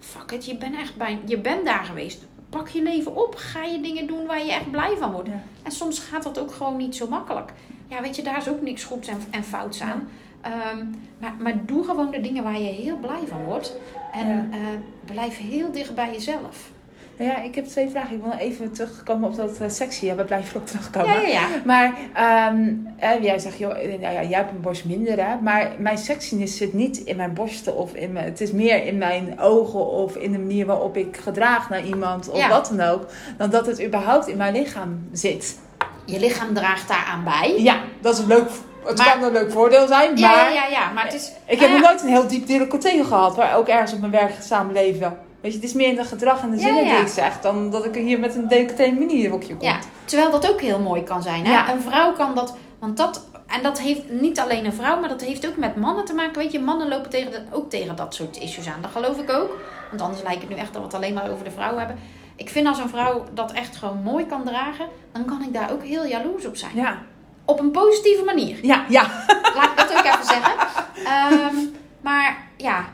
fuck 0.00 0.30
it, 0.32 0.44
je 0.46 0.56
bent 0.56 0.74
echt 0.76 0.96
bij, 0.96 1.18
je 1.26 1.38
bent 1.38 1.64
daar 1.64 1.84
geweest. 1.84 2.26
Pak 2.50 2.68
je 2.68 2.82
leven 2.82 3.16
op, 3.16 3.34
ga 3.36 3.62
je 3.64 3.80
dingen 3.80 4.06
doen 4.06 4.26
waar 4.26 4.44
je 4.44 4.52
echt 4.52 4.70
blij 4.70 4.96
van 4.98 5.12
wordt. 5.12 5.28
Ja. 5.28 5.42
En 5.62 5.70
soms 5.72 5.98
gaat 5.98 6.22
dat 6.22 6.38
ook 6.38 6.52
gewoon 6.52 6.76
niet 6.76 6.96
zo 6.96 7.08
makkelijk. 7.08 7.52
Ja, 7.88 8.00
weet 8.02 8.16
je, 8.16 8.22
daar 8.22 8.36
is 8.36 8.48
ook 8.48 8.62
niks 8.62 8.84
goeds 8.84 9.08
en, 9.08 9.18
en 9.30 9.44
fouts 9.44 9.80
aan. 9.80 10.08
Ehm, 10.40 10.84
maar, 11.18 11.34
maar 11.38 11.64
doe 11.66 11.84
gewoon 11.84 12.10
de 12.10 12.20
dingen 12.20 12.42
waar 12.42 12.58
je 12.58 12.68
heel 12.72 12.96
blij 12.96 13.26
van 13.26 13.44
wordt. 13.44 13.76
En 14.12 14.28
Ja. 14.28 14.46
eh, 14.58 14.58
blijf 15.04 15.38
heel 15.38 15.72
dicht 15.72 15.94
bij 15.94 16.12
jezelf. 16.12 16.70
Nou 17.20 17.32
ja, 17.32 17.42
ik 17.42 17.54
heb 17.54 17.64
twee 17.66 17.88
vragen. 17.90 18.16
Ik 18.16 18.22
wil 18.22 18.32
even 18.32 18.72
terugkomen 18.72 19.28
op 19.28 19.36
dat 19.36 19.58
eh, 19.60 19.68
sexy. 19.68 20.06
Ja, 20.06 20.14
we 20.14 20.24
blijven 20.24 20.50
erop 20.54 20.66
terugkomen. 20.66 21.08
Ja, 21.14 21.20
ja, 21.20 21.28
ja. 21.28 21.46
Maar 21.64 21.92
ehm, 22.14 22.68
eh, 22.96 23.22
jij 23.22 23.38
zegt, 23.38 23.58
joh, 23.58 23.78
eh, 23.78 23.88
nou 24.00 24.14
ja, 24.14 24.22
jij 24.22 24.38
hebt 24.38 24.50
een 24.50 24.60
borst 24.60 24.84
minder, 24.84 25.26
hè? 25.26 25.36
Maar 25.40 25.70
mijn 25.78 25.98
sexiness 25.98 26.56
zit 26.56 26.72
niet 26.72 26.98
in 26.98 27.16
mijn 27.16 27.34
borsten 27.34 27.76
of 27.76 27.94
in 27.94 28.12
mijn... 28.12 28.24
Het 28.24 28.40
is 28.40 28.52
meer 28.52 28.84
in 28.86 28.98
mijn 28.98 29.40
ogen 29.40 29.86
of 29.86 30.16
in 30.16 30.32
de 30.32 30.38
manier 30.38 30.66
waarop 30.66 30.96
ik 30.96 31.16
gedraag 31.16 31.68
naar 31.70 31.84
iemand 31.84 32.28
of 32.30 32.36
Ja. 32.38 32.48
wat 32.48 32.72
dan 32.76 32.88
ook. 32.88 33.06
Dan 33.36 33.50
dat 33.50 33.66
het 33.66 33.84
überhaupt 33.84 34.26
in 34.28 34.36
mijn 34.36 34.52
lichaam 34.52 35.08
zit. 35.12 35.58
Je 36.04 36.18
lichaam 36.20 36.54
draagt 36.54 36.88
daaraan 36.88 37.24
bij. 37.24 37.54
Ja, 37.58 37.76
dat 38.00 38.14
is 38.14 38.20
een 38.20 38.26
leuk... 38.28 38.48
Het 38.84 38.98
Maar- 38.98 39.12
kan 39.12 39.22
een 39.22 39.32
leuk 39.32 39.52
voordeel 39.52 39.86
zijn, 39.86 40.10
maar... 40.10 40.20
ja, 40.20 40.48
ja, 40.48 40.66
ja. 40.66 40.90
Maar 40.90 41.04
het 41.04 41.14
is... 41.14 41.32
Ik 41.46 41.60
heb 41.60 41.70
nog 41.70 41.80
ja, 41.80 41.88
nooit 41.88 42.02
een 42.02 42.08
heel 42.08 42.26
diep 42.26 42.46
decolleté 42.46 43.04
gehad, 43.04 43.36
waar 43.36 43.56
ook 43.56 43.68
ergens 43.68 43.92
op 43.92 44.00
mijn 44.00 44.12
werkzaam 44.12 44.72
leven. 44.72 45.18
Weet 45.40 45.52
je, 45.52 45.58
het 45.58 45.66
is 45.68 45.74
meer 45.74 45.88
in 45.88 45.98
het 45.98 46.06
gedrag 46.06 46.42
en 46.42 46.50
de 46.50 46.58
zinnen 46.58 46.84
ja. 46.84 46.90
die 46.90 47.00
ik 47.00 47.12
zeg, 47.12 47.40
dan 47.40 47.70
dat 47.70 47.84
ik 47.84 47.96
er 47.96 48.02
hier 48.02 48.18
met 48.18 48.34
een 48.34 48.48
decolleté 48.48 48.90
minirokje 48.90 49.56
kom. 49.56 49.66
Ja, 49.66 49.78
terwijl 50.04 50.30
dat 50.30 50.50
ook 50.50 50.60
heel 50.60 50.78
mooi 50.78 51.02
kan 51.02 51.22
zijn. 51.22 51.46
Hè? 51.46 51.52
Ja. 51.52 51.72
Een 51.72 51.80
vrouw 51.82 52.12
kan 52.12 52.34
dat... 52.34 52.56
Want 52.78 52.96
dat... 52.96 53.28
En 53.46 53.62
dat 53.62 53.80
heeft 53.80 54.10
niet 54.10 54.40
alleen 54.40 54.64
een 54.64 54.72
vrouw, 54.72 55.00
maar 55.00 55.08
dat 55.08 55.20
heeft 55.20 55.46
ook 55.46 55.56
met 55.56 55.76
mannen 55.76 56.04
te 56.04 56.14
maken. 56.14 56.38
Weet 56.42 56.52
je, 56.52 56.60
mannen 56.60 56.88
lopen 56.88 57.10
tegen 57.10 57.30
de, 57.30 57.42
ook 57.50 57.70
tegen 57.70 57.96
dat 57.96 58.14
soort 58.14 58.36
issues 58.36 58.68
aan. 58.68 58.82
Dat 58.82 58.90
geloof 58.90 59.18
ik 59.18 59.30
ook. 59.32 59.58
Want 59.90 60.02
anders 60.02 60.22
lijkt 60.22 60.40
het 60.40 60.50
nu 60.50 60.56
echt 60.56 60.72
dat 60.72 60.76
we 60.82 60.86
het 60.86 60.94
alleen 60.94 61.14
maar 61.14 61.30
over 61.30 61.44
de 61.44 61.50
vrouw 61.50 61.76
hebben. 61.76 61.98
Ik 62.36 62.48
vind 62.50 62.66
als 62.66 62.78
een 62.78 62.88
vrouw 62.88 63.24
dat 63.34 63.52
echt 63.52 63.76
gewoon 63.76 64.02
mooi 64.02 64.26
kan 64.26 64.44
dragen, 64.44 64.86
dan 65.12 65.24
kan 65.24 65.42
ik 65.42 65.52
daar 65.52 65.72
ook 65.72 65.84
heel 65.84 66.06
jaloers 66.06 66.46
op 66.46 66.56
zijn. 66.56 66.70
Ja, 66.74 66.98
Op 67.44 67.60
een 67.60 67.70
positieve 67.70 68.24
manier. 68.24 68.58
ja, 68.62 68.84
ja. 68.88 69.02
Laat 69.56 69.70
ik 69.70 69.76
dat 69.76 69.92
ook 69.98 70.04
even 70.04 70.24
zeggen. 70.24 70.52
Ehm, 71.04 71.56
maar 72.00 72.46
ja, 72.56 72.84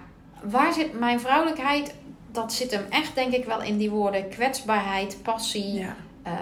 waar 0.42 0.72
zit 0.72 0.98
mijn 0.98 1.20
vrouwelijkheid? 1.20 1.94
Dat 2.36 2.52
zit 2.52 2.70
hem 2.70 2.84
echt, 2.90 3.14
denk 3.14 3.32
ik, 3.32 3.44
wel 3.44 3.62
in 3.62 3.76
die 3.76 3.90
woorden 3.90 4.28
kwetsbaarheid, 4.28 5.18
passie. 5.22 5.72
ja. 5.72 5.94
eh, 6.22 6.32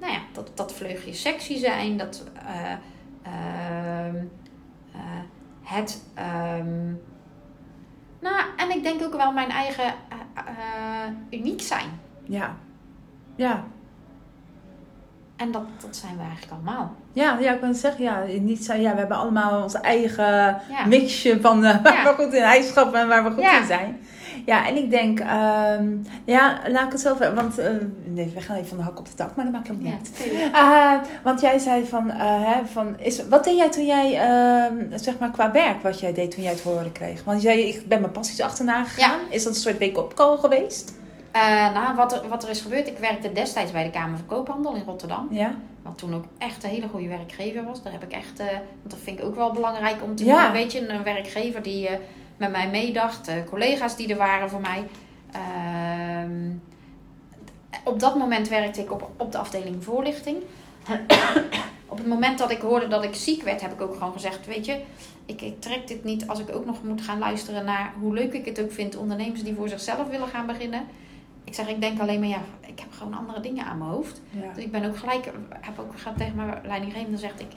nou 0.00 0.12
ja, 0.12 0.18
dat, 0.32 0.50
dat 0.54 0.72
vleugje 0.72 1.12
sexy 1.14 1.58
zijn. 1.58 1.96
Dat 1.96 2.24
eh, 2.46 2.72
ehm, 3.22 4.16
eh, 4.92 5.00
het. 5.62 6.02
ehm, 6.14 6.86
nou, 8.20 8.44
en 8.56 8.70
ik 8.70 8.82
denk 8.82 9.02
ook 9.02 9.16
wel 9.16 9.32
mijn 9.32 9.50
eigen 9.50 9.94
uniek 11.30 11.60
zijn. 11.62 12.00
Ja. 12.24 12.56
Ja. 13.36 13.64
En 15.36 15.50
dat, 15.52 15.62
dat 15.80 15.96
zijn 15.96 16.16
we 16.16 16.22
eigenlijk 16.22 16.52
allemaal. 16.52 16.94
Ja, 17.12 17.38
ja, 17.38 17.52
ik 17.52 17.60
ben 17.60 17.74
zeggen, 17.74 18.04
ja, 18.04 18.24
niet 18.40 18.64
zo, 18.64 18.74
ja, 18.74 18.92
we 18.92 18.98
hebben 18.98 19.16
allemaal 19.16 19.62
ons 19.62 19.74
eigen 19.74 20.60
Ja. 20.70 20.86
mixje 20.86 21.40
van 21.40 21.60
waar 21.82 21.82
Ja. 21.82 22.02
we 22.16 22.22
goed 22.22 22.32
in 22.34 22.42
eigenschappen 22.42 23.00
en 23.00 23.08
waar 23.08 23.24
we 23.24 23.30
goed 23.30 23.60
in 23.60 23.66
zijn. 23.66 24.00
Ja, 24.50 24.66
en 24.66 24.76
ik 24.76 24.90
denk, 24.90 25.20
ehm, 25.20 25.88
ja, 26.24 26.60
laat 26.68 26.86
ik 26.86 26.92
het 26.92 27.00
zo 27.00 27.14
ver, 27.14 27.34
want 27.34 27.58
eh, 27.58 27.70
nee, 28.04 28.32
we 28.34 28.40
gaan 28.40 28.56
even 28.56 28.68
van 28.68 28.76
de 28.76 28.82
hak 28.82 28.98
op 28.98 29.06
de 29.06 29.14
tak, 29.14 29.34
maar 29.36 29.44
dat 29.44 29.54
maakt 29.54 29.70
ook 29.70 29.78
niet 29.78 29.92
uit. 29.92 30.30
Ja. 30.52 30.94
Eh, 31.00 31.08
want 31.22 31.40
jij 31.40 31.58
zei 31.58 31.86
van, 31.86 32.10
eh, 32.10 32.18
hè, 32.20 32.66
van 32.66 32.98
is, 32.98 33.28
wat 33.28 33.44
deed 33.44 33.56
jij 33.56 33.70
toen 33.70 33.86
jij, 33.86 34.14
ehm, 34.18 34.98
zeg 34.98 35.18
maar 35.18 35.30
qua 35.30 35.50
werk, 35.52 35.82
wat 35.82 36.00
jij 36.00 36.12
deed 36.12 36.30
toen 36.30 36.42
jij 36.42 36.52
het 36.52 36.62
horen 36.62 36.92
kreeg? 36.92 37.24
Want 37.24 37.42
je 37.42 37.48
zei, 37.48 37.60
ik 37.68 37.88
ben 37.88 38.00
mijn 38.00 38.12
passies 38.12 38.40
achterna 38.40 38.84
gegaan. 38.84 39.18
Is 39.28 39.44
dat 39.44 39.54
een 39.54 39.60
soort 39.60 39.78
wake-up 39.78 40.14
call 40.14 40.36
geweest? 40.36 40.92
Nou, 41.74 41.96
wat 41.96 42.12
er, 42.12 42.28
wat 42.28 42.42
er 42.42 42.50
is 42.50 42.60
gebeurd, 42.60 42.86
ik 42.88 42.98
werkte 42.98 43.32
destijds 43.32 43.72
bij 43.72 43.84
de 43.84 43.90
Kamer 43.90 44.16
van 44.18 44.26
Koophandel 44.26 44.74
in 44.74 44.82
Rotterdam. 44.86 45.28
Ja. 45.30 45.54
Wat 45.82 45.98
toen 45.98 46.14
ook 46.14 46.24
echt 46.38 46.64
een 46.64 46.70
hele 46.70 46.88
goede 46.88 47.08
werkgever 47.08 47.64
was. 47.64 47.82
Daar 47.82 47.92
heb 47.92 48.02
ik 48.02 48.12
echt, 48.12 48.38
want 48.38 48.90
dat 48.90 48.98
vind 49.02 49.18
ik 49.18 49.24
ook 49.24 49.34
wel 49.34 49.52
belangrijk 49.52 49.96
om 50.02 50.16
te 50.16 50.24
Ja. 50.24 50.42
doen. 50.44 50.52
Weet 50.52 50.72
je, 50.72 50.88
een 50.88 51.02
werkgever 51.02 51.62
die 51.62 51.88
met 52.40 52.50
mij 52.50 52.68
meedacht, 52.68 53.30
collega's 53.48 53.96
die 53.96 54.08
er 54.08 54.16
waren 54.16 54.50
voor 54.50 54.60
mij. 54.60 54.86
Ehm, 55.32 56.50
op 57.84 58.00
dat 58.00 58.16
moment 58.16 58.48
werkte 58.48 58.80
ik 58.80 58.92
op, 58.92 59.10
op 59.16 59.32
de 59.32 59.38
afdeling 59.38 59.84
voorlichting. 59.84 60.36
op 61.86 61.98
het 61.98 62.06
moment 62.06 62.38
dat 62.38 62.50
ik 62.50 62.60
hoorde 62.60 62.88
dat 62.88 63.04
ik 63.04 63.14
ziek 63.14 63.42
werd, 63.42 63.60
heb 63.60 63.72
ik 63.72 63.80
ook 63.80 63.94
gewoon 63.94 64.12
gezegd: 64.12 64.46
Weet 64.46 64.66
je, 64.66 64.80
ik, 65.26 65.40
ik 65.42 65.60
trek 65.60 65.88
dit 65.88 66.04
niet 66.04 66.26
als 66.26 66.38
ik 66.38 66.54
ook 66.54 66.66
nog 66.66 66.82
moet 66.82 67.02
gaan 67.02 67.18
luisteren 67.18 67.64
naar 67.64 67.92
hoe 68.00 68.14
leuk 68.14 68.32
ik 68.32 68.44
het 68.44 68.60
ook 68.60 68.72
vind. 68.72 68.96
Ondernemers 68.96 69.42
die 69.42 69.54
voor 69.54 69.68
zichzelf 69.68 70.08
willen 70.08 70.28
gaan 70.28 70.46
beginnen. 70.46 70.84
Ik 71.44 71.54
zeg, 71.54 71.68
ik 71.68 71.80
denk 71.80 72.00
alleen 72.00 72.20
maar 72.20 72.28
ja, 72.28 72.42
ik 72.66 72.78
heb 72.78 72.92
gewoon 72.92 73.14
andere 73.14 73.40
dingen 73.40 73.64
aan 73.64 73.78
mijn 73.78 73.90
hoofd. 73.90 74.20
Ja. 74.30 74.52
Dus 74.54 74.64
ik 74.64 74.72
ben 74.72 74.84
ook 74.84 74.96
gelijk, 74.96 75.30
heb 75.60 75.78
ook 75.78 75.98
gaat 75.98 76.16
tegen 76.16 76.34
mijn 76.34 76.60
leidinggevende 76.64 77.18
gezegd, 77.18 77.40
ik, 77.40 77.52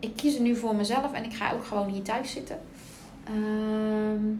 ik 0.00 0.16
kies 0.16 0.34
er 0.34 0.40
nu 0.40 0.56
voor 0.56 0.74
mezelf 0.74 1.12
en 1.12 1.24
ik 1.24 1.34
ga 1.34 1.52
ook 1.52 1.64
gewoon 1.64 1.88
hier 1.88 2.02
thuis 2.02 2.30
zitten. 2.32 2.58
Ehm, 3.26 4.32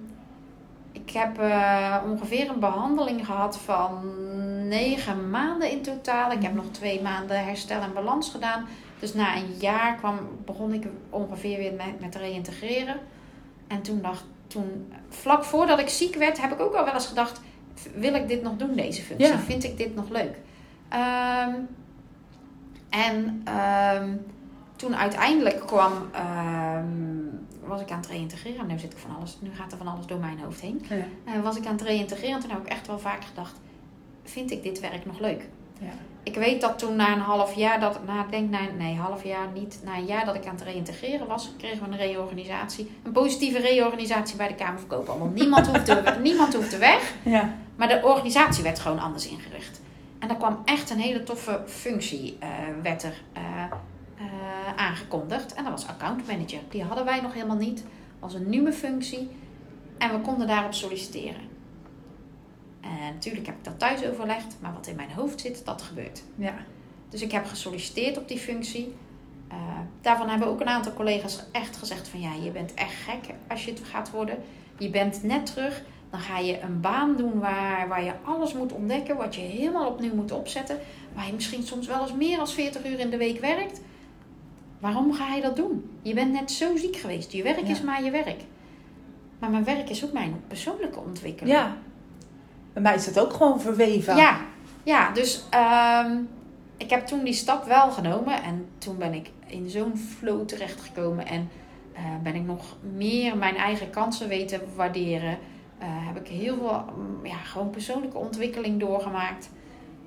ik 0.92 1.10
heb 1.10 1.38
eh, 1.38 1.96
ongeveer 2.10 2.50
een 2.50 2.60
behandeling 2.60 3.26
gehad 3.26 3.58
van 3.58 4.14
negen 4.68 5.30
maanden 5.30 5.70
in 5.70 5.82
totaal. 5.82 6.32
Ik 6.32 6.42
heb 6.42 6.54
nog 6.54 6.64
twee 6.70 7.02
maanden 7.02 7.44
herstel 7.44 7.80
en 7.80 7.92
balans 7.92 8.30
gedaan. 8.30 8.66
Dus 8.98 9.14
na 9.14 9.36
een 9.36 9.54
jaar 9.60 9.96
kwam, 9.96 10.18
begon 10.44 10.72
ik 10.72 10.86
ongeveer 11.10 11.58
weer 11.58 11.72
met, 11.72 12.00
met 12.00 12.14
reïntegreren. 12.14 12.96
En 13.66 13.82
toen 13.82 14.02
dacht, 14.02 14.24
toen, 14.46 14.92
vlak 15.08 15.44
voordat 15.44 15.78
ik 15.78 15.88
ziek 15.88 16.14
werd, 16.14 16.40
heb 16.40 16.52
ik 16.52 16.60
ook 16.60 16.74
al 16.74 16.84
wel 16.84 16.94
eens 16.94 17.06
gedacht, 17.06 17.40
wil 17.94 18.14
ik 18.14 18.28
dit 18.28 18.42
nog 18.42 18.56
doen, 18.56 18.74
deze 18.74 19.02
functie? 19.02 19.28
Ja. 19.28 19.38
Vind 19.38 19.64
ik 19.64 19.76
dit 19.76 19.94
nog 19.94 20.08
leuk? 20.08 20.36
Ehm, 20.88 21.54
en 22.90 23.40
ehm, 23.44 24.16
toen 24.76 24.96
uiteindelijk 24.96 25.66
kwam, 25.66 25.92
was 27.66 27.80
ik 27.80 27.90
aan 27.90 28.00
het 28.00 28.06
reïntegreren. 28.06 28.66
Nu 28.66 28.78
zit 28.78 28.92
ik 28.92 28.98
van 28.98 29.16
alles, 29.16 29.36
nu 29.40 29.50
gaat 29.54 29.72
er 29.72 29.78
van 29.78 29.86
alles 29.86 30.06
door 30.06 30.18
mijn 30.18 30.38
hoofd 30.38 30.60
heen. 30.60 30.84
Ja. 30.88 30.96
Eh, 31.24 31.42
was 31.42 31.56
ik 31.56 31.66
aan 31.66 31.72
het 31.72 31.82
reïntegreren 31.82 32.34
en 32.34 32.40
toen 32.40 32.50
heb 32.50 32.60
ik 32.60 32.68
echt 32.68 32.86
wel 32.86 32.98
vaak 32.98 33.24
gedacht, 33.24 33.60
vind 34.22 34.50
ik 34.50 34.62
dit 34.62 34.80
werk 34.80 35.06
nog 35.06 35.20
leuk? 35.20 35.48
Ja. 35.78 35.92
Ik 36.22 36.34
weet 36.34 36.60
dat 36.60 36.78
toen 36.78 36.96
na 36.96 37.12
een 37.12 37.20
half 37.20 37.54
jaar, 37.54 37.80
dat, 37.80 38.06
na, 38.06 38.26
denk 38.30 38.50
na, 38.50 38.60
nee, 38.78 38.96
half 38.96 39.24
jaar 39.24 39.48
niet, 39.54 39.80
na 39.84 39.96
een 39.96 40.04
jaar 40.04 40.24
dat 40.24 40.34
ik 40.34 40.46
aan 40.46 40.54
het 40.54 40.64
reïntegreren 40.64 41.26
was, 41.26 41.52
kregen 41.58 41.78
we 41.78 41.90
een 41.90 41.96
reorganisatie. 41.96 42.90
Een 43.02 43.12
positieve 43.12 43.58
reorganisatie 43.58 44.36
bij 44.36 44.48
de 44.48 44.54
Kamer 44.54 44.78
van 44.78 44.88
Koophandel. 44.88 45.26
Niemand 45.26 45.66
hoefde, 45.66 46.14
niemand 46.22 46.54
hoefde 46.54 46.78
weg. 46.78 47.14
Ja. 47.22 47.54
Maar 47.76 47.88
de 47.88 48.00
organisatie 48.04 48.62
werd 48.62 48.78
gewoon 48.78 48.98
anders 48.98 49.28
ingericht. 49.28 49.80
En 50.18 50.28
er 50.28 50.36
kwam 50.36 50.62
echt 50.64 50.90
een 50.90 50.98
hele 50.98 51.22
toffe 51.22 51.62
functie, 51.66 52.36
eh, 52.40 52.48
werd 52.82 53.02
er 53.02 53.22
eh, 53.32 53.42
eh, 54.16 54.76
aangekondigd. 54.76 55.54
En 55.54 55.64
dat 55.64 55.72
was 55.72 55.86
account 55.86 56.26
manager. 56.26 56.60
Die 56.68 56.82
hadden 56.82 57.04
wij 57.04 57.20
nog 57.20 57.32
helemaal 57.32 57.56
niet. 57.56 57.84
was 58.18 58.34
een 58.34 58.48
nieuwe 58.48 58.72
functie. 58.72 59.28
En 59.98 60.10
we 60.10 60.20
konden 60.20 60.46
daarop 60.46 60.74
solliciteren. 60.74 61.54
En 62.80 63.14
natuurlijk 63.14 63.46
heb 63.46 63.56
ik 63.56 63.64
dat 63.64 63.78
thuis 63.78 64.04
overlegd. 64.04 64.56
Maar 64.60 64.72
wat 64.72 64.86
in 64.86 64.96
mijn 64.96 65.10
hoofd 65.10 65.40
zit, 65.40 65.64
dat 65.64 65.82
gebeurt. 65.82 66.22
Ja. 66.34 66.54
Dus 67.08 67.22
ik 67.22 67.32
heb 67.32 67.46
gesolliciteerd 67.46 68.18
op 68.18 68.28
die 68.28 68.38
functie. 68.38 68.94
Uh, 69.52 69.56
daarvan 70.00 70.28
hebben 70.28 70.48
ook 70.48 70.60
een 70.60 70.66
aantal 70.66 70.94
collega's 70.94 71.42
echt 71.52 71.76
gezegd 71.76 72.08
van 72.08 72.20
ja, 72.20 72.34
je 72.34 72.50
bent 72.50 72.74
echt 72.74 72.94
gek 72.94 73.34
als 73.48 73.64
je 73.64 73.70
het 73.70 73.80
gaat 73.84 74.10
worden. 74.10 74.38
Je 74.78 74.90
bent 74.90 75.22
net 75.22 75.46
terug, 75.46 75.82
dan 76.10 76.20
ga 76.20 76.38
je 76.38 76.60
een 76.60 76.80
baan 76.80 77.16
doen 77.16 77.38
waar, 77.38 77.88
waar 77.88 78.04
je 78.04 78.12
alles 78.24 78.52
moet 78.52 78.72
ontdekken, 78.72 79.16
wat 79.16 79.34
je 79.34 79.40
helemaal 79.40 79.88
opnieuw 79.88 80.14
moet 80.14 80.32
opzetten. 80.32 80.78
Waar 81.14 81.26
je 81.26 81.32
misschien 81.32 81.62
soms 81.62 81.86
wel 81.86 82.02
eens 82.02 82.12
meer 82.12 82.36
dan 82.36 82.48
40 82.48 82.86
uur 82.86 82.98
in 82.98 83.10
de 83.10 83.16
week 83.16 83.40
werkt. 83.40 83.80
Waarom 84.78 85.12
ga 85.12 85.34
je 85.34 85.42
dat 85.42 85.56
doen? 85.56 85.90
Je 86.02 86.14
bent 86.14 86.32
net 86.32 86.50
zo 86.50 86.76
ziek 86.76 86.96
geweest. 86.96 87.32
Je 87.32 87.42
werk 87.42 87.60
Ja. 87.66 87.72
is 87.72 87.80
maar 87.82 88.02
je 88.04 88.10
werk. 88.10 88.40
Maar 89.38 89.50
mijn 89.50 89.64
werk 89.64 89.90
is 89.90 90.04
ook 90.04 90.12
mijn 90.12 90.42
persoonlijke 90.48 90.98
ontwikkeling. 90.98 91.56
ja. 91.56 91.76
Bij 92.72 92.82
mij 92.82 92.94
is 92.94 93.04
dat 93.12 93.24
ook 93.24 93.32
gewoon 93.32 93.60
verweven. 93.60 94.16
Ja, 94.16 94.38
ja 94.82 95.12
dus 95.12 95.44
ehm, 95.50 96.16
ik 96.76 96.90
heb 96.90 97.06
toen 97.06 97.24
die 97.24 97.32
stap 97.32 97.64
wel 97.64 97.90
genomen. 97.90 98.42
En 98.42 98.66
toen 98.78 98.98
ben 98.98 99.14
ik 99.14 99.30
in 99.46 99.70
zo'n 99.70 99.96
flow 99.96 100.46
terechtgekomen. 100.46 101.26
En 101.26 101.50
eh, 101.92 102.02
ben 102.22 102.34
ik 102.34 102.44
nog 102.44 102.76
meer 102.96 103.36
mijn 103.36 103.56
eigen 103.56 103.90
kansen 103.90 104.28
weten 104.28 104.60
waarderen. 104.74 105.38
Eh, 105.78 105.86
heb 105.88 106.16
ik 106.16 106.28
heel 106.28 106.56
veel 106.56 106.84
mm, 106.96 107.26
ja, 107.26 107.36
gewoon 107.36 107.70
persoonlijke 107.70 108.18
ontwikkeling 108.18 108.80
doorgemaakt. 108.80 109.50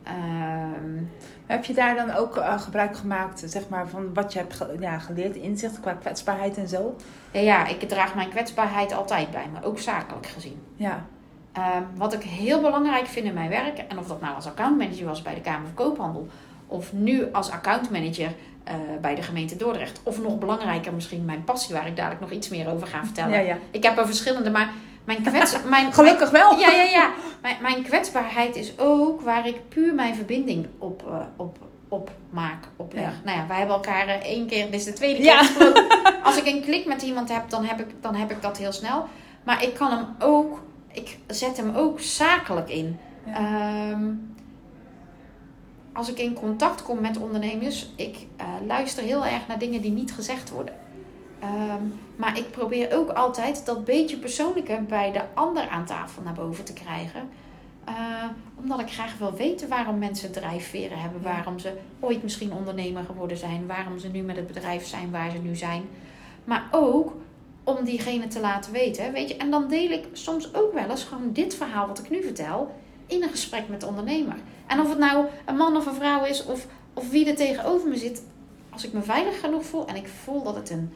Ehm, 0.03 1.03
Heb 1.45 1.65
je 1.65 1.73
daar 1.73 1.95
dan 1.95 2.11
ook 2.15 2.37
eh, 2.37 2.59
gebruik 2.61 2.97
gemaakt 2.97 3.43
zeg 3.45 3.69
maar, 3.69 3.87
van 3.87 4.13
wat 4.13 4.33
je 4.33 4.39
hebt 4.39 4.53
ge- 4.55 4.75
ja, 4.79 4.99
geleerd, 4.99 5.35
inzicht 5.35 5.79
qua 5.79 5.93
kwetsbaarheid 5.93 6.57
en 6.57 6.67
zo? 6.67 6.95
ja, 7.31 7.39
ja, 7.39 7.67
ik 7.67 7.89
draag 7.89 8.15
mijn 8.15 8.29
kwetsbaarheid 8.29 8.93
altijd 8.93 9.31
bij 9.31 9.45
me, 9.53 9.63
ook 9.67 9.79
zakelijk 9.79 10.25
gezien. 10.27 10.61
Ja. 10.75 11.05
Ehm, 11.51 11.83
wat 11.95 12.13
ik 12.13 12.21
heel 12.23 12.61
belangrijk 12.61 13.05
vind 13.07 13.25
in 13.25 13.33
mijn 13.33 13.49
werk, 13.49 13.77
en 13.77 13.97
of 13.99 14.07
dat 14.07 14.21
nou 14.21 14.35
als 14.35 14.45
accountmanager 14.45 15.05
was 15.05 15.21
bij 15.21 15.33
de 15.35 15.41
Kamer 15.41 15.65
van 15.75 15.85
Koophandel, 15.85 16.27
of 16.67 16.93
nu 16.93 17.31
als 17.31 17.51
accountmanager 17.51 18.31
eh, 18.63 18.75
bij 19.01 19.15
de 19.15 19.21
gemeente 19.21 19.55
Dordrecht, 19.55 19.99
of 20.03 20.21
nog 20.21 20.37
belangrijker 20.39 20.93
misschien 20.93 21.25
mijn 21.25 21.43
passie, 21.43 21.75
waar 21.75 21.87
ik 21.87 21.95
dadelijk 21.95 22.21
nog 22.21 22.31
iets 22.31 22.49
meer 22.49 22.69
over 22.71 22.87
ga 22.87 23.05
vertellen. 23.05 23.31
Ja, 23.31 23.39
ja. 23.39 23.57
Ik 23.71 23.83
heb 23.83 23.97
er 23.97 24.05
verschillende, 24.05 24.49
maar 24.49 24.69
mijn 25.09 25.21
kwets... 25.21 25.55
Mijn, 25.69 25.93
Gelukkig 25.93 26.29
wel. 26.29 26.59
Ja, 26.59 26.71
ja, 26.71 26.83
ja. 26.83 27.09
Mijn, 27.41 27.57
mijn 27.61 27.83
kwetsbaarheid 27.83 28.55
is 28.55 28.73
ook 28.77 29.21
waar 29.21 29.47
ik 29.47 29.69
puur 29.69 29.93
mijn 29.93 30.15
verbinding 30.15 30.67
op, 30.77 31.03
eh, 31.07 31.19
op, 31.35 31.57
op 31.87 32.11
maak. 32.29 32.63
Ja. 32.93 33.11
Nou 33.23 33.37
ja, 33.37 33.47
wij 33.47 33.57
hebben 33.57 33.75
elkaar 33.75 34.07
eh, 34.07 34.15
één 34.15 34.47
keer, 34.47 34.65
dit 34.65 34.79
is 34.79 34.85
de 34.85 34.93
tweede 34.93 35.15
keer 35.15 35.25
Ja. 35.25 35.41
Als 36.27 36.37
ik 36.37 36.45
een 36.45 36.61
klik 36.61 36.85
met 36.85 37.01
iemand 37.01 37.29
heb, 37.29 37.49
dan 37.49 37.65
heb 37.65 37.79
ik, 37.79 37.87
dan 38.01 38.15
heb 38.15 38.31
ik 38.31 38.41
dat 38.41 38.57
heel 38.57 38.71
snel. 38.71 39.07
Maar 39.43 39.63
ik 39.63 39.73
kan 39.73 39.91
hem 39.91 40.05
ook, 40.19 40.61
ik 40.91 41.17
zet 41.27 41.57
hem 41.57 41.75
ook 41.75 41.99
zakelijk 41.99 42.69
in. 42.69 42.99
Ja. 43.25 43.33
Ehm, 43.33 44.05
als 45.93 46.09
ik 46.09 46.19
in 46.19 46.33
contact 46.33 46.83
kom 46.83 47.01
met 47.01 47.17
ondernemers, 47.17 47.89
ik 47.95 48.17
eh, 48.37 48.45
luister 48.67 49.03
heel 49.03 49.25
erg 49.25 49.47
naar 49.47 49.59
dingen 49.59 49.81
die 49.81 49.91
niet 49.91 50.11
gezegd 50.11 50.49
worden. 50.49 50.73
Ehm, 51.39 51.83
maar 52.15 52.37
ik 52.37 52.51
probeer 52.51 52.93
ook 52.93 53.09
altijd 53.09 53.65
dat 53.65 53.85
beetje 53.85 54.17
persoonlijke 54.17 54.81
bij 54.87 55.11
de 55.11 55.21
ander 55.33 55.67
aan 55.67 55.85
tafel 55.85 56.21
naar 56.23 56.33
boven 56.33 56.63
te 56.63 56.73
krijgen. 56.73 57.29
Eh, 57.85 57.95
omdat 58.55 58.79
ik 58.79 58.91
graag 58.91 59.17
wil 59.17 59.33
weten 59.33 59.69
waarom 59.69 59.97
mensen 59.97 60.31
drijfveren 60.31 60.99
hebben. 60.99 61.21
Waarom 61.21 61.59
ze 61.59 61.73
ooit 61.99 62.23
misschien 62.23 62.53
ondernemer 62.53 63.03
geworden 63.03 63.37
zijn. 63.37 63.67
Waarom 63.67 63.99
ze 63.99 64.07
nu 64.07 64.21
met 64.21 64.35
het 64.35 64.47
bedrijf 64.47 64.85
zijn 64.85 65.11
waar 65.11 65.31
ze 65.31 65.37
nu 65.37 65.55
zijn. 65.55 65.83
Maar 66.43 66.67
ook 66.71 67.13
om 67.63 67.83
diegene 67.83 68.27
te 68.27 68.39
laten 68.39 68.71
weten. 68.71 69.11
Weet 69.11 69.29
je? 69.29 69.37
En 69.37 69.51
dan 69.51 69.67
deel 69.67 69.89
ik 69.89 70.07
soms 70.11 70.53
ook 70.53 70.73
wel 70.73 70.89
eens 70.89 71.03
gewoon 71.03 71.33
dit 71.33 71.55
verhaal 71.55 71.87
wat 71.87 71.99
ik 71.99 72.09
nu 72.09 72.23
vertel. 72.23 72.75
In 73.05 73.23
een 73.23 73.29
gesprek 73.29 73.69
met 73.69 73.81
de 73.81 73.87
ondernemer. 73.87 74.35
En 74.67 74.79
of 74.79 74.89
het 74.89 74.97
nou 74.97 75.25
een 75.45 75.57
man 75.57 75.77
of 75.77 75.85
een 75.85 75.93
vrouw 75.93 76.25
is. 76.25 76.45
Of, 76.45 76.67
of 76.93 77.09
wie 77.09 77.29
er 77.29 77.35
tegenover 77.35 77.89
me 77.89 77.97
zit. 77.97 78.23
Als 78.69 78.85
ik 78.85 78.93
me 78.93 79.01
veilig 79.01 79.39
genoeg 79.39 79.65
voel. 79.65 79.87
En 79.87 79.95
ik 79.95 80.07
voel 80.07 80.43
dat 80.43 80.55
het 80.55 80.69
een... 80.69 80.93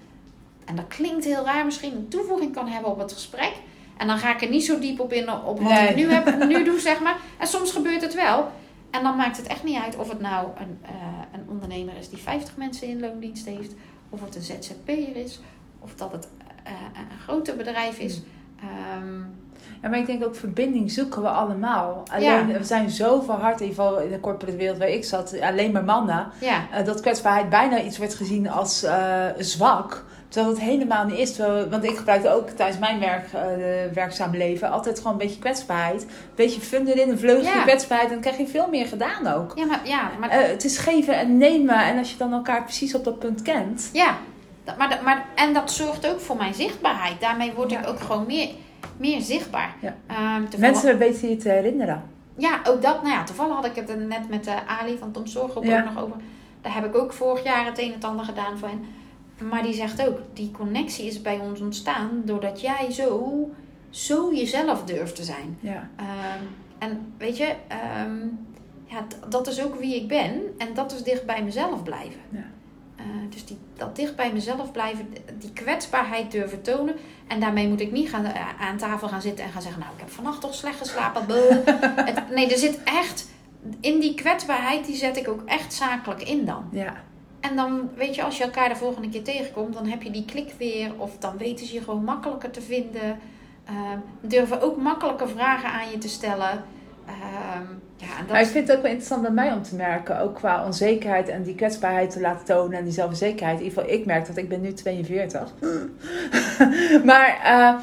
En 0.65 0.75
dat 0.75 0.87
klinkt 0.87 1.25
heel 1.25 1.43
raar 1.45 1.65
misschien. 1.65 1.95
Een 1.95 2.07
toevoeging 2.07 2.53
kan 2.53 2.67
hebben 2.67 2.91
op 2.91 2.99
het 2.99 3.11
gesprek. 3.13 3.51
En 3.97 4.07
dan 4.07 4.17
ga 4.17 4.33
ik 4.33 4.41
er 4.41 4.49
niet 4.49 4.65
zo 4.65 4.79
diep 4.79 4.99
op 4.99 5.13
in 5.13 5.31
op 5.31 5.59
wat 5.61 5.71
Nee. 5.71 5.87
ik 5.87 5.95
nu, 5.95 6.11
heb, 6.11 6.37
nu 6.47 6.63
doe, 6.63 6.79
zeg 6.79 7.01
maar. 7.01 7.15
En 7.39 7.47
soms 7.47 7.71
gebeurt 7.71 8.01
het 8.01 8.13
wel. 8.15 8.51
En 8.91 9.03
dan 9.03 9.15
maakt 9.15 9.37
het 9.37 9.47
echt 9.47 9.63
niet 9.63 9.79
uit 9.81 9.95
of 9.97 10.09
het 10.09 10.19
nou 10.19 10.47
een, 10.57 10.79
eh, 10.81 10.91
een 11.33 11.45
ondernemer 11.49 11.93
is 11.99 12.09
die 12.09 12.19
50 12.19 12.57
mensen 12.57 12.87
in 12.87 12.99
loondienst 12.99 13.45
heeft. 13.45 13.73
Of 14.09 14.21
het 14.25 14.35
een 14.35 14.41
ZZP'er 14.41 15.15
is. 15.15 15.39
Of 15.79 15.95
dat 15.95 16.11
het 16.11 16.27
eh, 16.63 16.71
een 16.95 17.19
groter 17.23 17.55
bedrijf 17.55 17.99
is. 17.99 18.21
Ehm, 18.59 19.21
Ja, 19.81 19.89
maar 19.89 19.99
ik 19.99 20.05
denk 20.05 20.23
ook 20.25 20.35
verbinding 20.35 20.91
zoeken 20.91 21.21
we 21.21 21.27
allemaal. 21.29 22.03
Alleen, 22.11 22.23
Ja. 22.47 22.57
we 22.57 22.63
zijn 22.63 22.89
zo 22.89 23.21
verhard, 23.21 23.61
in 23.61 23.67
ieder 23.67 23.83
geval 23.83 23.99
in 24.01 24.11
de 24.11 24.19
corporate 24.19 24.57
wereld 24.57 24.77
waar 24.77 24.89
ik 24.89 25.03
zat, 25.05 25.41
alleen 25.41 25.71
maar 25.71 25.83
mannen. 25.83 26.27
ja, 26.39 26.61
eh, 26.71 26.85
dat 26.85 27.01
kwetsbaarheid 27.01 27.49
bijna 27.49 27.81
iets 27.81 27.97
werd 27.97 28.13
gezien 28.15 28.49
als 28.49 28.85
zwak. 29.37 30.05
Terwijl 30.33 30.53
het 30.53 30.63
helemaal 30.63 31.05
niet 31.05 31.17
is. 31.17 31.37
Want 31.69 31.83
ik 31.83 31.97
gebruikte 31.97 32.29
ook 32.29 32.49
tijdens 32.49 32.79
mijn 32.79 32.99
werk, 32.99 33.33
eh, 33.33 33.41
werkzaam 33.93 34.31
leven 34.35 34.71
altijd 34.71 34.97
gewoon 34.97 35.11
een 35.11 35.17
beetje 35.17 35.39
kwetsbaarheid. 35.39 36.01
Een 36.03 36.09
beetje 36.35 36.61
fun 36.61 36.87
erin, 36.87 37.09
een 37.09 37.19
vleugje 37.19 37.53
Ja. 37.55 37.61
kwetsbaarheid. 37.61 38.09
En 38.11 38.21
dan 38.21 38.31
krijg 38.31 38.37
je 38.47 38.53
veel 38.53 38.67
meer 38.69 38.85
gedaan 38.85 39.27
ook. 39.27 39.51
ja, 39.57 39.65
maar, 39.65 39.81
ja, 39.83 40.09
maar 40.19 40.29
Eh, 40.29 40.47
het 40.47 40.63
is 40.63 40.77
geven 40.77 41.17
en 41.17 41.37
nemen. 41.37 41.85
En 41.85 41.97
als 41.97 42.11
je 42.11 42.17
dan 42.17 42.33
elkaar 42.33 42.63
precies 42.63 42.95
op 42.95 43.03
dat 43.03 43.19
punt 43.19 43.41
kent. 43.41 43.89
Ja, 43.93 44.17
dat- 44.63 44.77
maar, 44.77 44.99
maar, 45.03 45.25
en 45.35 45.53
dat 45.53 45.71
zorgt 45.71 46.07
ook 46.11 46.19
voor 46.19 46.37
mijn 46.37 46.53
zichtbaarheid. 46.53 47.21
Daarmee 47.21 47.51
word 47.55 47.71
ik 47.71 47.87
ook 47.87 47.99
gewoon 47.99 48.25
meer, 48.25 48.49
meer 48.97 49.21
zichtbaar. 49.21 49.75
Ja. 49.81 49.95
Ehm, 50.07 50.39
toevallig- 50.41 50.59
Mensen 50.59 50.97
weten 50.97 51.29
je 51.29 51.37
te 51.37 51.49
herinneren. 51.49 52.03
Ja, 52.37 52.59
ook 52.67 52.81
dat. 52.81 53.01
Nou 53.03 53.13
ja, 53.15 53.23
toevallig 53.23 53.55
had 53.55 53.65
ik 53.65 53.75
het 53.75 54.07
net 54.07 54.29
met 54.29 54.43
de 54.43 54.55
Ali 54.67 54.97
van 54.97 55.11
Tom 55.11 55.23
Ja. 55.25 55.79
ook 55.79 55.93
nog 55.93 56.03
over. 56.03 56.15
Daar 56.61 56.73
heb 56.73 56.85
ik 56.85 56.95
ook 56.95 57.13
vorig 57.13 57.43
jaar 57.43 57.65
het 57.65 57.77
een 57.79 57.87
en 57.87 57.93
het 57.93 58.03
ander 58.03 58.25
gedaan 58.25 58.57
voor 58.57 58.67
hen. 58.67 58.85
Maar 59.49 59.63
die 59.63 59.73
zegt 59.73 60.07
ook, 60.07 60.17
die 60.33 60.51
connectie 60.51 61.05
is 61.05 61.21
bij 61.21 61.39
ons 61.39 61.61
ontstaan 61.61 62.21
doordat 62.25 62.61
jij 62.61 62.91
zo, 62.91 63.49
zo 63.89 64.33
jezelf 64.33 64.83
durft 64.83 65.15
te 65.15 65.23
zijn. 65.23 65.57
Ja. 65.59 65.89
Ehm, 65.95 66.43
en 66.77 67.13
weet 67.17 67.37
je, 67.37 67.55
ehm, 67.67 68.17
ja, 68.85 69.05
dat 69.29 69.47
is 69.47 69.63
ook 69.63 69.79
wie 69.79 69.95
ik 69.95 70.07
ben. 70.07 70.41
En 70.57 70.73
dat 70.73 70.91
is 70.91 71.03
dicht 71.03 71.25
bij 71.25 71.43
mezelf 71.43 71.83
blijven. 71.83 72.19
Ja. 72.29 72.45
Eh, 72.95 73.05
dus 73.29 73.45
die, 73.45 73.57
dat 73.77 73.95
dicht 73.95 74.15
bij 74.15 74.33
mezelf 74.33 74.71
blijven, 74.71 75.07
die 75.39 75.53
kwetsbaarheid 75.53 76.31
durven 76.31 76.61
tonen. 76.61 76.95
En 77.27 77.39
daarmee 77.39 77.67
moet 77.67 77.81
ik 77.81 77.91
niet 77.91 78.09
gaan, 78.09 78.25
eh, 78.25 78.61
aan 78.61 78.77
tafel 78.77 79.07
gaan 79.07 79.21
zitten 79.21 79.45
en 79.45 79.51
gaan 79.51 79.61
zeggen... 79.61 79.79
nou, 79.81 79.93
ik 79.93 79.99
heb 79.99 80.09
vannacht 80.09 80.41
toch 80.41 80.53
slecht 80.53 80.77
geslapen. 80.77 81.25
Het- 82.05 82.29
nee, 82.29 82.51
er 82.51 82.57
zit 82.57 82.83
echt... 82.83 83.31
In 83.79 83.99
die 83.99 84.13
kwetsbaarheid, 84.13 84.85
die 84.85 84.95
zet 84.95 85.17
ik 85.17 85.27
ook 85.27 85.41
echt 85.45 85.73
zakelijk 85.73 86.21
in 86.21 86.45
dan. 86.45 86.65
Ja. 86.71 87.03
En 87.49 87.55
dan, 87.55 87.89
weet 87.95 88.15
je, 88.15 88.23
als 88.23 88.37
je 88.37 88.43
elkaar 88.43 88.69
de 88.69 88.75
volgende 88.75 89.09
keer 89.09 89.23
tegenkomt... 89.23 89.73
dan 89.73 89.85
heb 89.87 90.01
je 90.01 90.11
die 90.11 90.25
klik 90.25 90.53
weer. 90.57 90.91
Of 90.97 91.17
dan 91.17 91.37
weten 91.37 91.65
ze 91.65 91.73
je 91.73 91.81
gewoon 91.81 92.03
makkelijker 92.03 92.51
te 92.51 92.61
vinden. 92.61 93.19
Ehm, 93.65 93.97
durven 94.21 94.61
ook 94.61 94.77
makkelijke 94.77 95.27
vragen 95.27 95.69
aan 95.69 95.91
je 95.91 95.97
te 95.97 96.09
stellen. 96.09 96.63
Ehm, 97.05 97.67
ja, 97.97 98.07
en 98.07 98.17
dat 98.19 98.27
Maar 98.29 98.41
ik 98.41 98.47
vind 98.47 98.67
het 98.67 98.77
ook 98.77 98.83
wel 98.83 98.91
interessant 98.91 99.21
bij 99.21 99.31
mij 99.31 99.53
om 99.53 99.63
te 99.63 99.75
merken, 99.75 100.19
ook 100.19 100.35
qua 100.35 100.65
onzekerheid 100.65 101.29
en 101.29 101.43
die 101.43 101.55
kwetsbaarheid 101.55 102.11
te 102.11 102.19
laten 102.19 102.45
tonen 102.45 102.77
en 102.77 102.83
die 102.83 102.93
zelfzekerheid. 102.93 103.59
In 103.59 103.63
ieder 103.63 103.79
geval, 103.79 103.95
ik 103.95 104.05
merk 104.05 104.27
dat 104.27 104.37
ik 104.37 104.49
ben 104.49 104.61
nu 104.61 104.73
42. 104.73 105.53
maar 107.09 107.39
eh, 107.43 107.73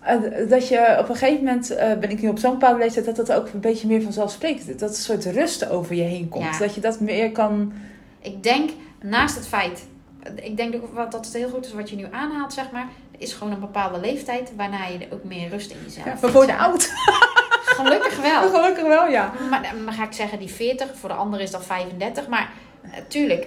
eh, 0.00 0.48
dat 0.48 0.68
je 0.68 0.96
op 0.98 1.08
een 1.08 1.16
gegeven 1.16 1.44
moment, 1.44 1.70
eh, 1.70 1.98
ben 1.98 2.10
ik 2.10 2.22
nu 2.22 2.28
op 2.28 2.38
zo'n 2.38 2.50
bepaalde 2.50 2.78
leeftijd, 2.78 3.06
dat 3.06 3.16
dat 3.16 3.32
ook 3.32 3.48
een 3.52 3.60
beetje 3.60 3.86
meer 3.86 4.02
vanzelfsprekend 4.02 4.68
is. 4.68 4.76
Dat 4.76 4.90
een 4.90 4.94
soort 4.94 5.24
rust 5.24 5.68
over 5.68 5.94
je 5.94 6.02
heen 6.02 6.28
komt. 6.28 6.44
Ja. 6.44 6.58
Dat 6.58 6.74
je 6.74 6.80
dat 6.80 7.00
meer 7.00 7.32
kan... 7.32 7.72
Ik 8.20 8.42
denk, 8.42 8.70
naast 9.02 9.34
het 9.34 9.46
feit, 9.46 9.86
ik 10.34 10.56
denk 10.56 10.72
dat 10.94 11.12
het 11.12 11.32
heel 11.34 11.48
goed 11.50 11.66
is 11.66 11.72
wat 11.72 11.90
je 11.90 11.96
nu 11.96 12.06
aanhaalt, 12.10 12.52
zeg 12.52 12.70
maar. 12.70 12.88
Is 13.18 13.32
gewoon 13.32 13.52
een 13.52 13.60
bepaalde 13.60 14.00
leeftijd 14.00 14.52
waarna 14.56 14.86
je 14.86 15.06
ook 15.12 15.24
meer 15.24 15.48
rust 15.48 15.70
in 15.70 15.76
jezelf 15.84 16.06
Ja, 16.06 16.16
we 16.26 16.32
worden 16.32 16.56
hebt. 16.58 16.66
oud. 16.68 16.90
Gelukkig 17.76 18.20
wel. 18.22 18.50
Gelukkig 18.50 18.82
wel, 18.86 19.08
ja. 19.08 19.32
Maar 19.50 19.74
dan 19.84 19.92
ga 19.94 20.04
ik 20.04 20.12
zeggen 20.12 20.38
die 20.38 20.48
40, 20.50 20.96
voor 20.96 21.08
de 21.08 21.14
ander 21.14 21.40
is 21.40 21.50
dat 21.50 21.64
35. 21.66 22.28
Maar 22.28 22.52
natuurlijk, 22.94 23.46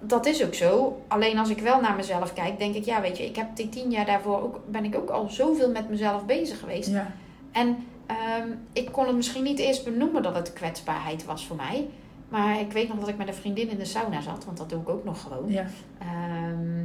dat 0.00 0.26
is 0.26 0.44
ook 0.44 0.54
zo. 0.54 1.02
Alleen 1.08 1.38
als 1.38 1.48
ik 1.48 1.58
wel 1.58 1.80
naar 1.80 1.94
mezelf 1.94 2.32
kijk, 2.32 2.58
denk 2.58 2.74
ik, 2.74 2.84
ja, 2.84 3.00
weet 3.00 3.16
je, 3.16 3.24
ik 3.24 3.36
heb 3.36 3.46
die 3.56 3.68
tien 3.68 3.90
jaar 3.90 4.06
daarvoor 4.06 4.42
ook, 4.42 4.60
ben 4.66 4.84
ik 4.84 4.94
ook 4.96 5.10
al 5.10 5.28
zoveel 5.28 5.70
met 5.70 5.88
mezelf 5.88 6.24
bezig 6.26 6.58
geweest. 6.60 6.88
ja. 6.88 7.12
En 7.52 7.86
ehm, 8.06 8.48
ik 8.72 8.92
kon 8.92 9.06
het 9.06 9.16
misschien 9.16 9.42
niet 9.42 9.58
eerst 9.58 9.84
benoemen 9.84 10.22
dat 10.22 10.34
het 10.34 10.52
kwetsbaarheid 10.52 11.24
was 11.24 11.46
voor 11.46 11.56
mij. 11.56 11.88
Maar 12.30 12.60
ik 12.60 12.72
weet 12.72 12.88
nog 12.88 12.98
dat 12.98 13.08
ik 13.08 13.16
met 13.16 13.28
een 13.28 13.34
vriendin 13.34 13.68
in 13.68 13.78
de 13.78 13.84
sauna 13.84 14.20
zat, 14.20 14.44
want 14.44 14.56
dat 14.56 14.68
doe 14.68 14.80
ik 14.80 14.88
ook 14.88 15.04
nog 15.04 15.22
gewoon. 15.22 15.50
ja. 15.50 15.66
Ehm, 15.98 16.84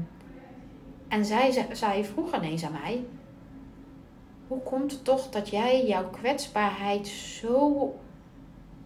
en 1.08 1.26
zij 1.26 1.68
zei 1.72 2.06
vroeg 2.06 2.36
ineens 2.36 2.66
aan 2.66 2.72
mij: 2.84 3.04
Hoe 4.48 4.60
komt 4.60 4.92
het 4.92 5.04
toch 5.04 5.30
dat 5.30 5.50
jij 5.50 5.86
jouw 5.88 6.10
kwetsbaarheid 6.10 7.08
zo 7.08 7.94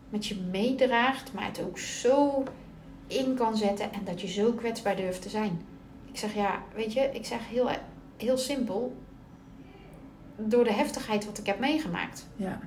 met 0.09 0.25
je 0.25 0.35
meedraagt, 0.35 1.33
maar 1.33 1.45
het 1.45 1.61
ook 1.61 1.77
zo 1.77 2.43
in 3.07 3.35
kan 3.35 3.57
zetten 3.57 3.93
en 3.93 4.03
dat 4.03 4.21
je 4.21 4.27
zo 4.27 4.51
kwetsbaar 4.51 4.95
durft 4.95 5.21
te 5.21 5.29
zijn. 5.29 5.61
Ik 6.11 6.17
zeg 6.17 6.33
ja, 6.33 6.63
weet 6.73 6.93
je, 6.93 7.09
ik 7.13 7.25
zeg 7.25 7.47
heel, 7.47 7.69
heel 8.17 8.37
simpel, 8.37 8.95
door 10.35 10.63
de 10.63 10.73
heftigheid 10.73 11.25
wat 11.25 11.37
ik 11.37 11.45
heb 11.45 11.59
meegemaakt. 11.59 12.27
Ja. 12.35 12.59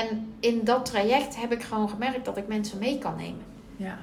En 0.00 0.34
in 0.40 0.64
dat 0.64 0.84
traject 0.84 1.40
heb 1.40 1.52
ik 1.52 1.62
gewoon 1.62 1.88
gemerkt 1.88 2.24
dat 2.24 2.36
ik 2.36 2.48
mensen 2.48 2.78
mee 2.78 2.98
kan 2.98 3.16
nemen. 3.16 3.44
Ja. 3.76 3.98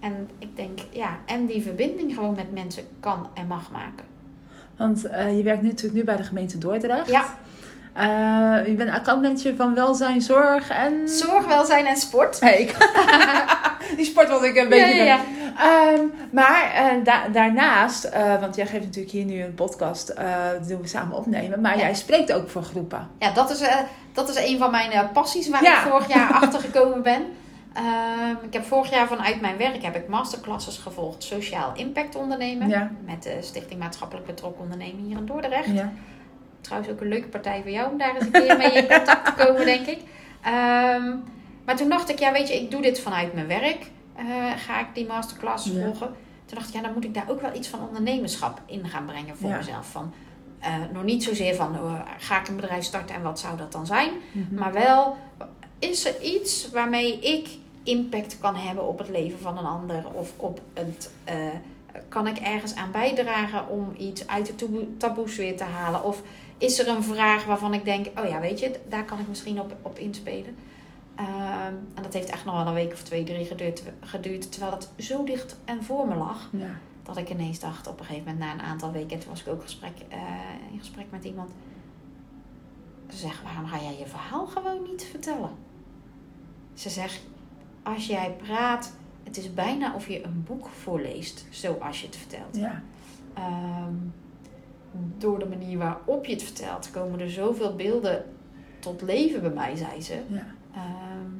En 0.00 0.30
ik 0.38 0.56
denk, 0.56 0.78
ja, 0.90 1.18
en 1.26 1.46
die 1.46 1.62
verbinding 1.62 2.14
gewoon 2.14 2.34
met 2.34 2.52
mensen 2.52 2.84
kan 3.00 3.28
en 3.34 3.46
mag 3.46 3.70
maken. 3.70 4.04
Want 4.76 5.04
eh, 5.04 5.36
je 5.36 5.42
werkt 5.42 5.62
nu 5.62 5.68
natuurlijk 5.68 5.94
nu 5.94 6.04
bij 6.04 6.16
de 6.16 6.22
gemeente 6.22 6.58
Dordrecht. 6.58 7.08
Ja. 7.08 7.24
Uh, 7.96 8.66
je 8.66 8.74
bent 8.74 8.90
accountmanager 8.90 9.56
van 9.56 9.74
welzijn, 9.74 10.20
zorg 10.20 10.70
en... 10.70 11.08
Zorg, 11.08 11.46
welzijn 11.46 11.86
en 11.86 11.96
sport. 11.96 12.40
Hey, 12.40 12.70
die 13.96 14.04
sport 14.04 14.28
was 14.28 14.42
ik 14.42 14.56
een 14.56 14.68
beetje... 14.68 14.94
Ja, 14.94 15.04
ja, 15.04 15.04
ja. 15.04 15.20
Um, 15.60 16.12
maar 16.32 16.72
uh, 16.96 17.04
da 17.04 17.28
daarnaast, 17.28 18.04
uh, 18.04 18.40
want 18.40 18.56
jij 18.56 18.66
geeft 18.66 18.84
natuurlijk 18.84 19.12
hier 19.12 19.24
nu 19.24 19.42
een 19.42 19.54
podcast, 19.54 20.14
doen 20.68 20.80
we 20.80 20.86
samen 20.88 21.16
opnemen. 21.16 21.60
Maar 21.60 21.76
Ja. 21.76 21.82
jij 21.82 21.94
spreekt 21.94 22.32
ook 22.32 22.48
voor 22.48 22.62
groepen. 22.62 23.08
Ja, 23.18 23.30
dat 23.30 23.50
is, 23.50 23.60
eh, 23.60 23.76
dat 24.12 24.28
is 24.28 24.36
een 24.50 24.58
van 24.58 24.70
mijn 24.70 24.90
eh, 24.90 25.00
passies 25.12 25.48
waar 25.48 25.62
ik 25.62 25.90
vorig 25.90 26.08
jaar 26.08 26.32
achter 26.42 26.60
gekomen 26.60 27.02
ben. 27.02 27.22
Ehm, 27.72 28.44
ik 28.46 28.52
heb 28.52 28.64
vorig 28.64 28.90
jaar 28.90 29.06
vanuit 29.06 29.40
mijn 29.40 29.56
werk 29.56 29.82
heb 29.82 29.96
ik 29.96 30.08
masterclasses 30.08 30.78
gevolgd 30.78 31.22
Sociaal 31.22 31.72
Impact 31.74 32.14
Ondernemen. 32.14 32.68
Ja. 32.68 32.90
Met 33.06 33.22
de 33.22 33.36
Stichting 33.40 33.80
Maatschappelijk 33.80 34.26
Betrokken 34.26 34.62
Ondernemen 34.62 35.04
hier 35.04 35.16
in 35.18 35.26
Dordrecht. 35.26 35.66
Ja. 35.66 35.92
Trouwens 36.60 36.90
ook 36.92 37.00
een 37.00 37.08
leuke 37.08 37.28
partij 37.28 37.60
voor 37.62 37.70
jou 37.70 37.90
om 37.90 37.98
daar 37.98 38.14
eens 38.14 38.24
een 38.24 38.30
keer 38.30 38.56
mee 38.56 38.72
in 38.72 38.88
contact 38.88 39.24
te 39.36 39.44
komen, 39.44 39.64
denk 39.74 39.86
ik. 39.86 39.98
Ehm, 40.42 41.14
maar 41.64 41.76
toen 41.76 41.88
dacht 41.88 42.08
ik, 42.10 42.18
ja 42.18 42.32
weet 42.32 42.48
je, 42.48 42.60
ik 42.62 42.70
doe 42.70 42.82
dit 42.82 43.00
vanuit 43.00 43.34
mijn 43.34 43.46
werk. 43.46 43.86
Eh, 44.16 44.24
ga 44.56 44.80
ik 44.80 44.86
die 44.94 45.06
masterclasses 45.06 45.72
Ja. 45.72 45.80
volgen. 45.84 46.06
Toen 46.44 46.58
dacht 46.58 46.68
ik, 46.68 46.74
ja 46.74 46.80
dan 46.82 46.92
moet 46.92 47.04
ik 47.04 47.14
daar 47.14 47.28
ook 47.30 47.40
wel 47.40 47.54
iets 47.54 47.68
van 47.68 47.80
ondernemerschap 47.88 48.60
in 48.66 48.88
gaan 48.88 49.04
brengen 49.04 49.36
voor 49.36 49.48
Ja. 49.50 49.56
mezelf. 49.56 49.86
Van, 49.90 50.12
eh, 50.60 50.74
nog 50.92 51.02
niet 51.04 51.24
zozeer 51.24 51.54
van, 51.54 51.74
oh, 51.74 52.00
ga 52.18 52.40
ik 52.40 52.48
een 52.48 52.56
bedrijf 52.56 52.84
starten 52.84 53.14
en 53.14 53.22
wat 53.22 53.38
zou 53.40 53.56
dat 53.56 53.72
dan 53.72 53.86
zijn? 53.86 54.10
Mhm. 54.32 54.54
Maar 54.54 54.72
wel, 54.72 55.16
is 55.78 56.04
er 56.06 56.20
iets 56.22 56.70
waarmee 56.70 57.18
ik 57.18 57.48
impact 57.82 58.38
kan 58.38 58.56
hebben 58.56 58.86
op 58.88 58.98
het 58.98 59.08
leven 59.08 59.38
van 59.38 59.58
een 59.58 59.64
ander? 59.66 60.04
Of 60.12 60.32
op 60.36 60.60
het, 60.74 61.10
eh, 61.24 61.34
kan 62.08 62.26
ik 62.26 62.38
ergens 62.38 62.74
aan 62.74 62.90
bijdragen 62.90 63.68
om 63.68 63.94
iets 63.98 64.26
uit 64.26 64.46
de 64.46 64.54
taboe- 64.54 64.96
taboes 64.96 65.36
weer 65.36 65.56
te 65.56 65.64
halen? 65.64 66.04
Of 66.04 66.22
is 66.58 66.78
er 66.78 66.88
een 66.88 67.02
vraag 67.02 67.44
waarvan 67.44 67.74
ik 67.74 67.84
denk, 67.84 68.06
oh 68.18 68.28
ja, 68.28 68.40
weet 68.40 68.58
je, 68.60 68.70
daar 68.88 69.04
kan 69.04 69.18
ik 69.18 69.28
misschien 69.28 69.60
op, 69.60 69.74
op 69.82 69.98
inspelen? 69.98 70.56
Ehm, 71.16 71.74
en 71.94 72.02
dat 72.02 72.12
heeft 72.12 72.30
echt 72.30 72.44
nog 72.44 72.54
wel 72.54 72.66
een 72.66 72.74
week 72.74 72.92
of 72.92 73.02
twee, 73.02 73.24
drie 73.24 73.44
geduurd, 73.44 73.82
geduurd. 74.00 74.52
Terwijl 74.52 74.72
het 74.72 74.90
zo 74.98 75.24
dicht 75.24 75.56
en 75.64 75.84
voor 75.84 76.08
me 76.08 76.14
lag. 76.14 76.48
Ja. 76.52 76.78
Dat 77.02 77.16
ik 77.16 77.30
ineens 77.30 77.60
dacht 77.60 77.86
op 77.86 77.98
een 77.98 78.04
gegeven 78.04 78.32
moment, 78.32 78.44
na 78.44 78.52
een 78.52 78.70
aantal 78.70 78.92
weken, 78.92 79.18
toen 79.18 79.28
was 79.28 79.40
ik 79.40 79.48
ook 79.48 79.62
gesprek, 79.62 79.92
eh, 80.08 80.18
in 80.72 80.78
gesprek 80.78 81.06
met 81.10 81.24
iemand. 81.24 81.50
Ze 83.10 83.16
zegt, 83.16 83.42
waarom 83.42 83.66
ga 83.66 83.78
jij 83.82 83.98
je 83.98 84.06
verhaal 84.06 84.46
gewoon 84.46 84.82
niet 84.82 85.04
vertellen? 85.04 85.50
Ze 86.74 86.90
zegt, 86.90 87.20
als 87.82 88.06
jij 88.06 88.36
praat, 88.46 88.92
het 89.24 89.36
is 89.36 89.54
bijna 89.54 89.94
of 89.94 90.08
je 90.08 90.24
een 90.24 90.44
boek 90.46 90.68
voorleest, 90.68 91.46
zoals 91.50 92.00
je 92.00 92.06
het 92.06 92.16
vertelt. 92.16 92.56
Ja. 92.56 92.82
Ehm, 93.34 93.94
door 95.18 95.38
de 95.38 95.46
manier 95.46 95.78
waarop 95.78 96.24
je 96.24 96.32
het 96.32 96.42
vertelt, 96.42 96.90
komen 96.90 97.20
er 97.20 97.30
zoveel 97.30 97.76
beelden 97.76 98.24
tot 98.78 99.02
leven 99.02 99.40
bij 99.40 99.50
mij, 99.50 99.76
zei 99.76 100.02
ze. 100.02 100.22
Ja. 100.28 100.46
Ehm, 100.76 101.30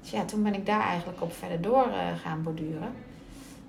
dus 0.00 0.10
ja, 0.10 0.24
toen 0.24 0.42
ben 0.42 0.54
ik 0.54 0.66
daar 0.66 0.80
eigenlijk 0.80 1.22
op 1.22 1.32
verder 1.32 1.60
door 1.60 1.86
eh, 1.86 2.18
gaan 2.22 2.42
borduren. 2.42 2.92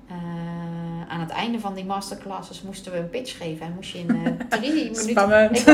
Eh, 0.07 1.07
aan 1.07 1.19
het 1.19 1.29
einde 1.29 1.59
van 1.59 1.73
die 1.73 1.85
masterclasses 1.85 2.61
moesten 2.61 2.91
we 2.91 2.97
een 2.97 3.09
pitch 3.09 3.37
geven. 3.37 3.65
En 3.65 3.73
moest 3.73 3.91
je 3.91 3.99
in 3.99 4.09
eh, 4.09 4.31
drie 4.59 4.73
minuten... 4.73 5.09
Ik 5.09 5.15
wou 5.15 5.29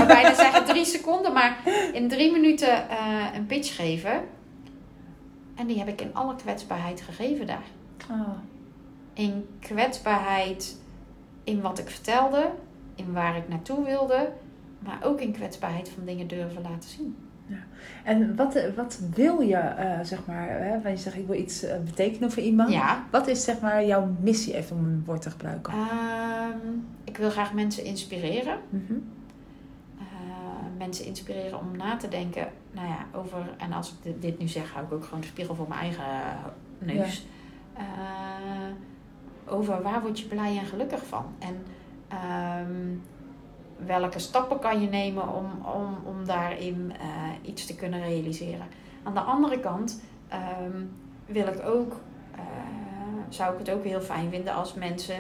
bijna 0.05 0.33
zeggen 0.33 0.65
drie 0.65 0.85
seconden, 0.85 1.33
maar 1.33 1.57
in 1.93 2.09
drie 2.09 2.31
minuten 2.31 2.85
een 3.35 3.45
pitch 3.45 3.75
geven. 3.75 4.21
En 5.55 5.67
die 5.67 5.77
heb 5.77 5.87
ik 5.87 6.01
in 6.01 6.13
alle 6.13 6.35
kwetsbaarheid 6.35 7.01
gegeven 7.01 7.47
daar. 7.47 7.63
Oh. 8.11 8.29
In 9.13 9.47
kwetsbaarheid 9.59 10.77
in 11.43 11.61
wat 11.61 11.79
ik 11.79 11.89
vertelde, 11.89 12.49
in 12.95 13.13
waar 13.13 13.37
ik 13.37 13.47
naartoe 13.47 13.85
wilde, 13.85 14.31
maar 14.79 14.99
ook 15.03 15.21
in 15.21 15.31
kwetsbaarheid 15.31 15.89
van 15.89 16.05
dingen 16.05 16.27
durven 16.27 16.61
laten 16.61 16.89
zien. 16.89 17.15
En 18.03 18.35
wat, 18.35 18.59
wat 18.75 18.99
wil 19.15 19.39
je, 19.41 19.55
eh, 19.55 19.99
zeg 20.01 20.25
maar, 20.25 20.47
hè, 20.49 20.71
wanneer 20.71 20.91
je 20.91 20.97
zegt 20.97 21.15
ik 21.15 21.27
wil 21.27 21.39
iets 21.39 21.63
eh, 21.63 21.79
betekenen 21.79 22.31
voor 22.31 22.43
iemand. 22.43 22.71
Ja, 22.71 23.03
Wat 23.11 23.27
is 23.27 23.43
zeg 23.43 23.59
maar 23.59 23.85
jouw 23.85 24.15
missie, 24.19 24.53
even 24.55 24.75
om 24.75 24.85
een 24.85 25.03
woord 25.05 25.21
te 25.21 25.29
gebruiken? 25.29 25.73
ehm, 25.73 26.57
ik 27.03 27.17
wil 27.17 27.29
graag 27.29 27.53
mensen 27.53 27.83
inspireren. 27.83 28.57
Mhm. 28.69 28.93
Eh, 29.99 30.05
mensen 30.77 31.05
inspireren 31.05 31.59
om 31.59 31.77
na 31.77 31.97
te 31.97 32.07
denken, 32.07 32.47
nou 32.71 32.87
ja, 32.87 33.05
over, 33.19 33.37
en 33.57 33.71
als 33.73 33.95
ik 34.03 34.21
dit, 34.21 34.39
nu 34.39 34.47
zeg, 34.47 34.71
hou 34.73 34.85
ik 34.85 34.91
ook 34.93 35.03
gewoon 35.05 35.21
de 35.21 35.27
spiegel 35.27 35.55
voor 35.55 35.67
mijn 35.67 35.79
eigen 35.81 36.05
neus. 36.79 37.27
Eh, 37.73 37.83
over 39.45 39.81
waar 39.81 40.01
word 40.01 40.19
je 40.19 40.25
blij 40.25 40.57
en 40.57 40.65
gelukkig 40.65 41.05
van? 41.05 41.25
En 41.39 41.55
ehm, 42.07 42.95
welke 43.85 44.19
stappen 44.19 44.59
kan 44.59 44.81
je 44.81 44.87
nemen 44.89 45.27
om, 45.35 45.45
om, 45.75 45.97
om 46.05 46.25
daarin 46.25 46.93
eh, 46.99 47.49
iets 47.49 47.65
te 47.65 47.75
kunnen 47.75 48.01
realiseren? 48.03 48.67
Aan 49.03 49.13
de 49.13 49.19
andere 49.19 49.59
kant 49.59 50.01
ehm, 50.29 50.81
wil 51.25 51.47
ik 51.47 51.65
ook, 51.65 51.93
eh, 52.35 52.41
zou 53.29 53.53
ik 53.53 53.59
het 53.59 53.69
ook 53.69 53.83
heel 53.83 54.01
fijn 54.01 54.29
vinden 54.29 54.53
als 54.53 54.73
mensen. 54.73 55.15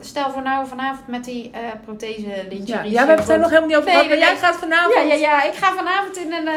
stel 0.00 0.30
voor 0.30 0.42
nou 0.42 0.66
vanavond 0.66 1.06
met 1.06 1.24
die 1.24 1.50
eh 1.50 1.60
prothese 1.84 2.28
Ja, 2.28 2.34
lingerie. 2.48 2.90
ja, 2.90 2.90
we 2.90 2.96
hebben 2.98 3.16
het 3.16 3.28
er 3.28 3.38
nog 3.38 3.48
helemaal 3.48 3.68
niet 3.68 3.76
over 3.78 3.90
Nee, 3.90 4.02
gehad, 4.02 4.18
maar 4.18 4.28
jij 4.28 4.36
gaat 4.36 4.56
vanavond... 4.56 4.94
Ja, 4.94 5.00
ja, 5.02 5.14
ja, 5.14 5.42
ik 5.44 5.54
ga 5.54 5.74
vanavond 5.74 6.16
in 6.16 6.32
een 6.32 6.48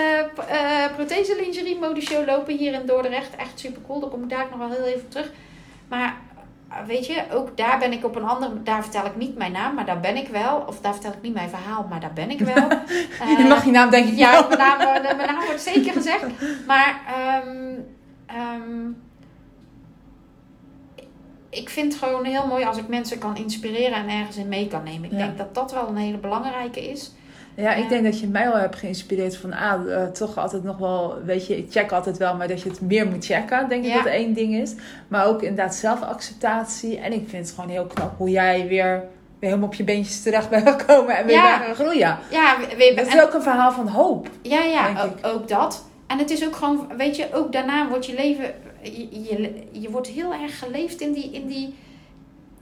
prothese 0.96 1.36
lingerie 1.36 1.80
modeshow 1.80 2.28
lopen 2.28 2.58
hier 2.58 2.74
in 2.74 2.86
Dordrecht. 2.86 3.36
Echt 3.36 3.60
super 3.60 3.82
cool. 3.88 4.00
Daar 4.00 4.10
kom 4.10 4.24
ik 4.24 4.30
daar 4.30 4.48
nog 4.50 4.60
wel 4.60 4.70
heel 4.72 4.86
even 4.86 5.10
terug. 5.10 5.32
Maar 5.88 6.16
weet 6.88 7.06
je, 7.06 7.24
ook 7.32 7.58
daar 7.58 7.80
ben 7.80 7.92
ik 7.92 8.06
op 8.06 8.16
een 8.16 8.24
andere... 8.24 8.64
Daar 8.64 8.82
vertel 8.84 9.06
ik 9.06 9.16
niet 9.16 9.38
mijn 9.38 9.52
naam, 9.52 9.76
maar 9.76 9.86
daar 9.86 10.00
ben 10.00 10.16
ik 10.18 10.28
wel. 10.28 10.64
Of 10.68 10.80
daar 10.82 10.94
vertel 10.94 11.12
ik 11.12 11.22
niet 11.22 11.34
mijn 11.34 11.50
verhaal, 11.50 11.86
maar 11.90 12.00
daar 12.00 12.14
ben 12.14 12.30
ik 12.30 12.40
wel. 12.40 12.56
je 13.30 13.36
Eh, 13.40 13.48
mag 13.48 13.66
je 13.66 13.72
naam 13.72 13.90
denk 13.90 14.08
ik 14.08 14.18
ja, 14.18 14.32
wel. 14.32 14.48
mijn 14.48 14.60
naam, 14.60 14.80
eh, 14.80 15.16
mijn 15.16 15.28
naam 15.34 15.46
wordt 15.46 15.62
zeker 15.62 15.94
gezegd. 15.94 16.26
Maar 16.68 17.02
ehm, 17.08 17.76
ehm, 18.26 18.88
ik 21.50 21.70
vind 21.70 21.94
het 21.94 22.04
gewoon 22.04 22.26
heel 22.26 22.48
mooi 22.48 22.66
als 22.66 22.78
ik 22.78 22.88
mensen 22.88 23.18
kan 23.20 23.36
inspireren 23.38 23.94
en 23.98 24.10
ergens 24.10 24.38
in 24.38 24.48
mee 24.48 24.68
kan 24.68 24.84
nemen. 24.84 25.06
Ik 25.06 25.12
Ja. 25.12 25.18
denk 25.18 25.38
dat 25.38 25.56
dat 25.56 25.72
wel 25.72 25.88
een 25.88 25.96
hele 25.98 26.18
belangrijke 26.18 26.90
is. 26.90 27.12
Ja, 27.60 27.74
ik 27.74 27.90
denk 27.90 28.04
dat 28.04 28.20
je 28.20 28.28
mij 28.28 28.44
wel 28.46 28.58
hebt 28.58 28.76
geïnspireerd 28.76 29.38
van, 29.38 29.54
ah, 29.54 29.94
eh, 29.94 30.08
toch 30.08 30.38
altijd 30.38 30.64
nog 30.64 30.78
wel, 30.78 31.16
weet 31.26 31.48
je, 31.48 31.58
ik 31.58 31.72
check 31.72 31.92
altijd 31.92 32.18
wel, 32.18 32.36
maar 32.36 32.48
dat 32.48 32.62
je 32.62 32.70
het 32.70 32.82
meer 32.82 33.08
moet 33.08 33.26
checken, 33.26 33.70
denk 33.70 33.84
ik 33.84 33.90
Ja. 33.92 33.96
dat 34.04 34.06
één 34.14 34.34
ding 34.34 34.56
is. 34.56 34.76
Maar 35.08 35.26
ook 35.28 35.42
inderdaad 35.42 35.76
zelfacceptatie. 35.76 37.00
En 37.00 37.14
ik 37.14 37.30
vind 37.30 37.46
het 37.48 37.56
gewoon 37.56 37.70
heel 37.70 37.86
knap 37.86 38.18
hoe 38.18 38.30
jij 38.30 38.68
weer, 38.68 38.86
weer 39.40 39.50
helemaal 39.50 39.68
op 39.68 39.74
je 39.74 39.84
beentjes 39.84 40.22
terecht 40.22 40.50
bent 40.60 40.70
gekomen 40.70 41.18
en 41.18 41.26
weer 41.26 41.36
Ja. 41.36 41.58
gaan 41.58 41.76
groeien. 41.76 42.18
Ja, 42.32 42.58
we, 42.60 42.76
we- 42.78 42.94
Dat 42.96 43.08
is 43.08 43.22
ook 43.22 43.34
een 43.34 43.42
verhaal 43.42 43.72
van 43.72 43.88
hoop. 43.88 44.30
Ja, 44.42 44.64
ja, 44.64 45.04
ook, 45.04 45.34
ook 45.36 45.48
dat. 45.48 45.86
En 46.08 46.18
het 46.18 46.30
is 46.30 46.46
ook 46.46 46.56
gewoon, 46.56 46.88
weet 46.98 47.16
je, 47.16 47.28
ook 47.34 47.52
daarna 47.52 47.88
wordt 47.88 48.06
je 48.06 48.14
leven, 48.16 48.46
je, 48.82 49.08
je, 49.24 49.54
je 49.72 49.90
wordt 49.90 50.08
heel 50.08 50.34
erg 50.34 50.60
geleefd 50.60 51.02
in 51.02 51.12
die, 51.14 51.32
in, 51.32 51.48
die, 51.48 51.76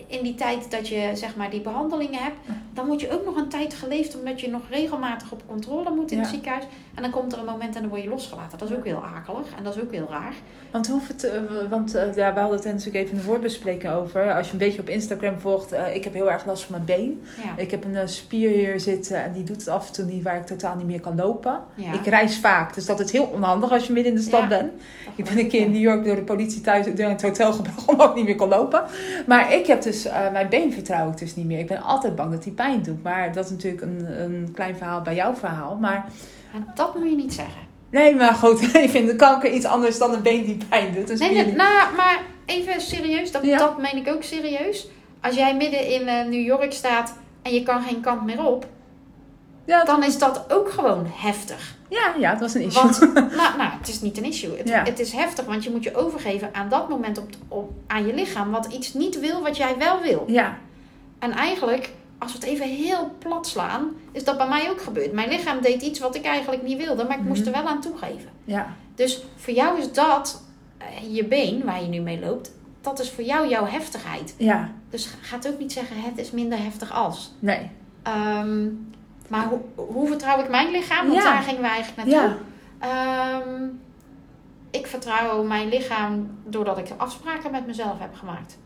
in 0.08 0.24
die 0.24 0.36
tijd 0.36 0.72
dat 0.72 0.88
je 0.88 1.12
zeg 1.14 1.36
maar 1.36 1.50
die 1.50 1.62
behandelingen 1.62 2.24
hebt. 2.24 2.38
Dan 2.74 2.86
word 2.86 3.02
je 3.02 3.12
ook 3.12 3.26
nog 3.26 3.36
een 3.36 3.50
tijd 3.50 3.74
geleefd 3.74 4.18
omdat 4.18 4.42
je 4.42 4.50
nog 4.50 4.62
regelmatig 4.70 5.32
op 5.32 5.42
controle 5.48 5.90
moet 5.90 6.12
in 6.12 6.20
het 6.20 6.28
ziekenhuis. 6.28 6.64
En 6.96 7.02
dan 7.02 7.12
komt 7.12 7.34
er 7.34 7.40
een 7.40 7.46
moment 7.46 7.76
en 7.76 7.82
dan 7.82 7.90
word 7.90 8.04
je 8.04 8.10
losgelaten. 8.10 8.58
Dat 8.58 8.70
is 8.70 8.76
ook 8.76 8.86
heel 8.86 9.04
akelig 9.04 9.48
en 9.58 9.64
dat 9.64 9.76
is 9.76 9.82
ook 9.82 9.92
heel 9.92 10.08
raar. 10.10 10.34
Want, 10.72 10.88
hoe 10.88 11.02
het, 11.08 11.24
eh, 11.24 11.42
want 11.70 11.96
eh, 11.96 12.16
ja, 12.16 12.34
we 12.34 12.40
hadden 12.40 12.58
het 12.58 12.68
natuurlijk 12.68 12.96
even 12.96 13.10
in 13.10 13.18
de 13.18 13.24
voorbespreking 13.24 13.94
over. 13.94 14.34
Als 14.34 14.46
je 14.46 14.52
een 14.52 14.58
beetje 14.60 14.82
op 14.82 14.90
Instagram 14.90 15.40
volgt, 15.40 15.72
eh, 15.72 15.96
ik 15.96 16.04
heb 16.04 16.14
heel 16.14 16.32
erg 16.32 16.46
last 16.46 16.64
van 16.64 16.72
mijn 16.72 16.86
been. 16.86 17.24
Ja. 17.44 17.62
Ik 17.62 17.72
heb 17.72 17.84
een 17.84 18.10
spier 18.10 18.50
hier 18.50 18.80
zitten 18.80 19.24
en 19.24 19.34
die 19.34 19.44
doet 19.44 19.56
het 19.56 19.68
af 19.68 19.88
en 19.88 19.94
toe 19.94 20.06
niet 20.06 20.24
waar 20.24 20.38
ik 20.38 20.46
totaal 20.46 20.76
niet 20.76 20.86
meer 20.86 21.00
kan 21.00 21.16
lopen. 21.16 21.60
Ja. 21.76 21.94
Ik 21.94 22.06
reis 22.06 22.38
vaak, 22.38 22.74
dus 22.74 22.86
dat 22.86 23.00
is 23.00 23.12
heel 23.12 23.30
onhandig 23.34 23.72
als 23.72 23.88
je 23.88 23.94
midden 23.94 24.12
in 24.12 24.18
de 24.18 24.26
stad 24.26 24.48
bent. 24.48 24.72
Ik 25.16 25.24
ben 25.24 25.38
een 25.38 25.48
keer 25.48 25.62
in 25.62 25.72
New 25.72 25.82
York 25.82 26.06
door 26.06 26.16
de 26.16 26.24
politie 26.24 26.62
thuis 26.62 26.86
door 26.96 27.10
het 27.10 27.22
hotel 27.22 27.54
gebracht 27.58 27.86
omdat 27.88 28.10
ik 28.10 28.16
niet 28.16 28.26
meer 28.26 28.36
kon 28.36 28.50
lopen. 28.50 28.84
Maar 29.28 29.54
ik 29.54 29.68
heb 29.68 29.82
dus, 29.82 29.97
eh, 30.06 30.32
mijn 30.32 30.50
been 30.50 30.74
vertrouw 30.74 31.10
ik 31.10 31.18
dus 31.18 31.36
niet 31.36 31.46
meer. 31.46 31.60
Ik 31.60 31.68
ben 31.68 31.82
altijd 31.82 32.16
bang 32.16 32.32
dat 32.32 32.44
die 32.44 32.54
pijn 32.54 32.82
doet. 32.82 33.04
Maar 33.04 33.34
dat 33.34 33.46
is 33.46 33.52
natuurlijk 33.52 33.82
een, 33.84 34.22
een 34.22 34.52
klein 34.54 34.78
verhaal 34.78 35.02
bij 35.02 35.16
jouw 35.16 35.36
verhaal. 35.36 35.76
Maar 35.76 36.06
En 36.54 36.68
dat 36.76 36.96
moet 36.96 37.10
je 37.10 37.16
niet 37.16 37.34
zeggen. 37.34 37.62
nee, 37.90 38.16
maar 38.16 38.34
goed, 38.34 38.62
ik 38.76 38.90
vind 38.90 39.08
de 39.10 39.16
kanker 39.16 39.52
iets 39.52 39.66
anders 39.66 39.98
dan 39.98 40.14
een 40.14 40.22
been 40.22 40.44
die 40.46 40.58
pijn 40.70 40.94
doet. 40.94 41.08
Dus 41.08 41.20
Nee, 41.20 41.34
nee, 41.34 41.46
nou, 41.56 41.96
maar 41.96 42.22
even 42.46 42.82
serieus, 42.82 43.32
dat, 43.32 43.44
Ja. 43.46 43.58
dat 43.58 43.78
meen 43.82 43.96
ik 43.98 44.08
ook 44.08 44.24
serieus. 44.24 44.88
Als 45.22 45.36
jij 45.36 45.56
midden 45.56 45.88
in 45.88 46.08
eh, 46.08 46.26
New 46.26 46.46
York 46.46 46.74
staat 46.74 47.14
en 47.42 47.54
je 47.54 47.64
kan 47.64 47.82
geen 47.82 48.02
kant 48.02 48.26
meer 48.26 48.46
op, 48.46 48.66
Ja, 49.66 49.84
dan 49.84 50.04
is 50.04 50.18
dat 50.20 50.54
ook 50.54 50.72
gewoon 50.72 51.06
heftig. 51.14 51.76
Ja, 51.90 52.14
ja, 52.20 52.30
het 52.30 52.40
was 52.40 52.54
een 52.54 52.62
issue. 52.62 52.82
Want, 52.84 53.00
nou, 53.14 53.58
nou, 53.58 53.72
het 53.80 53.88
is 53.88 54.02
niet 54.02 54.18
een 54.18 54.24
issue. 54.26 54.58
Het, 54.58 54.68
Ja. 54.70 54.84
het 54.84 55.00
is 55.00 55.12
heftig, 55.12 55.46
want 55.46 55.64
je 55.64 55.72
moet 55.72 55.84
je 55.84 55.96
overgeven 55.96 56.50
aan 56.54 56.70
dat 56.70 56.90
moment 56.90 57.18
op, 57.18 57.30
op, 57.48 57.72
aan 57.88 58.06
je 58.08 58.14
lichaam, 58.14 58.52
wat 58.52 58.66
iets 58.74 58.94
niet 58.94 59.20
wil 59.20 59.42
wat 59.42 59.58
jij 59.58 59.78
wel 59.78 60.02
wil. 60.02 60.24
Ja, 60.28 60.58
En 61.20 61.32
eigenlijk, 61.32 61.92
als 62.18 62.32
we 62.32 62.38
het 62.40 62.48
even 62.48 62.68
heel 62.68 63.12
plat 63.20 63.48
slaan, 63.48 63.90
is 64.12 64.24
dat 64.24 64.38
bij 64.38 64.48
mij 64.48 64.70
ook 64.70 64.82
gebeurd. 64.82 65.12
Mijn 65.14 65.30
lichaam 65.30 65.62
deed 65.62 65.82
iets 65.82 66.00
wat 66.00 66.16
ik 66.16 66.26
eigenlijk 66.26 66.64
niet 66.64 66.78
wilde, 66.78 67.04
maar 67.04 67.18
ik 67.18 67.24
moest 67.24 67.46
er 67.46 67.52
wel 67.52 67.68
aan 67.68 67.82
toegeven. 67.82 68.30
ja, 68.44 68.76
Dus 68.96 69.24
voor 69.36 69.54
jou 69.54 69.80
is 69.80 69.92
dat, 69.92 70.42
eh, 70.78 71.16
je 71.16 71.26
been 71.26 71.64
waar 71.66 71.82
je 71.82 71.88
nu 71.88 72.00
mee 72.00 72.20
loopt, 72.20 72.52
dat 72.82 73.00
is 73.00 73.10
voor 73.12 73.24
jou 73.24 73.50
jouw 73.50 73.66
heftigheid. 73.66 74.36
ja. 74.38 74.72
Dus 74.90 75.10
ga 75.22 75.36
het 75.36 75.48
ook 75.48 75.60
niet 75.60 75.72
zeggen, 75.72 75.96
het 76.02 76.18
is 76.18 76.32
minder 76.32 76.58
heftig 76.64 76.92
als. 76.94 77.34
Nee. 77.40 77.70
Ehm, 78.04 78.66
maar 79.28 79.48
hoe, 79.48 79.60
hoe 79.76 80.08
vertrouw 80.08 80.40
ik 80.40 80.50
mijn 80.50 80.72
lichaam? 80.72 81.08
Want 81.08 81.24
Ja. 81.24 81.34
daar 81.34 81.42
gingen 81.42 81.62
we 81.62 81.68
eigenlijk 81.68 82.08
naartoe. 82.10 82.36
Ja. 82.80 83.40
Ehm, 83.42 83.66
ik 84.72 84.88
vertrouw 84.88 85.44
mijn 85.44 85.68
lichaam 85.70 86.38
doordat 86.46 86.78
ik 86.78 86.94
afspraken 86.98 87.52
met 87.52 87.66
mezelf 87.66 88.00
heb 88.00 88.16
gemaakt. 88.16 88.58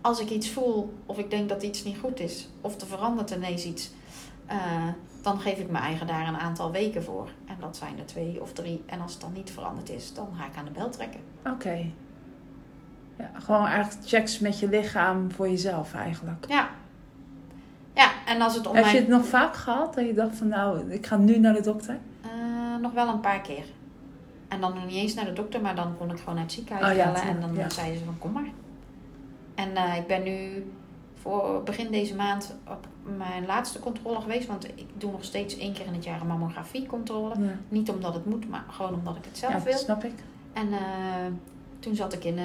Als 0.00 0.20
ik 0.20 0.30
iets 0.30 0.50
voel 0.50 0.94
of 1.06 1.18
ik 1.18 1.30
denk 1.30 1.48
dat 1.48 1.62
iets 1.62 1.84
niet 1.84 1.98
goed 1.98 2.20
is, 2.20 2.48
of 2.60 2.80
er 2.80 2.86
verandert 2.86 3.30
ineens 3.30 3.64
iets, 3.64 3.90
eh, 4.46 4.56
dan 5.22 5.40
geef 5.40 5.58
ik 5.58 5.70
mijn 5.70 5.84
eigen 5.84 6.06
daar 6.06 6.28
een 6.28 6.38
aantal 6.38 6.70
weken 6.72 7.04
voor. 7.04 7.28
En 7.46 7.56
dat 7.60 7.76
zijn 7.76 7.98
er 7.98 8.06
twee 8.06 8.40
of 8.40 8.52
drie. 8.52 8.82
En 8.86 9.00
als 9.00 9.12
het 9.12 9.20
dan 9.20 9.32
niet 9.32 9.50
veranderd 9.50 9.90
is, 9.90 10.14
dan 10.14 10.28
ga 10.38 10.44
ik 10.46 10.56
aan 10.58 10.64
de 10.64 10.70
bel 10.70 10.90
trekken. 10.90 11.20
Oké. 11.46 11.86
Ja, 13.18 13.30
gewoon 13.38 13.66
eigenlijk 13.66 14.08
checks 14.08 14.38
met 14.38 14.58
je 14.58 14.68
lichaam 14.68 15.30
voor 15.32 15.48
jezelf 15.48 15.94
eigenlijk. 15.94 16.44
Ja. 16.48 16.68
Ja, 18.30 18.36
en 18.36 18.42
als 18.42 18.54
het 18.54 18.66
om 18.66 18.74
Heb 18.74 18.84
mijn... 18.84 18.96
je 18.96 19.00
het 19.00 19.10
nog 19.10 19.26
vaak 19.26 19.54
gehad 19.56 19.94
dat 19.94 20.06
je 20.06 20.14
dacht 20.14 20.36
van 20.36 20.48
nou, 20.48 20.90
ik 20.90 21.06
ga 21.06 21.16
nu 21.16 21.38
naar 21.38 21.54
de 21.54 21.62
dokter? 21.62 21.98
Eh, 22.20 22.30
nog 22.80 22.92
wel 22.92 23.08
een 23.08 23.20
paar 23.20 23.40
keer. 23.40 23.64
En 24.48 24.60
dan 24.60 24.74
nog 24.74 24.86
niet 24.86 24.94
eens 24.94 25.14
naar 25.14 25.24
de 25.24 25.32
dokter, 25.32 25.60
maar 25.60 25.74
dan 25.74 25.96
kon 25.98 26.10
ik 26.10 26.18
gewoon 26.18 26.34
naar 26.34 26.44
het 26.44 26.52
ziekenhuis 26.52 26.90
Oh 26.90 26.96
ja, 26.96 27.12
bellen. 27.12 27.28
En 27.28 27.40
dan 27.40 27.54
ja. 27.54 27.70
zeiden 27.70 27.98
ze 27.98 28.04
van 28.04 28.18
kom 28.18 28.32
maar. 28.32 28.50
En 29.54 29.76
eh, 29.76 29.96
ik 29.96 30.06
ben 30.06 30.22
nu 30.22 30.66
voor 31.14 31.62
begin 31.64 31.90
deze 31.90 32.14
maand 32.14 32.56
op 32.68 32.86
mijn 33.16 33.46
laatste 33.46 33.78
controle 33.78 34.20
geweest. 34.20 34.46
Want 34.46 34.64
ik 34.64 34.86
doe 34.94 35.10
nog 35.10 35.24
steeds 35.24 35.58
één 35.58 35.72
keer 35.72 35.86
in 35.86 35.94
het 35.94 36.04
jaar 36.04 36.20
een 36.20 36.26
mammografiecontrole. 36.26 37.34
Ja, 37.38 37.50
Niet 37.68 37.90
omdat 37.90 38.14
het 38.14 38.26
moet, 38.26 38.48
maar 38.48 38.64
gewoon 38.70 38.94
omdat 38.94 39.16
ik 39.16 39.24
het 39.24 39.38
zelf 39.38 39.52
ja 39.52 39.62
wil. 39.62 39.72
dat 39.72 39.80
snap 39.80 40.04
ik. 40.04 40.14
En 40.52 40.72
eh, 40.72 40.78
toen 41.78 41.94
zat 41.94 42.12
ik 42.12 42.24
in, 42.24 42.38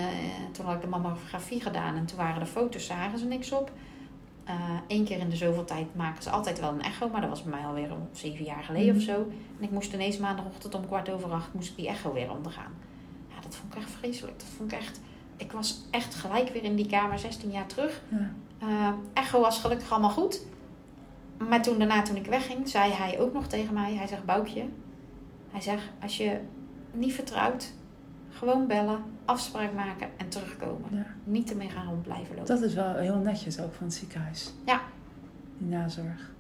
toen 0.51 0.65
had 0.65 0.75
ik 0.75 0.81
de 0.81 0.87
mammografie 0.87 1.61
gedaan 1.61 1.95
en 1.95 2.05
toen 2.05 2.17
waren 2.17 2.39
de 2.39 2.45
foto's, 2.45 2.85
zagen 2.85 3.19
ze 3.19 3.25
niks 3.25 3.51
op. 3.51 3.71
Eén 4.87 5.03
keer 5.05 5.19
in 5.19 5.29
de 5.29 5.35
zoveel 5.35 5.65
tijd 5.65 5.95
maken 5.95 6.23
ze 6.23 6.29
altijd 6.29 6.59
wel 6.59 6.69
een 6.71 6.81
echo, 6.81 7.09
maar 7.09 7.21
dat 7.21 7.29
was 7.29 7.43
bij 7.43 7.51
mij 7.51 7.65
alweer 7.65 7.91
om 7.91 8.07
zeven 8.11 8.45
jaar 8.45 8.63
geleden 8.63 8.87
Mhm. 8.87 8.97
of 8.97 9.01
zo. 9.03 9.13
En 9.59 9.63
ik 9.63 9.71
moest 9.71 9.93
ineens 9.93 10.17
maandagochtend 10.17 10.75
om 10.75 10.85
kwart 10.87 11.09
over 11.09 11.31
acht 11.31 11.53
moest 11.53 11.69
ik 11.69 11.75
die 11.75 11.87
echo 11.87 12.13
weer 12.13 12.31
ondergaan. 12.31 12.71
Ja, 13.29 13.41
dat 13.41 13.55
vond 13.55 13.73
ik 13.73 13.79
echt 13.79 13.89
vreselijk. 13.91 14.39
Dat 14.39 14.47
vond 14.57 14.71
ik 14.71 14.77
echt, 14.79 15.01
ik 15.37 15.51
was 15.51 15.81
echt 15.91 16.15
gelijk 16.15 16.49
weer 16.49 16.63
in 16.63 16.75
die 16.75 16.87
kamer 16.87 17.19
16 17.19 17.51
jaar 17.51 17.65
terug. 17.65 18.01
Ja. 18.09 18.31
Eh, 18.59 18.89
echo 19.13 19.41
was 19.41 19.59
gelukkig 19.59 19.91
allemaal 19.91 20.09
goed. 20.09 20.41
Maar 21.49 21.61
toen 21.61 21.77
daarna, 21.77 22.01
toen 22.01 22.15
ik 22.15 22.25
wegging, 22.25 22.69
zei 22.69 22.91
hij 22.91 23.19
ook 23.19 23.33
nog 23.33 23.47
tegen 23.47 23.73
mij. 23.73 23.93
Hij 23.95 24.07
zegt, 24.07 24.25
Boukje. 24.25 24.65
Hij 25.51 25.61
zegt, 25.61 25.83
als 26.01 26.17
je 26.17 26.39
niet 26.91 27.13
vertrouwt, 27.13 27.73
gewoon 28.37 28.67
bellen, 28.67 28.99
afspraak 29.25 29.73
maken 29.73 30.07
en 30.17 30.29
terugkomen. 30.29 30.89
Ja. 30.91 31.05
Niet 31.23 31.49
ermee 31.49 31.69
gaan 31.69 31.87
rond 31.87 32.03
blijven 32.03 32.35
lopen. 32.35 32.55
Dat 32.55 32.61
is 32.63 32.73
wel 32.73 32.93
heel 32.95 33.17
netjes 33.17 33.59
ook 33.59 33.73
van 33.73 33.85
het 33.85 33.95
ziekenhuis. 33.95 34.53
Ja. 34.65 34.81
Die 35.57 35.67
nazorg. 35.69 36.33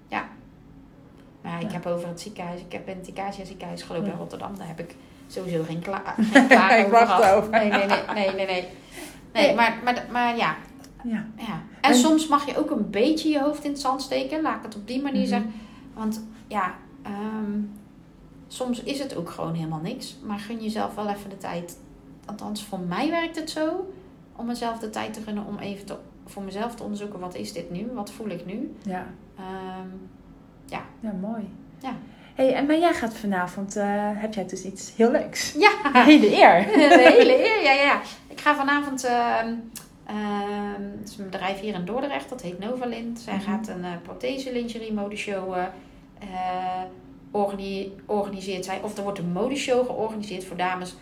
Maar 1.41 1.53
ja, 1.53 1.59
ik 1.59 1.67
Ja. 1.71 1.73
heb 1.73 1.85
over 1.85 2.07
het 2.07 2.21
ziekenhuis. 2.21 2.61
Ik 2.61 2.71
heb 2.71 2.87
in 2.87 2.97
het 2.97 3.35
ziekenhuis 3.47 3.81
gelopen 3.81 4.07
Ja. 4.07 4.13
in 4.13 4.17
Rotterdam. 4.19 4.57
Daar 4.57 4.67
heb 4.67 4.79
ik 4.79 4.95
sowieso 5.27 5.63
geen, 5.63 5.79
kla 5.79 6.01
geen 6.17 6.47
klaar 6.47 6.79
Ik 6.79 6.87
wacht 6.87 7.11
gehad. 7.11 7.33
over. 7.35 7.49
Nee, 7.49 7.69
nee, 7.69 7.85
nee. 7.85 7.97
nee, 8.13 8.33
nee, 8.35 8.45
nee. 8.45 8.67
Nee, 9.33 9.55
maar, 9.55 9.79
maar, 9.83 10.05
maar 10.11 10.37
ja, 10.37 10.55
Ja. 11.03 11.25
Ja. 11.37 11.61
En, 11.81 11.91
En- 11.91 11.95
soms 11.95 12.27
mag 12.27 12.45
je 12.45 12.57
ook 12.57 12.69
een 12.71 12.89
beetje 12.89 13.29
je 13.29 13.39
hoofd 13.41 13.63
in 13.63 13.71
het 13.71 13.79
zand 13.79 14.01
steken. 14.01 14.41
Laat 14.41 14.55
ik 14.57 14.63
het 14.63 14.75
op 14.75 14.87
die 14.87 15.01
manier 15.01 15.19
Mhm. 15.21 15.29
zeggen. 15.29 15.53
Want 15.93 16.23
ja, 16.47 16.73
ehm, 17.03 17.59
soms 18.47 18.83
is 18.83 18.99
het 18.99 19.15
ook 19.15 19.29
gewoon 19.29 19.53
helemaal 19.53 19.79
niks. 19.81 20.17
Maar 20.23 20.39
gun 20.39 20.61
jezelf 20.63 20.95
wel 20.95 21.09
even 21.09 21.29
de 21.29 21.37
tijd. 21.37 21.77
Althans, 22.25 22.63
voor 22.63 22.79
mij 22.79 23.09
werkt 23.09 23.35
het 23.35 23.49
zo. 23.49 23.93
Om 24.35 24.45
mezelf 24.45 24.79
de 24.79 24.89
tijd 24.89 25.13
te 25.13 25.21
gunnen 25.21 25.45
om 25.45 25.57
even 25.57 25.85
te, 25.85 25.95
voor 26.25 26.43
mezelf 26.43 26.75
te 26.75 26.83
onderzoeken. 26.83 27.19
Wat 27.19 27.35
is 27.35 27.53
dit 27.53 27.71
nu? 27.71 27.87
Wat 27.93 28.11
voel 28.11 28.27
ik 28.29 28.45
nu? 28.45 28.75
Ja. 28.83 29.05
Ehm, 29.37 29.87
Ja, 30.65 30.81
mooi. 31.21 31.49
Ja. 31.81 31.91
Hey, 32.35 32.53
en 32.53 32.65
maar 32.65 32.77
jij 32.79 32.93
gaat 32.93 33.13
vanavond, 33.17 33.75
eh, 33.75 33.85
heb 34.13 34.33
jij 34.33 34.45
dus 34.45 34.63
iets 34.63 34.93
heel 34.95 35.11
leuks? 35.11 35.53
ja, 35.57 35.71
Hele 36.03 36.27
eer. 36.37 36.65
de 36.89 37.13
hele 37.17 37.37
eer. 37.47 37.63
Ja, 37.63 37.71
ja, 37.71 37.81
ja. 37.83 38.01
Ik 38.27 38.41
ga 38.41 38.55
vanavond... 38.55 39.03
ehm, 39.03 39.53
het 40.99 41.09
is 41.09 41.17
een 41.17 41.29
bedrijf 41.29 41.59
hier 41.59 41.73
in 41.73 41.85
Dordrecht. 41.85 42.29
Dat 42.29 42.41
heet 42.41 42.59
Novalint. 42.59 43.19
Zij 43.19 43.33
Mhm. 43.35 43.43
gaat 43.43 43.67
een 43.67 43.83
eh 43.83 43.91
prothese 44.03 44.51
lingerie 44.53 44.93
modeshow 44.93 45.53
eh 45.53 45.67
organi- 47.31 47.91
organiseert 48.05 48.65
zij. 48.65 48.79
Of 48.81 48.97
er 48.97 49.03
wordt 49.03 49.19
een 49.19 49.31
modeshow 49.31 49.85
georganiseerd 49.85 50.43
voor 50.43 50.57
dames 50.57 50.95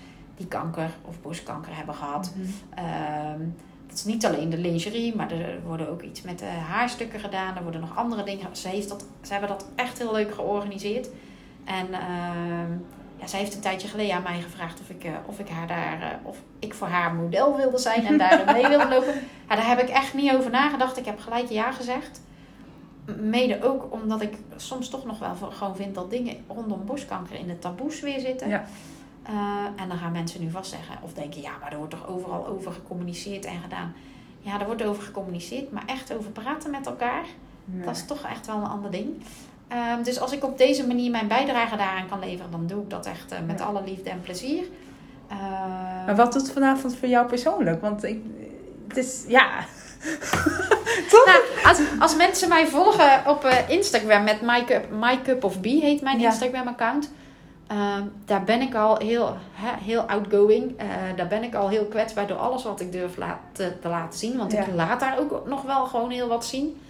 die 0.43 0.59
kanker 0.59 0.89
of 1.01 1.21
borstkanker 1.21 1.75
hebben 1.75 1.95
gehad. 1.95 2.33
Ehm, 2.75 3.39
dat 3.87 3.97
is 3.97 4.03
niet 4.03 4.25
alleen 4.25 4.49
de 4.49 4.57
lingerie, 4.57 5.15
maar 5.15 5.31
er 5.31 5.61
worden 5.65 5.89
ook 5.89 6.01
iets 6.01 6.21
met 6.21 6.39
de 6.39 6.45
haarstukken 6.45 7.19
gedaan. 7.19 7.55
Er 7.55 7.63
worden 7.63 7.81
nog 7.81 7.95
andere 7.95 8.23
dingen. 8.23 8.55
Ze, 8.55 8.67
heeft 8.67 8.89
dat, 8.89 9.05
ze 9.21 9.31
hebben 9.31 9.49
dat 9.49 9.65
echt 9.75 9.97
heel 9.97 10.13
leuk 10.13 10.33
georganiseerd. 10.33 11.09
En 11.65 11.93
ehm, 11.93 12.71
ja, 13.19 13.27
zij 13.27 13.39
heeft 13.39 13.55
een 13.55 13.61
tijdje 13.61 13.87
geleden 13.87 14.15
aan 14.15 14.23
mij 14.23 14.41
gevraagd 14.41 14.79
of 14.79 14.89
ik, 14.89 15.03
eh, 15.03 15.11
of 15.25 15.39
ik 15.39 15.49
haar 15.49 15.67
daar, 15.67 16.01
eh, 16.01 16.27
of 16.27 16.37
ik 16.59 16.73
voor 16.73 16.87
haar 16.87 17.13
model 17.13 17.57
wilde 17.57 17.77
zijn 17.77 18.05
en 18.05 18.17
daar 18.17 18.53
mee 18.53 18.67
wilde 18.67 18.89
lopen. 18.95 19.13
Ja, 19.49 19.55
daar 19.55 19.67
heb 19.67 19.79
ik 19.79 19.89
echt 19.89 20.13
niet 20.13 20.33
over 20.33 20.51
nagedacht. 20.51 20.97
Ik 20.97 21.05
heb 21.05 21.19
gelijk 21.19 21.49
ja 21.49 21.71
gezegd. 21.71 22.21
Mede 23.19 23.63
ook 23.63 23.87
omdat 23.93 24.21
ik 24.21 24.37
soms 24.55 24.89
toch 24.89 25.05
nog 25.05 25.19
wel 25.19 25.35
gewoon 25.51 25.75
vind 25.75 25.95
dat 25.95 26.09
dingen 26.09 26.35
rondom 26.47 26.85
borstkanker 26.85 27.35
in 27.35 27.47
de 27.47 27.59
taboes 27.59 27.99
weer 27.99 28.19
zitten. 28.19 28.49
Ja. 28.49 28.65
Eh, 29.23 29.33
en 29.81 29.87
dan 29.89 29.97
gaan 29.97 30.11
mensen 30.11 30.41
nu 30.41 30.49
vast 30.51 30.69
zeggen 30.71 30.95
of 31.01 31.13
denken, 31.13 31.41
ja, 31.41 31.51
maar 31.61 31.71
er 31.71 31.77
wordt 31.77 31.91
toch 31.91 32.07
overal 32.07 32.47
over 32.47 32.71
gecommuniceerd 32.71 33.45
en 33.45 33.61
gedaan. 33.63 33.93
Ja, 34.39 34.59
er 34.59 34.65
wordt 34.65 34.83
over 34.83 35.03
gecommuniceerd, 35.03 35.71
maar 35.71 35.83
echt 35.85 36.13
over 36.17 36.31
praten 36.31 36.71
met 36.71 36.85
elkaar, 36.85 37.23
Nee. 37.65 37.85
dat 37.85 37.95
is 37.95 38.05
toch 38.05 38.21
echt 38.21 38.45
wel 38.47 38.55
een 38.55 38.67
ander 38.69 38.91
ding. 38.91 39.09
Ehm, 39.67 40.03
dus 40.03 40.19
als 40.19 40.31
ik 40.31 40.43
op 40.43 40.57
deze 40.57 40.87
manier 40.87 41.11
mijn 41.11 41.27
bijdrage 41.27 41.75
daaraan 41.77 42.07
kan 42.09 42.19
leveren, 42.19 42.51
dan 42.51 42.67
doe 42.67 42.81
ik 42.81 42.89
dat 42.89 43.05
echt 43.05 43.31
eh, 43.31 43.39
met 43.47 43.59
Ja. 43.59 43.65
alle 43.65 43.83
liefde 43.83 44.09
en 44.09 44.21
plezier. 44.21 44.63
Ehm, 45.27 45.39
Maar 46.05 46.15
wat 46.15 46.33
doet 46.33 46.51
vanavond 46.51 46.95
voor 46.95 47.07
jou 47.07 47.27
persoonlijk? 47.27 47.81
Want 47.81 48.03
ik, 48.03 48.19
het 48.87 48.97
is, 48.97 49.25
ja. 49.27 49.49
Toch? 51.11 51.25
Nou, 51.25 51.39
als, 51.63 51.79
als 51.99 52.15
mensen 52.15 52.49
mij 52.49 52.67
volgen 52.67 53.21
op 53.27 53.43
eh, 53.43 53.69
Instagram 53.69 54.23
met 54.23 54.41
MyCup, 54.41 54.89
MyCup 54.91 55.43
of 55.43 55.61
B 55.61 55.65
heet 55.65 56.01
mijn 56.01 56.19
Ja. 56.19 56.29
Instagram 56.29 56.67
account. 56.67 57.11
Ehm, 57.73 58.03
daar 58.25 58.43
ben 58.43 58.61
ik 58.61 58.75
al 58.75 58.97
heel, 58.97 59.35
heel 59.81 59.99
outgoing. 60.01 60.77
Eh, 60.77 60.85
daar 61.15 61.27
ben 61.27 61.43
ik 61.43 61.55
al 61.55 61.69
heel 61.69 61.85
kwetsbaar 61.85 62.27
door 62.27 62.37
alles 62.37 62.63
wat 62.63 62.79
ik 62.81 62.91
durf 62.91 63.17
laat, 63.17 63.37
te, 63.51 63.73
te 63.81 63.87
laten 63.87 64.19
zien. 64.19 64.37
Want 64.37 64.51
Ja. 64.51 64.59
ik 64.65 64.73
laat 64.73 64.99
daar 64.99 65.19
ook 65.19 65.47
nog 65.47 65.61
wel 65.61 65.85
gewoon 65.85 66.09
heel 66.11 66.27
wat 66.27 66.45
zien. 66.45 66.81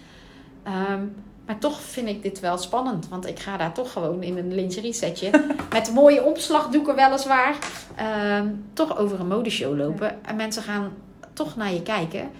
Ehm, 0.62 1.02
maar 1.46 1.58
toch 1.58 1.80
vind 1.80 2.08
ik 2.08 2.22
dit 2.22 2.40
wel 2.40 2.58
spannend. 2.58 3.08
Want 3.08 3.26
ik 3.26 3.38
ga 3.38 3.56
daar 3.56 3.72
toch 3.72 3.92
gewoon 3.92 4.22
in 4.22 4.38
een 4.38 4.54
lingerie 4.54 4.92
setje. 4.92 5.30
met 5.72 5.92
mooie 5.94 6.24
opslagdoeken 6.24 6.94
weliswaar. 6.94 7.56
ehm, 7.96 8.48
toch 8.72 8.98
over 8.98 9.20
een 9.20 9.28
modeshow 9.28 9.76
lopen. 9.76 10.24
En 10.24 10.36
mensen 10.36 10.62
gaan 10.62 10.92
toch 11.32 11.56
naar 11.56 11.72
je 11.72 11.82
kijken. 11.82 12.30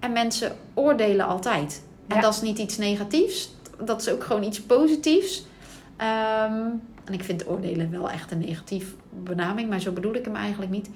En 0.00 0.12
mensen 0.12 0.56
oordelen 0.74 1.26
altijd. 1.26 1.82
En 2.08 2.20
dat 2.20 2.34
is 2.34 2.40
niet 2.40 2.58
iets 2.58 2.76
negatiefs. 2.76 3.54
Dat 3.84 4.00
is 4.00 4.08
ook 4.08 4.24
gewoon 4.24 4.42
iets 4.42 4.62
positiefs. 4.62 5.46
Ehm, 5.96 6.62
en 7.06 7.12
ik 7.12 7.24
vind 7.24 7.48
oordelen 7.48 7.90
wel 7.90 8.10
echt 8.10 8.30
een 8.30 8.38
negatief 8.38 8.94
benaming. 9.10 9.68
Maar 9.68 9.80
zo 9.80 9.92
bedoel 9.92 10.14
ik 10.14 10.24
hem 10.24 10.36
eigenlijk 10.36 10.70
niet. 10.70 10.90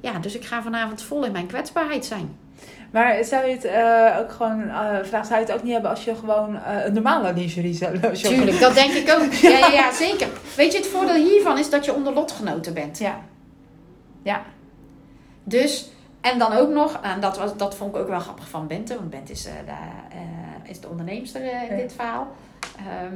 Ja, 0.00 0.18
dus 0.18 0.34
ik 0.34 0.44
ga 0.44 0.62
vanavond 0.62 1.02
vol 1.02 1.24
in 1.24 1.32
mijn 1.32 1.46
kwetsbaarheid 1.46 2.04
zijn. 2.04 2.36
Maar 2.90 3.24
zou 3.24 3.46
je 3.46 3.52
het 3.52 3.64
eh, 3.64 4.16
ook 4.20 4.32
gewoon, 4.32 4.68
eh 4.68 4.98
vraag, 5.02 5.26
zou 5.26 5.40
je 5.40 5.46
het 5.46 5.54
ook 5.54 5.62
niet 5.62 5.72
hebben 5.72 5.90
als 5.90 6.04
je 6.04 6.14
gewoon 6.14 6.56
eh, 6.56 6.84
een 6.84 6.92
normale 6.92 7.32
lingerie 7.32 7.74
zou 7.74 7.98
zou- 7.98 8.34
Tuurlijk, 8.34 8.60
dat 8.60 8.74
denk 8.74 8.92
ik 8.92 9.10
ook. 9.10 9.32
Ja, 9.50 9.58
ja, 9.58 9.68
ja, 9.72 9.92
zeker. 9.92 10.28
Weet 10.56 10.72
je, 10.72 10.78
het 10.78 10.86
voordeel 10.86 11.24
hiervan 11.24 11.58
is 11.58 11.70
dat 11.70 11.84
je 11.84 11.94
onder 11.94 12.12
lotgenoten 12.12 12.74
bent. 12.74 12.98
Ja. 12.98 13.18
Ja. 14.22 14.42
Dus, 15.44 15.90
en 16.20 16.38
dan 16.38 16.52
ook 16.52 16.70
nog, 16.70 16.98
en 17.02 17.20
dat, 17.20 17.38
was, 17.38 17.56
dat 17.56 17.74
vond 17.76 17.94
ik 17.94 18.00
ook 18.00 18.08
wel 18.08 18.20
grappig 18.20 18.48
van 18.48 18.66
Bente, 18.66 18.94
want 18.94 19.10
Bente 19.10 19.32
is, 19.32 19.42
de, 19.42 19.50
is 20.64 20.80
de 20.80 20.88
onderneemster 20.88 21.40
in 21.40 21.48
Ja. 21.70 21.76
dit 21.76 21.92
verhaal. 21.92 22.28
Ehm, 22.76 23.14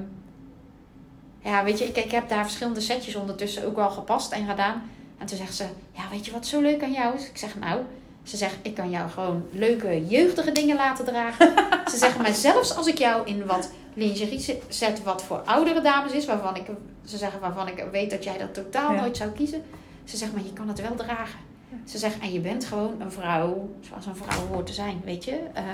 ja, 1.43 1.65
weet 1.65 1.79
je, 1.79 1.85
ik, 1.85 1.97
ik 1.97 2.11
heb 2.11 2.29
daar 2.29 2.45
verschillende 2.45 2.81
setjes 2.81 3.15
ondertussen 3.15 3.65
ook 3.67 3.77
wel 3.77 3.91
gepast 3.91 4.33
en 4.33 4.49
gedaan. 4.49 4.91
En 5.19 5.27
toen 5.27 5.37
zegt 5.39 5.55
ze, 5.55 5.65
ja, 5.93 6.03
weet 6.11 6.27
je 6.27 6.33
wat 6.33 6.47
zo 6.47 6.61
leuk 6.61 6.83
aan 6.83 6.93
jou 6.93 7.15
is? 7.17 7.29
Ik 7.29 7.37
zeg, 7.39 7.59
nou, 7.59 7.81
Ze 8.23 8.37
zegt, 8.37 8.57
ik 8.63 8.75
kan 8.75 8.91
jou 8.91 9.11
gewoon 9.11 9.47
leuke, 9.53 10.07
jeugdige 10.07 10.53
dingen 10.53 10.77
laten 10.77 11.05
dragen. 11.05 11.53
Ze 11.91 11.97
zegt, 11.97 12.19
maar 12.19 12.33
zelfs 12.35 12.77
als 12.77 12.87
ik 12.87 12.99
jou 12.99 13.27
in 13.27 13.47
wat 13.47 13.71
lingerie 13.95 14.59
zet 14.69 15.03
wat 15.03 15.23
voor 15.23 15.43
oudere 15.45 15.81
dames 15.81 16.13
is, 16.13 16.27
waarvan 16.27 16.57
ik, 16.57 16.67
ze 17.05 17.17
zeggen, 17.17 17.41
waarvan 17.41 17.69
ik 17.69 17.85
weet 17.93 18.11
dat 18.11 18.25
jij 18.25 18.39
dat 18.39 18.55
totaal 18.55 18.93
Ja. 18.93 19.01
nooit 19.01 19.17
zou 19.17 19.31
kiezen. 19.31 19.63
Ze 20.05 20.17
zegt, 20.17 20.33
maar 20.33 20.43
je 20.45 20.53
kan 20.53 20.69
het 20.69 20.81
wel 20.81 20.95
dragen. 20.95 21.39
Ze 21.85 21.99
zegt, 21.99 22.19
en 22.19 22.33
je 22.33 22.41
bent 22.41 22.65
gewoon 22.65 23.01
een 23.01 23.13
vrouw 23.13 23.69
zoals 23.89 24.07
een 24.07 24.17
vrouw 24.17 24.47
hoort 24.47 24.67
te 24.67 24.73
zijn, 24.73 25.01
weet 25.05 25.25
je. 25.25 25.39
Ehm, 25.53 25.67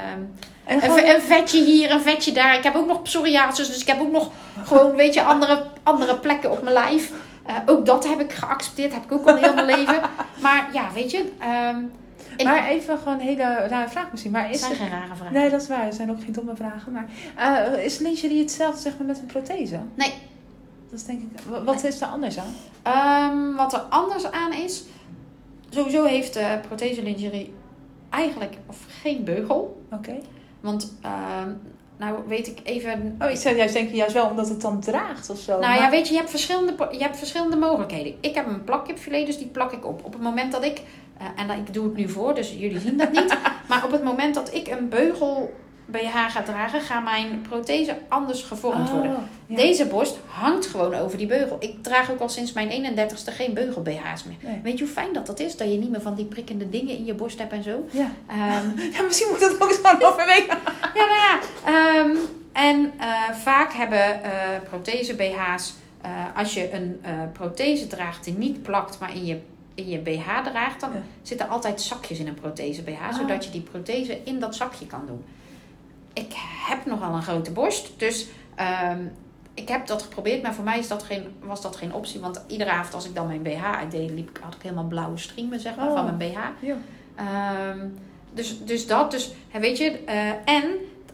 En 0.64 0.74
een, 0.74 0.80
gewoon- 0.80 0.98
ve- 0.98 1.14
een 1.14 1.20
vetje 1.22 1.64
hier, 1.64 1.90
een 1.90 2.00
vetje 2.00 2.32
daar. 2.32 2.56
Ik 2.56 2.62
heb 2.62 2.74
ook 2.74 2.86
nog 2.86 3.02
psoriasis, 3.02 3.66
dus 3.68 3.80
ik 3.80 3.86
heb 3.86 4.00
ook 4.00 4.12
nog 4.12 4.30
gewoon, 4.64 4.94
weet 4.94 5.14
je, 5.14 5.22
andere, 5.22 5.64
andere 5.82 6.16
plekken 6.18 6.50
op 6.50 6.62
mijn 6.62 6.74
lijf. 6.74 7.12
Eh, 7.46 7.54
ook 7.66 7.86
dat 7.86 8.08
heb 8.08 8.20
ik 8.20 8.32
geaccepteerd, 8.32 8.92
heb 8.92 9.04
ik 9.04 9.12
ook 9.12 9.26
al 9.28 9.36
heel 9.36 9.54
mijn 9.54 9.66
leven. 9.66 10.00
Maar 10.40 10.68
ja, 10.72 10.88
weet 10.94 11.10
je, 11.10 11.32
ehm 11.38 11.76
en- 12.36 12.44
Maar 12.46 12.66
even 12.68 12.98
gewoon 12.98 13.14
een 13.14 13.26
hele 13.26 13.42
rare 13.68 13.88
vraag 13.88 14.10
misschien. 14.10 14.32
Maar 14.32 14.44
het 14.46 14.54
is 14.54 14.60
zijn 14.60 14.74
geen 14.74 14.88
rare 14.90 15.14
vragen. 15.16 15.32
Nee, 15.34 15.50
dat 15.50 15.62
is 15.62 15.68
waar. 15.68 15.86
Er 15.86 15.92
zijn 15.92 16.10
ook 16.10 16.20
geen 16.24 16.32
domme 16.32 16.56
vragen. 16.56 16.92
Maar 16.92 17.06
eh, 17.74 17.84
is 17.84 17.98
lingerie 17.98 18.40
hetzelfde 18.40 18.80
zeg 18.80 18.92
maar 18.98 19.06
met 19.06 19.18
een 19.18 19.26
prothese? 19.26 19.78
Nee. 19.94 20.12
Dat 20.90 20.98
is 21.00 21.04
denk 21.04 21.20
ik... 21.22 21.40
wa- 21.48 21.62
Wat 21.64 21.84
is 21.84 22.00
er 22.00 22.06
anders 22.06 22.38
aan? 22.38 22.54
Ehm, 22.82 23.54
wat 23.56 23.72
er 23.72 23.78
anders 23.80 24.30
aan 24.30 24.52
is, 24.52 24.84
sowieso 25.76 26.04
heeft 26.04 26.34
de 26.34 26.58
prothese 26.66 27.02
lingerie 27.02 27.52
eigenlijk 28.10 28.54
of 28.66 28.76
geen 29.02 29.24
beugel. 29.24 29.82
Oké. 29.92 30.16
Want, 30.60 30.96
ehm, 31.02 31.50
nou 31.96 32.18
weet 32.26 32.46
ik 32.46 32.58
even... 32.62 33.16
Oh, 33.22 33.30
ik 33.30 33.36
zou 33.36 33.56
juist 33.56 33.74
denken 33.74 33.96
juist 33.96 34.12
wel 34.14 34.28
omdat 34.28 34.48
het 34.48 34.60
dan 34.60 34.80
draagt 34.80 35.30
of 35.30 35.38
zo. 35.38 35.58
Nou 35.58 35.74
ja, 35.80 35.90
weet 35.90 36.06
je, 36.06 36.12
je 36.12 36.18
hebt 36.18 36.30
verschillende, 36.30 36.88
je 36.90 36.98
hebt 37.02 37.16
verschillende 37.18 37.56
mogelijkheden. 37.56 38.14
Ik 38.20 38.34
heb 38.34 38.46
een 38.46 38.64
plakkipfilet, 38.64 39.26
dus 39.26 39.38
die 39.38 39.46
plak 39.46 39.72
ik 39.72 39.86
op. 39.86 40.04
Op 40.04 40.12
het 40.12 40.22
moment 40.22 40.52
dat 40.52 40.64
ik, 40.64 40.80
eh, 41.18 41.26
en 41.36 41.48
dat- 41.48 41.56
ik 41.56 41.74
doe 41.74 41.84
het 41.84 41.96
nu 41.96 42.08
voor, 42.08 42.34
dus 42.34 42.52
jullie 42.52 42.80
zien 42.80 42.96
dat 42.96 43.12
niet. 43.12 43.36
maar 43.68 43.84
op 43.84 43.90
het 43.90 44.04
moment 44.04 44.34
dat 44.34 44.54
ik 44.54 44.68
een 44.68 44.88
beugel 44.88 45.52
BH 45.86 46.16
ga 46.28 46.42
dragen, 46.42 46.80
gaat 46.80 47.04
mijn 47.04 47.42
prothese 47.48 47.96
anders 48.08 48.42
gevormd 48.42 48.88
Oh, 48.88 48.94
worden. 48.94 49.28
ja. 49.46 49.56
Deze 49.56 49.86
borst 49.86 50.18
hangt 50.26 50.66
gewoon 50.66 50.94
over 50.94 51.18
die 51.18 51.26
beugel. 51.26 51.56
Ik 51.60 51.82
draag 51.82 52.10
ook 52.10 52.20
al 52.20 52.28
sinds 52.28 52.52
mijn 52.52 52.68
31ste 52.70 53.32
geen 53.34 53.54
beugel 53.54 53.82
BH's 53.82 54.24
meer. 54.24 54.36
Nee. 54.40 54.60
Weet 54.62 54.78
je 54.78 54.84
hoe 54.84 54.92
fijn 54.92 55.12
dat 55.12 55.26
dat 55.26 55.40
is? 55.40 55.56
Dat 55.56 55.72
je 55.72 55.78
niet 55.78 55.90
meer 55.90 56.00
van 56.00 56.14
die 56.14 56.24
prikkende 56.24 56.68
dingen 56.70 56.96
in 56.96 57.04
je 57.04 57.14
borst 57.14 57.38
hebt 57.38 57.52
en 57.52 57.62
zo. 57.62 57.86
Ja. 57.90 58.10
Ehm, 58.28 58.80
ja, 58.96 59.02
misschien 59.02 59.28
moet 59.30 59.40
dat 59.40 59.62
ook 59.62 59.68
eens 59.68 59.78
gewoon 59.82 60.12
overwegen. 60.12 60.58
ja, 60.94 61.04
nou 61.06 61.18
ja. 61.18 61.38
ehm, 61.64 62.16
en 62.52 62.92
eh, 62.98 63.30
vaak 63.34 63.72
hebben 63.72 64.22
eh 64.22 64.30
prothese 64.68 65.14
BH's, 65.14 65.74
eh, 66.00 66.10
als 66.36 66.54
je 66.54 66.72
een 66.72 67.00
prothese 67.32 67.86
draagt 67.86 68.24
die 68.24 68.34
niet 68.38 68.62
plakt, 68.62 68.98
maar 68.98 69.14
in 69.14 69.24
je, 69.26 69.38
in 69.74 69.88
je 69.88 69.98
BH 69.98 70.42
draagt, 70.44 70.80
dan 70.80 70.90
Ja. 70.92 71.02
zitten 71.22 71.48
altijd 71.48 71.80
zakjes 71.80 72.18
in 72.18 72.26
een 72.26 72.34
prothese 72.34 72.82
BH, 72.82 73.00
Ah. 73.08 73.14
zodat 73.14 73.44
je 73.44 73.50
die 73.50 73.60
prothese 73.60 74.18
in 74.24 74.38
dat 74.40 74.54
zakje 74.54 74.86
kan 74.86 75.02
doen. 75.06 75.24
Ik 76.24 76.32
heb 76.68 76.86
nogal 76.86 77.14
een 77.14 77.22
grote 77.22 77.52
borst, 77.52 77.90
dus 77.96 78.26
ehm, 78.54 79.00
ik 79.54 79.68
heb 79.68 79.86
dat 79.86 80.02
geprobeerd, 80.02 80.42
maar 80.42 80.54
voor 80.54 80.64
mij 80.64 80.78
is 80.78 80.88
dat 80.88 81.02
geen, 81.02 81.34
was 81.40 81.60
dat 81.62 81.76
geen 81.76 81.92
optie. 81.94 82.20
Want 82.20 82.44
iedere 82.46 82.70
avond 82.70 82.94
als 82.94 83.06
ik 83.06 83.14
dan 83.14 83.26
mijn 83.26 83.42
BH 83.42 83.64
uitdeed, 83.64 84.10
liep, 84.10 84.28
ik- 84.28 84.40
had 84.42 84.54
ik 84.54 84.62
helemaal 84.62 84.84
blauwe 84.86 85.18
striemen 85.18 85.60
zeg 85.60 85.76
maar, 85.76 85.88
Oh. 85.88 85.94
van 85.94 86.04
mijn 86.04 86.16
BH. 86.32 86.38
Ja. 86.66 86.76
Ehm, 87.14 87.86
dus, 88.32 88.64
dus 88.64 88.86
dat, 88.86 89.10
dus 89.10 89.32
weet 89.60 89.78
je, 89.78 89.90
eh, 90.04 90.28
en, 90.44 90.64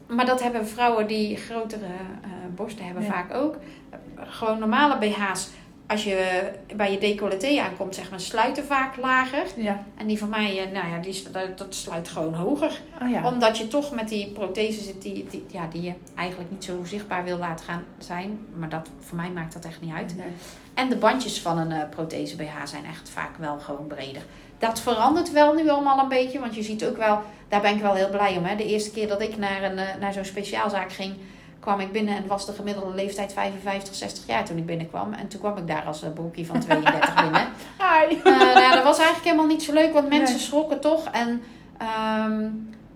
maar 0.08 0.26
dat 0.26 0.42
hebben 0.42 0.66
vrouwen 0.68 1.06
die 1.06 1.36
grotere 1.36 1.84
eh, 2.22 2.30
borsten 2.54 2.84
hebben 2.84 3.02
Ja. 3.02 3.10
vaak 3.10 3.34
ook. 3.34 3.54
Eh, 3.90 3.98
gewoon 4.26 4.58
normale 4.58 4.98
BH's, 4.98 5.48
als 5.92 6.04
je 6.04 6.50
bij 6.76 6.92
je 6.92 6.98
decolleté 6.98 7.60
aankomt, 7.60 7.94
zeg 7.94 8.10
maar, 8.10 8.20
sluiten 8.20 8.64
vaak 8.64 8.96
lager. 8.96 9.44
Ja. 9.56 9.84
En 9.96 10.06
die 10.06 10.18
van 10.18 10.28
mij, 10.28 10.58
eh, 10.58 10.72
nou 10.72 10.88
ja, 10.88 10.98
die, 10.98 11.22
dat, 11.56 11.74
sluit 11.74 12.08
gewoon 12.08 12.34
hoger. 12.34 12.80
Oh 13.02 13.10
ja. 13.10 13.26
Omdat 13.26 13.58
je 13.58 13.68
toch 13.68 13.92
met 13.94 14.08
die 14.08 14.32
prothese 14.32 14.82
zit 14.82 15.02
die, 15.02 15.26
die, 15.30 15.44
ja, 15.50 15.66
die 15.72 15.82
je 15.82 15.92
eigenlijk 16.14 16.50
niet 16.50 16.64
zo 16.64 16.84
zichtbaar 16.84 17.24
wil 17.24 17.38
laten 17.38 17.64
gaan 17.64 17.84
zijn. 17.98 18.38
Maar 18.56 18.68
dat, 18.68 18.88
voor 19.00 19.16
mij 19.16 19.30
maakt 19.30 19.52
dat 19.52 19.64
echt 19.64 19.80
niet 19.80 19.94
uit. 19.94 20.16
Nee. 20.16 20.26
En 20.74 20.88
de 20.88 20.96
bandjes 20.96 21.40
van 21.40 21.58
een 21.58 21.72
eh, 21.72 21.88
prothese 21.88 22.36
BH 22.36 22.64
zijn 22.64 22.84
echt 22.84 23.10
vaak 23.10 23.36
wel 23.36 23.58
gewoon 23.58 23.86
breder. 23.86 24.22
Dat 24.58 24.80
verandert 24.80 25.32
wel 25.32 25.54
nu 25.54 25.68
allemaal 25.68 25.98
een 25.98 26.08
beetje. 26.08 26.40
Want 26.40 26.54
je 26.54 26.62
ziet 26.62 26.84
ook 26.84 26.96
wel, 26.96 27.20
daar 27.48 27.60
ben 27.60 27.74
ik 27.74 27.82
wel 27.82 27.94
heel 27.94 28.10
blij 28.10 28.36
om. 28.36 28.44
Hè. 28.44 28.56
De 28.56 28.66
eerste 28.66 28.90
keer 28.90 29.08
dat 29.08 29.20
ik 29.20 29.36
naar, 29.36 29.62
een, 29.62 29.78
eh, 29.78 29.96
naar 30.00 30.12
zo'n 30.12 30.24
speciaalzaak 30.24 30.92
ging, 30.92 31.14
kwam 31.62 31.80
ik 31.80 31.92
binnen 31.92 32.16
en 32.16 32.26
was 32.26 32.46
de 32.46 32.52
gemiddelde 32.52 32.94
leeftijd 32.94 33.32
55, 33.32 33.94
60 33.94 34.26
jaar 34.26 34.44
toen 34.44 34.56
ik 34.56 34.66
binnenkwam. 34.66 35.12
En 35.12 35.28
toen 35.28 35.40
kwam 35.40 35.56
ik 35.56 35.66
daar 35.66 35.82
als 35.82 36.02
een 36.02 36.12
broekie 36.12 36.46
van 36.46 36.60
32 36.60 37.14
binnen. 37.22 37.48
Hi. 37.78 38.16
Eh, 38.16 38.24
nou, 38.24 38.60
ja, 38.60 38.74
dat 38.74 38.84
was 38.84 38.96
eigenlijk 38.96 39.24
helemaal 39.24 39.46
niet 39.46 39.62
zo 39.62 39.72
leuk, 39.72 39.92
want 39.92 40.08
mensen 40.08 40.34
Nee. 40.36 40.44
schrokken 40.44 40.80
toch. 40.80 41.08
En 41.12 41.42
ehm, 41.78 42.48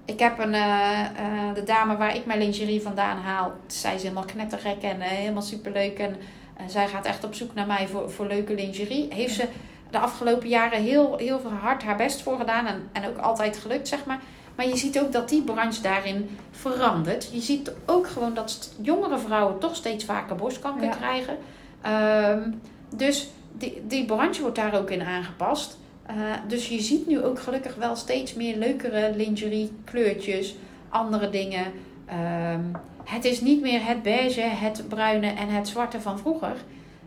ik 0.04 0.18
heb 0.18 0.38
een, 0.38 0.54
eh, 0.54 1.00
eh, 1.00 1.54
de 1.54 1.62
dame 1.64 1.96
waar 1.96 2.14
ik 2.16 2.26
mijn 2.26 2.38
lingerie 2.38 2.82
vandaan 2.82 3.16
haal, 3.18 3.52
zij 3.66 3.94
is 3.94 4.02
helemaal 4.02 4.24
knettergek 4.24 4.82
en 4.82 5.00
eh, 5.00 5.08
helemaal 5.08 5.42
superleuk. 5.42 5.98
En 5.98 6.16
eh, 6.56 6.66
zij 6.68 6.88
gaat 6.88 7.04
echt 7.06 7.24
op 7.24 7.34
zoek 7.34 7.54
naar 7.54 7.66
mij 7.66 7.88
voor, 7.88 8.10
voor 8.10 8.26
leuke 8.26 8.54
lingerie. 8.54 9.08
Heeft 9.14 9.34
ze 9.34 9.48
de 9.90 9.98
afgelopen 9.98 10.48
jaren 10.48 10.82
heel, 10.82 11.16
heel 11.16 11.40
hard 11.60 11.82
haar 11.82 11.96
best 11.96 12.22
voor 12.22 12.38
gedaan 12.38 12.66
en, 12.66 12.88
en 12.92 13.06
ook 13.08 13.18
altijd 13.18 13.56
gelukt, 13.58 13.88
zeg 13.88 14.04
maar. 14.04 14.18
Maar 14.56 14.68
je 14.68 14.76
ziet 14.76 15.00
ook 15.00 15.12
dat 15.12 15.28
die 15.28 15.42
branche 15.42 15.82
daarin 15.82 16.30
verandert. 16.50 17.28
Je 17.32 17.40
ziet 17.40 17.72
ook 17.86 18.08
gewoon 18.08 18.34
dat 18.34 18.72
jongere 18.82 19.18
vrouwen 19.18 19.58
toch 19.58 19.76
steeds 19.76 20.04
vaker 20.04 20.36
borstkanker 20.36 20.86
Ja. 20.86 20.94
krijgen. 20.94 21.36
Ehm, 21.80 22.50
dus 22.96 23.28
die, 23.52 23.82
die 23.86 24.04
branche 24.04 24.40
wordt 24.40 24.56
daar 24.56 24.74
ook 24.74 24.90
in 24.90 25.02
aangepast. 25.02 25.78
Eh, 26.06 26.14
dus 26.48 26.68
je 26.68 26.80
ziet 26.80 27.06
nu 27.06 27.22
ook 27.22 27.40
gelukkig 27.40 27.74
wel 27.74 27.96
steeds 27.96 28.34
meer 28.34 28.56
leukere 28.56 29.12
lingerie, 29.16 29.72
kleurtjes, 29.84 30.54
andere 30.88 31.30
dingen. 31.30 31.64
Ehm, 32.06 32.60
het 33.04 33.24
is 33.24 33.40
niet 33.40 33.60
meer 33.60 33.86
het 33.86 34.02
beige, 34.02 34.40
het 34.40 34.84
bruine 34.88 35.26
en 35.26 35.48
het 35.48 35.68
zwarte 35.68 36.00
van 36.00 36.18
vroeger. 36.18 36.54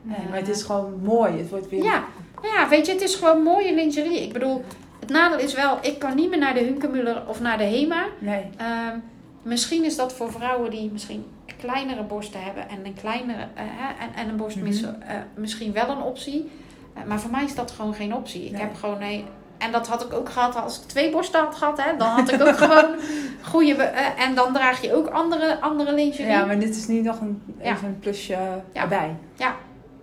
Nee, 0.01 0.17
maar 0.29 0.37
het 0.39 0.47
is 0.49 0.63
gewoon 0.63 0.99
mooi. 1.03 1.37
Het 1.37 1.49
wordt 1.49 1.69
weer... 1.69 1.83
Ja, 1.83 2.03
ja, 2.41 2.69
weet 2.69 2.85
je, 2.85 2.91
het 2.91 3.01
is 3.01 3.15
gewoon 3.15 3.43
mooie 3.43 3.73
lingerie. 3.73 4.21
Ik 4.23 4.33
bedoel, 4.33 4.63
het 5.09 5.17
nadeel 5.17 5.39
is 5.39 5.53
wel, 5.53 5.77
ik 5.81 5.99
kan 5.99 6.15
niet 6.15 6.29
meer 6.29 6.39
naar 6.39 6.53
de 6.53 6.63
Hunkemuller 6.63 7.23
of 7.27 7.41
naar 7.41 7.57
de 7.57 7.63
Hema. 7.63 8.05
Nee. 8.19 8.49
Ehm, 8.57 8.97
misschien 9.41 9.83
is 9.83 9.95
dat 9.95 10.13
voor 10.13 10.31
vrouwen 10.31 10.71
die 10.71 10.91
misschien 10.91 11.25
kleinere 11.57 12.03
borsten 12.03 12.43
hebben 12.43 12.69
en 12.69 12.85
een 12.85 12.93
kleinere 12.93 13.41
eh, 13.41 13.63
hè, 13.65 14.03
en, 14.05 14.13
en 14.15 14.29
een 14.29 14.35
borst 14.37 14.57
Mhm. 14.57 14.67
eh, 14.67 15.15
misschien 15.35 15.73
wel 15.73 15.89
een 15.89 16.01
optie. 16.01 16.51
Eh, 16.93 17.03
maar 17.03 17.19
voor 17.19 17.31
mij 17.31 17.43
is 17.43 17.55
dat 17.55 17.71
gewoon 17.71 17.93
geen 17.93 18.13
optie. 18.15 18.45
Ik 18.45 18.51
Nee. 18.51 18.61
heb 18.61 18.75
gewoon 18.75 18.99
nee. 18.99 19.25
En 19.57 19.71
dat 19.71 19.87
had 19.87 20.03
ik 20.03 20.13
ook 20.13 20.29
gehad 20.29 20.55
als 20.55 20.81
ik 20.81 20.87
twee 20.87 21.11
borsten 21.11 21.39
had 21.39 21.55
gehad. 21.55 21.83
Hè, 21.83 21.97
dan 21.97 22.07
had 22.07 22.31
ik 22.31 22.41
ook 22.41 22.57
gewoon 22.65 22.95
goede. 23.41 23.83
en 24.17 24.35
dan 24.35 24.53
draag 24.53 24.81
je 24.81 24.93
ook 24.95 25.07
andere, 25.07 25.59
andere 25.61 25.93
lingerie. 25.93 26.31
Ja, 26.31 26.45
maar 26.45 26.59
dit 26.59 26.75
is 26.75 26.87
nu 26.87 27.01
nog 27.01 27.19
een, 27.21 27.41
Ja. 27.61 27.71
even 27.71 27.87
een 27.87 27.99
plusje 27.99 28.37
Ja. 28.73 28.81
erbij. 28.81 29.15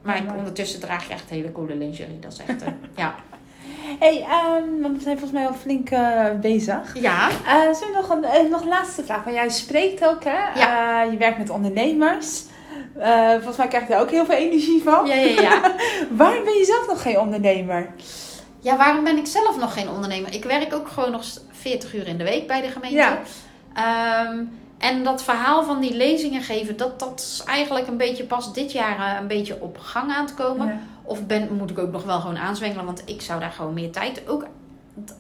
maar 0.03 0.17
Ja, 0.17 0.23
maar- 0.23 0.37
ondertussen 0.37 0.81
draag 0.81 1.07
je 1.07 1.13
echt 1.13 1.31
hele 1.31 1.53
coole 1.53 1.77
lingerie. 1.77 2.19
Dat 2.19 2.33
is 2.33 2.39
echt. 2.47 2.65
ja. 2.97 3.15
Hey, 3.99 4.23
ehm, 4.23 4.81
want 4.83 4.97
we 4.97 5.03
zijn 5.03 5.19
volgens 5.19 5.39
mij 5.41 5.47
al 5.47 5.55
flink 5.55 5.91
eh, 5.91 6.25
bezig. 6.41 6.95
ja. 7.01 7.29
Eh 7.29 7.75
zullen 7.75 7.95
we 7.95 8.01
nog 8.01 8.11
een, 8.11 8.25
eh, 8.25 8.51
nog 8.51 8.61
een 8.61 8.69
laatste 8.69 9.05
vraag? 9.05 9.25
Want 9.25 9.37
jij 9.37 9.49
spreekt 9.49 10.07
ook, 10.07 10.25
hè? 10.25 10.61
Eh, 10.61 11.11
je 11.11 11.17
werkt 11.17 11.39
met 11.39 11.51
ondernemers. 11.51 12.43
Volgens 13.35 13.57
mij 13.57 13.69
krijg 13.69 13.87
je 13.87 13.93
daar 13.93 14.01
ook 14.01 14.11
heel 14.11 14.25
veel 14.25 14.35
energie 14.37 14.83
van. 14.83 15.07
Ja, 15.07 15.15
ja, 15.15 15.41
ja. 15.41 15.61
Waarom 16.11 16.45
ben 16.45 16.55
je 16.55 16.65
zelf 16.65 16.87
nog 16.87 17.03
geen 17.03 17.19
ondernemer? 17.19 17.91
Ja, 18.61 18.77
waarom 18.77 19.05
ben 19.05 19.17
ik 19.17 19.27
zelf 19.27 19.59
nog 19.59 19.73
geen 19.73 19.89
ondernemer? 19.89 20.35
Ik 20.35 20.45
werk 20.45 20.75
ook 20.75 20.89
gewoon 20.89 21.11
nog 21.11 21.25
40 21.51 21.95
uur 21.95 22.07
in 22.07 22.19
de 22.19 22.25
week 22.25 22.47
bij 22.47 22.61
de 22.61 22.69
gemeente. 22.69 22.97
Ja. 22.97 23.19
Ehm, 23.77 24.45
en 24.79 25.05
dat 25.05 25.23
verhaal 25.23 25.65
van 25.65 25.81
die 25.81 25.97
lezingen 25.97 26.43
geven, 26.43 26.77
dat, 26.77 26.99
dat 26.99 27.21
is 27.21 27.43
eigenlijk 27.47 27.87
een 27.87 27.97
beetje 27.97 28.25
pas 28.25 28.53
dit 28.53 28.73
jaar 28.73 28.99
eh, 29.15 29.21
een 29.21 29.27
beetje 29.29 29.61
op 29.61 29.79
gang 29.79 30.13
aan 30.13 30.27
te 30.27 30.35
komen. 30.35 30.67
Ja. 30.67 30.79
Of 31.03 31.27
ben, 31.27 31.57
moet 31.57 31.71
ik 31.71 31.79
ook 31.79 31.93
nog 31.93 32.05
wel 32.05 32.21
gewoon 32.21 32.39
aanzwengelen, 32.39 32.85
want 32.85 33.03
ik 33.05 33.21
zou 33.23 33.41
daar 33.41 33.51
gewoon 33.53 33.75
meer 33.75 33.91
tijd 33.91 34.29
ook. 34.29 34.47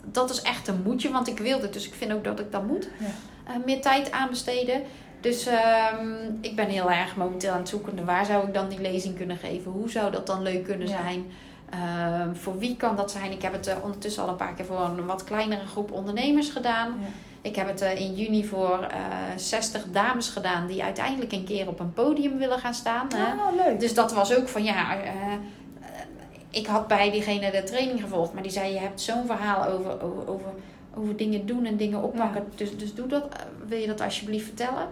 Dat 0.04 0.30
is 0.30 0.42
echt 0.42 0.68
een 0.68 0.80
moedje, 0.84 1.10
want 1.10 1.28
ik 1.28 1.38
wil 1.38 1.60
dit, 1.60 1.72
dus 1.72 1.86
ik 1.86 1.94
vind 1.94 2.12
ook 2.12 2.24
dat 2.24 2.40
ik 2.40 2.52
dat 2.52 2.66
moet. 2.66 2.88
Ja. 2.98 3.06
eh, 3.52 3.56
meer 3.64 3.80
tijd 3.80 4.12
aan 4.12 4.28
besteden. 4.30 4.82
Dus 5.20 5.46
ehm, 5.46 6.08
ik 6.40 6.56
ben 6.56 6.66
heel 6.68 6.90
erg 6.90 7.16
momenteel 7.16 7.52
aan 7.52 7.58
het 7.58 7.68
zoeken. 7.68 8.04
Waar 8.04 8.24
zou 8.26 8.46
ik 8.46 8.54
dan 8.54 8.68
die 8.68 8.80
lezing 8.80 9.16
kunnen 9.16 9.36
geven? 9.36 9.72
Hoe 9.72 9.90
zou 9.90 10.10
dat 10.12 10.26
dan 10.26 10.42
leuk 10.42 10.64
kunnen 10.64 10.88
Ja. 10.88 10.96
zijn? 11.02 11.26
Ehm, 11.70 12.34
voor 12.34 12.58
wie 12.58 12.76
kan 12.76 12.96
dat 12.96 13.10
zijn? 13.10 13.32
Ik 13.32 13.42
heb 13.42 13.52
het 13.52 13.66
eh, 13.66 13.74
ondertussen 13.82 14.22
al 14.22 14.28
een 14.28 14.36
paar 14.36 14.54
keer 14.54 14.64
voor 14.64 14.80
een 14.80 15.06
wat 15.06 15.24
kleinere 15.24 15.66
groep 15.66 15.92
ondernemers 15.92 16.48
gedaan. 16.50 16.88
Ja. 17.00 17.06
Ik 17.46 17.56
heb 17.56 17.66
het 17.66 17.80
eh, 17.80 18.00
in 18.00 18.14
juni 18.14 18.44
voor 18.44 18.86
eh 18.90 18.98
60 19.36 19.84
dames 19.90 20.28
gedaan 20.28 20.66
die 20.66 20.82
uiteindelijk 20.82 21.32
een 21.32 21.44
keer 21.44 21.68
op 21.68 21.80
een 21.80 21.92
podium 21.92 22.38
willen 22.38 22.58
gaan 22.58 22.74
staan. 22.74 23.08
Oh, 23.14 23.56
leuk. 23.56 23.80
Dus 23.80 23.94
dat 23.94 24.12
was 24.12 24.36
ook 24.36 24.48
van 24.48 24.64
ja. 24.64 25.02
eh, 25.02 25.12
ik 26.50 26.66
had 26.66 26.88
bij 26.88 27.10
diegene 27.10 27.50
de 27.50 27.62
training 27.62 28.00
gevolgd, 28.00 28.32
maar 28.32 28.42
die 28.42 28.52
zei: 28.52 28.72
Je 28.72 28.78
hebt 28.78 29.00
zo'n 29.00 29.26
verhaal 29.26 29.66
over, 29.66 30.02
over, 30.02 30.28
over, 30.28 30.48
over 30.94 31.16
dingen 31.16 31.46
doen 31.46 31.64
en 31.64 31.76
dingen 31.76 32.02
oppakken. 32.02 32.44
Dus, 32.54 32.76
dus 32.76 32.94
doe 32.94 33.06
dat. 33.06 33.24
Wil 33.66 33.78
je 33.78 33.86
dat 33.86 34.00
alsjeblieft 34.00 34.46
vertellen? 34.46 34.88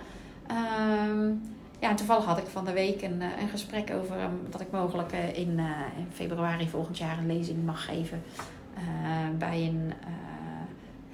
Ehm, 0.46 1.28
ja, 1.78 1.88
en 1.90 1.96
toevallig 1.96 2.24
had 2.24 2.38
ik 2.38 2.46
van 2.46 2.64
de 2.64 2.72
week 2.72 3.02
een, 3.02 3.20
een 3.20 3.48
gesprek 3.50 3.92
over 4.00 4.18
ehm, 4.18 4.34
dat 4.50 4.60
ik 4.60 4.70
mogelijk 4.70 5.12
in, 5.12 5.60
in 5.96 6.08
februari 6.12 6.68
volgend 6.68 6.98
jaar 6.98 7.18
een 7.18 7.36
lezing 7.36 7.64
mag 7.64 7.84
geven. 7.84 8.22
bij 9.38 9.58
een, 9.58 9.92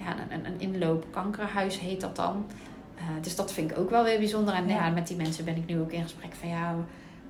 ja, 0.04 0.12
een, 0.12 0.38
een, 0.38 0.46
een 0.46 0.60
inloop 0.60 1.04
kankerhuis 1.10 1.78
heet 1.80 2.00
dat 2.00 2.16
dan. 2.16 2.46
Eh, 2.96 3.04
dus 3.20 3.36
dat 3.36 3.52
vind 3.52 3.70
ik 3.70 3.78
ook 3.78 3.90
wel 3.90 4.04
weer 4.04 4.18
bijzonder. 4.18 4.54
En 4.54 4.68
ja. 4.68 4.74
Ja. 4.74 4.90
met 4.90 5.06
die 5.06 5.16
mensen 5.16 5.44
ben 5.44 5.56
ik 5.56 5.66
nu 5.66 5.80
ook 5.80 5.92
in 5.92 6.02
gesprek 6.02 6.34
van 6.40 6.48
ja, 6.48 6.74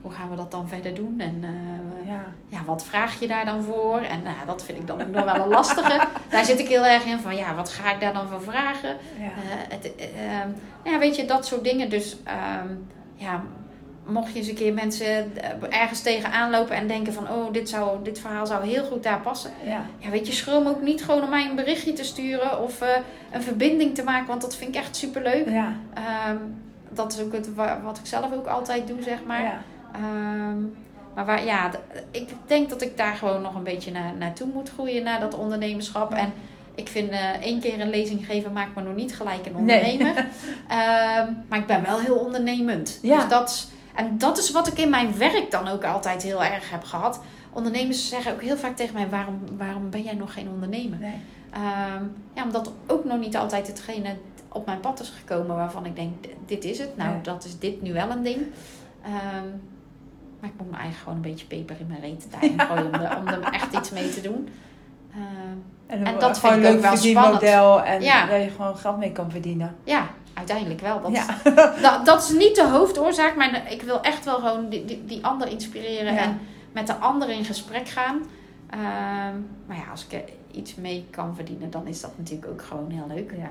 hoe 0.00 0.12
gaan 0.12 0.30
we 0.30 0.36
dat 0.36 0.50
dan 0.50 0.68
verder 0.68 0.94
doen? 0.94 1.20
En 1.20 1.44
eh, 1.44 2.08
Ja. 2.08 2.24
ja, 2.48 2.64
wat 2.64 2.84
vraag 2.84 3.20
je 3.20 3.26
daar 3.28 3.44
dan 3.44 3.62
voor? 3.62 3.98
En 3.98 4.22
nou, 4.22 4.36
dat 4.46 4.64
vind 4.64 4.78
ik 4.78 4.86
dan 4.86 5.00
ook 5.02 5.08
nog 5.08 5.24
wel 5.24 5.34
een 5.42 5.48
lastige. 5.48 6.06
Daar 6.30 6.44
zit 6.44 6.58
ik 6.58 6.68
heel 6.68 6.86
erg 6.86 7.04
in 7.04 7.18
van 7.18 7.36
ja, 7.36 7.54
wat 7.54 7.70
ga 7.70 7.92
ik 7.92 8.00
daar 8.00 8.12
dan 8.12 8.28
voor 8.28 8.42
vragen? 8.42 8.96
Ja. 9.18 9.30
Het, 9.68 9.92
ja, 10.84 10.98
weet 10.98 11.16
je, 11.16 11.24
dat 11.24 11.46
soort 11.46 11.64
dingen. 11.64 11.90
Dus 11.90 12.16
ehm, 12.24 12.68
ja, 13.14 13.42
mocht 14.12 14.32
je 14.32 14.38
eens 14.38 14.48
een 14.48 14.54
keer 14.54 14.72
mensen 14.74 15.06
eh, 15.36 15.80
ergens 15.80 16.00
tegenaan 16.02 16.50
lopen 16.50 16.76
en 16.76 16.86
denken 16.86 17.12
van 17.12 17.28
oh, 17.30 17.52
dit, 17.52 17.68
zou, 17.68 17.98
dit 18.02 18.18
verhaal 18.18 18.46
zou 18.46 18.66
heel 18.66 18.84
goed 18.84 19.02
daar 19.02 19.20
passen. 19.20 19.50
ja. 19.64 19.82
Ja, 19.98 20.10
weet 20.10 20.26
je, 20.26 20.32
schroom 20.32 20.66
ook 20.66 20.82
niet 20.82 21.04
gewoon 21.04 21.22
om 21.22 21.30
mij 21.30 21.48
een 21.48 21.56
berichtje 21.56 21.92
te 21.92 22.04
sturen 22.04 22.62
of 22.62 22.80
eh, 22.80 22.88
een 23.32 23.42
verbinding 23.42 23.94
te 23.94 24.02
maken, 24.02 24.26
want 24.26 24.40
dat 24.42 24.56
vind 24.56 24.74
ik 24.74 24.80
echt 24.80 24.96
superleuk. 24.96 25.48
Ja. 25.48 25.72
Ehm, 25.94 26.36
dat 26.90 27.12
is 27.12 27.20
ook 27.20 27.32
het 27.32 27.54
wa- 27.54 27.80
wat 27.84 27.98
ik 27.98 28.06
zelf 28.06 28.32
ook 28.32 28.46
altijd 28.46 28.86
doe, 28.86 29.02
zeg 29.02 29.18
maar. 29.26 29.42
Ja. 29.42 29.62
Ehm, 29.94 30.60
maar 31.14 31.24
waar, 31.26 31.44
ja, 31.44 31.70
ik 32.10 32.28
denk 32.46 32.68
dat 32.70 32.82
ik 32.82 32.96
daar 32.96 33.14
gewoon 33.14 33.42
nog 33.42 33.54
een 33.54 33.62
beetje 33.62 33.90
naar, 33.90 34.12
naartoe 34.18 34.46
moet 34.54 34.70
groeien, 34.70 35.02
naar 35.02 35.20
dat 35.20 35.34
ondernemerschap. 35.38 36.12
En 36.14 36.32
ik 36.74 36.88
vind 36.88 37.10
eh, 37.10 37.28
één 37.42 37.60
keer 37.60 37.80
een 37.80 37.90
lezing 37.90 38.26
geven 38.26 38.52
maakt 38.52 38.74
me 38.74 38.82
nog 38.82 38.94
niet 38.94 39.14
gelijk 39.16 39.46
een 39.46 39.64
Nee. 39.64 39.80
ondernemer. 39.92 40.14
Ehm, 40.68 41.32
maar 41.48 41.58
ik 41.58 41.66
ben 41.66 41.82
wel 41.86 41.98
heel 42.00 42.14
ondernemend. 42.16 42.98
Ja. 43.02 43.16
Dus 43.20 43.28
dat, 43.28 43.48
is- 43.48 43.68
en 44.04 44.18
dat 44.18 44.38
is 44.38 44.50
wat 44.50 44.66
ik 44.66 44.78
in 44.78 44.90
mijn 44.90 45.16
werk 45.18 45.50
dan 45.50 45.68
ook 45.68 45.84
altijd 45.84 46.22
heel 46.22 46.44
erg 46.44 46.70
heb 46.70 46.84
gehad. 46.84 47.20
Ondernemers 47.52 48.08
zeggen 48.08 48.32
ook 48.32 48.42
heel 48.42 48.56
vaak 48.56 48.76
tegen 48.76 48.94
mij, 48.94 49.08
waarom, 49.08 49.38
waarom 49.56 49.90
ben 49.90 50.02
jij 50.02 50.14
nog 50.14 50.32
geen 50.32 50.48
ondernemer? 50.48 50.98
Nee. 50.98 51.20
Ehm, 51.50 52.04
ja, 52.34 52.42
omdat 52.44 52.72
ook 52.86 53.04
nog 53.04 53.18
niet 53.18 53.36
altijd 53.36 53.66
hetgene 53.66 54.16
op 54.48 54.66
mijn 54.66 54.80
pad 54.80 55.00
is 55.00 55.08
gekomen 55.18 55.56
waarvan 55.56 55.86
ik 55.86 55.96
denk, 55.96 56.12
dit 56.46 56.64
is 56.64 56.78
het. 56.78 56.96
Nou, 56.96 57.10
Ja. 57.10 57.18
dat 57.22 57.44
is 57.44 57.58
dit 57.58 57.82
nu 57.82 57.92
wel 57.92 58.10
een 58.10 58.22
ding. 58.22 58.38
Ehm, 59.02 59.46
maar 60.40 60.50
ik 60.50 60.54
moet 60.58 60.70
me 60.70 60.76
eigenlijk 60.76 60.96
gewoon 60.98 61.14
een 61.14 61.30
beetje 61.30 61.46
peper 61.46 61.76
in 61.80 61.86
mijn 61.86 62.00
reet 62.00 62.26
daarin 62.30 62.60
gooien 62.60 62.86
om, 62.94 63.00
er- 63.00 63.16
om 63.18 63.26
er 63.26 63.42
echt 63.52 63.72
iets 63.74 63.90
mee 63.90 64.10
te 64.10 64.20
doen. 64.20 64.48
Ehm, 65.12 65.20
En, 65.86 66.04
En 66.04 66.18
dat 66.18 66.40
vind 66.40 66.52
ik 66.52 66.58
ook 66.58 66.64
leuk 66.64 66.80
wel 66.80 66.90
verdienmodel 66.92 67.82
en 67.82 68.02
Ja. 68.02 68.28
waar 68.28 68.40
je 68.40 68.50
gewoon 68.50 68.76
geld 68.76 68.98
mee 68.98 69.12
kan 69.12 69.30
verdienen. 69.30 69.76
ja, 69.84 70.06
uiteindelijk 70.40 70.80
wel. 70.80 71.00
Dat, 71.00 71.12
Ja. 71.12 71.26
dat, 71.82 72.06
dat 72.06 72.22
is 72.22 72.30
niet 72.30 72.54
de 72.54 72.68
hoofdoorzaak, 72.68 73.36
maar 73.36 73.72
ik 73.72 73.82
wil 73.82 74.00
echt 74.02 74.24
wel 74.24 74.38
gewoon 74.38 74.68
die, 74.68 74.84
die, 74.84 75.04
die 75.04 75.24
ander 75.24 75.48
inspireren 75.48 76.14
Ja. 76.14 76.18
en 76.20 76.40
met 76.72 76.86
de 76.86 76.94
ander 76.94 77.28
in 77.30 77.44
gesprek 77.44 77.88
gaan. 77.88 78.20
Ehm, 78.70 79.34
maar 79.66 79.76
ja, 79.76 79.90
als 79.90 80.06
ik 80.08 80.12
er 80.12 80.24
iets 80.50 80.74
mee 80.74 81.06
kan 81.10 81.34
verdienen, 81.34 81.70
dan 81.70 81.86
is 81.86 82.00
dat 82.00 82.10
natuurlijk 82.16 82.50
ook 82.50 82.62
gewoon 82.62 82.90
heel 82.90 83.06
leuk. 83.14 83.32
Ja. 83.36 83.50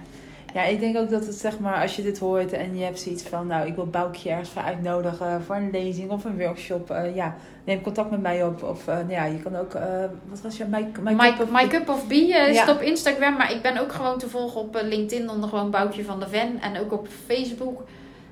Ja, 0.54 0.64
ik 0.64 0.80
denk 0.80 0.98
ook 0.98 1.10
dat 1.10 1.26
het 1.26 1.36
zeg 1.36 1.60
maar, 1.60 1.82
als 1.82 1.96
je 1.96 2.02
dit 2.02 2.20
hoort 2.20 2.54
en 2.54 2.78
je 2.78 2.84
hebt 2.84 3.00
zoiets 3.00 3.24
van, 3.24 3.48
nou, 3.48 3.68
ik 3.68 3.76
wil 3.76 3.86
Boukje 3.88 4.30
ergens 4.30 4.50
voor 4.50 4.62
uitnodigen 4.62 5.44
voor 5.44 5.56
een 5.56 5.70
lezing 5.72 6.12
of 6.12 6.24
een 6.26 6.38
workshop. 6.38 6.90
eh, 6.92 7.16
ja, 7.16 7.36
neem 7.64 7.82
contact 7.82 8.10
met 8.12 8.22
mij 8.22 8.44
op. 8.44 8.64
Of 8.64 8.88
eh, 8.88 8.96
nou 8.96 9.12
ja, 9.12 9.24
je 9.26 9.40
kan 9.42 9.56
ook, 9.56 9.74
eh, 9.74 9.84
wat 10.30 10.42
was 10.42 10.58
je, 10.58 10.66
Cup 10.70 11.40
of- 11.40 11.50
My 11.52 11.68
Cup 11.68 11.90
of 11.90 12.08
Bee 12.08 12.28
is 12.28 12.56
Ja. 12.56 12.72
op 12.72 12.82
Instagram, 12.82 13.34
maar 13.38 13.52
ik 13.52 13.62
ben 13.62 13.78
ook 13.78 13.92
gewoon 13.92 14.18
te 14.18 14.30
volgen 14.30 14.62
op 14.62 14.80
LinkedIn 14.84 15.30
onder 15.30 15.50
gewoon 15.50 15.72
Boukje 15.72 16.04
van 16.04 16.20
de 16.20 16.28
Ven 16.28 16.62
en 16.62 16.80
ook 16.80 16.92
op 16.92 17.08
Facebook. 17.28 17.84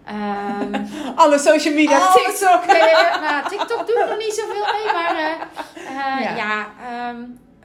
Ehm, 0.06 0.84
Alle 1.16 1.38
social 1.38 1.74
media. 1.74 2.12
TikTok. 2.14 2.66
nou, 2.66 3.50
TikTok 3.50 3.88
doe 3.88 4.00
ik 4.04 4.10
nog 4.10 4.18
niet 4.18 4.34
zoveel 4.34 4.66
mee, 4.74 4.94
maar 4.94 5.48
Ja. 6.22 6.36
ja, 6.36 6.66
ehm, 6.90 7.16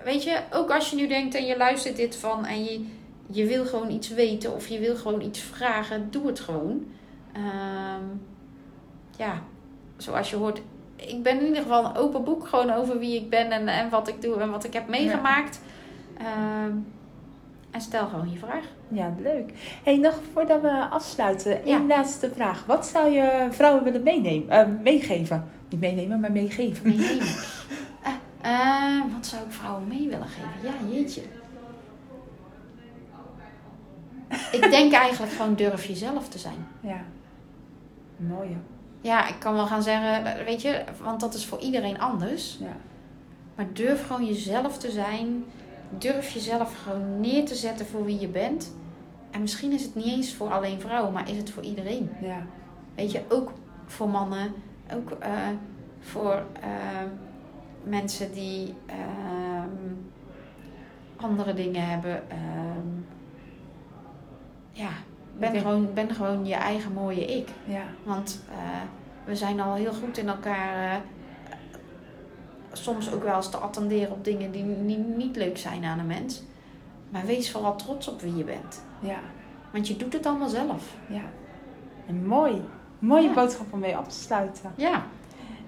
weet 0.05 0.23
je, 0.25 0.37
ook 0.53 0.71
als 0.71 0.91
je 0.91 0.97
nu 0.97 1.07
denkt 1.07 1.35
en 1.35 1.45
je 1.47 1.57
luistert 1.57 1.97
dit 1.97 2.17
van 2.17 2.47
en 2.47 2.65
je, 2.65 2.87
je 3.33 3.47
wil 3.47 3.65
gewoon 3.65 3.91
iets 3.91 4.09
weten 4.09 4.55
of 4.55 4.69
je 4.69 4.79
wil 4.79 4.97
gewoon 4.97 5.21
iets 5.21 5.41
vragen, 5.41 6.11
doe 6.11 6.27
het 6.27 6.41
gewoon. 6.41 6.85
Ehm, 7.33 8.05
ja, 9.17 9.43
zoals 9.97 10.31
je 10.31 10.37
hoort, 10.37 10.63
ik 10.97 11.23
ben 11.23 11.39
in 11.41 11.47
ieder 11.47 11.63
geval 11.63 11.85
een 11.85 11.97
open 11.97 12.25
boek 12.25 12.47
gewoon 12.49 12.71
over 12.71 12.99
wie 12.99 13.17
ik 13.17 13.31
ben 13.31 13.51
en, 13.51 13.69
en 13.69 13.91
wat 13.91 14.09
ik 14.09 14.23
doe 14.23 14.37
en 14.37 14.51
wat 14.51 14.65
ik 14.65 14.73
heb 14.73 14.89
meegemaakt. 14.89 15.61
Ehm, 16.19 16.73
en 17.71 17.81
stel 17.81 18.07
gewoon 18.07 18.31
je 18.31 18.39
vraag. 18.39 18.65
Ja, 18.89 19.15
leuk. 19.23 19.53
hey, 19.83 19.97
nog 19.97 20.21
voordat 20.33 20.61
we 20.61 20.87
afsluiten, 20.91 21.51
Ja. 21.51 21.77
één 21.77 21.87
laatste 21.87 22.31
vraag. 22.35 22.65
Wat 22.67 22.87
zou 22.87 23.11
je 23.11 23.47
vrouwen 23.51 23.85
willen 23.85 24.03
meenemen, 24.03 24.49
eh, 24.49 24.67
meegeven? 24.83 25.45
Niet 25.69 25.81
meenemen, 25.81 26.21
maar 26.21 26.33
meegeven. 26.33 26.89
meenemen. 26.89 27.27
Eh, 28.43 28.51
eh, 28.53 29.03
wat 29.17 29.27
zou 29.27 29.43
ik 29.43 29.53
vrouwen 29.53 29.89
mee 29.89 30.09
willen 30.09 30.27
geven? 30.29 30.51
Ja, 30.63 30.95
jeetje. 30.97 31.23
Ik 34.53 34.71
denk 34.71 34.93
eigenlijk 34.93 35.33
gewoon 35.33 35.55
durf 35.55 35.85
jezelf 35.85 36.29
te 36.29 36.39
zijn. 36.39 36.67
Ja, 36.81 37.01
mooi. 38.17 38.57
Ja, 39.01 39.29
ik 39.29 39.39
kan 39.39 39.55
wel 39.55 39.67
gaan 39.67 39.83
zeggen, 39.83 40.45
weet 40.45 40.63
je, 40.63 40.85
want 41.03 41.21
dat 41.21 41.35
is 41.35 41.47
voor 41.47 41.61
iedereen 41.61 42.01
anders. 42.01 42.57
Ja. 42.61 42.77
Maar 43.55 43.67
durf 43.73 44.07
gewoon 44.07 44.27
jezelf 44.27 44.79
te 44.79 44.91
zijn. 44.91 45.45
Durf 45.99 46.31
jezelf 46.31 46.83
gewoon 46.83 47.21
neer 47.21 47.45
te 47.45 47.55
zetten 47.55 47.87
voor 47.87 48.05
wie 48.05 48.21
je 48.21 48.29
bent. 48.29 48.75
En 49.31 49.41
misschien 49.41 49.73
is 49.73 49.83
het 49.83 49.95
niet 49.95 50.07
eens 50.07 50.35
voor 50.35 50.51
alleen 50.53 50.81
vrouwen, 50.81 51.13
maar 51.13 51.31
is 51.31 51.37
het 51.37 51.51
voor 51.51 51.63
iedereen. 51.63 52.11
Ja. 52.21 52.47
Weet 52.95 53.13
je, 53.13 53.23
ook 53.29 53.53
voor 53.87 54.09
mannen, 54.09 54.55
ook 54.95 55.11
eh, 55.11 55.49
voor 56.01 56.43
eh, 56.61 56.69
mensen 57.85 58.33
die 58.33 58.75
ehm, 58.87 59.95
andere 61.17 61.55
dingen 61.55 61.89
hebben. 61.89 62.23
Ja, 64.73 64.89
ben, 65.39 65.57
gewoon, 65.57 65.93
ben 65.95 66.15
gewoon 66.15 66.47
je 66.47 66.55
eigen 66.55 66.93
mooie 66.93 67.25
ik. 67.25 67.49
ja. 67.65 67.83
Want 68.03 68.45
eh, 68.51 68.57
we 69.25 69.37
zijn 69.37 69.61
al 69.61 69.75
heel 69.75 69.93
goed 69.93 70.19
in 70.19 70.29
elkaar. 70.29 70.93
eh, 70.93 70.97
soms 72.73 73.13
ook 73.13 73.25
wel 73.25 73.37
eens 73.37 73.51
te 73.51 73.57
attenderen 73.57 74.13
op 74.13 74.25
dingen 74.25 74.51
die 74.51 74.63
niet, 74.63 75.17
niet 75.17 75.37
leuk 75.37 75.59
zijn 75.59 75.85
aan 75.85 75.99
een 75.99 76.07
mens. 76.07 76.43
Maar 77.11 77.27
wees 77.27 77.51
vooral 77.51 77.77
trots 77.77 78.09
op 78.09 78.21
wie 78.21 78.37
je 78.37 78.45
bent. 78.45 78.83
Ja. 79.01 79.19
Want 79.73 79.89
je 79.89 79.97
doet 79.97 80.13
het 80.13 80.27
allemaal 80.27 80.49
zelf. 80.49 80.85
Ja. 81.09 81.23
En 82.07 82.27
mooi. 82.27 82.63
Mooie 82.99 83.23
Ja. 83.29 83.33
boodschap 83.35 83.73
om 83.73 83.79
mee 83.79 83.97
af 83.97 84.09
te 84.09 84.15
sluiten. 84.21 84.73
Ja. 84.77 85.03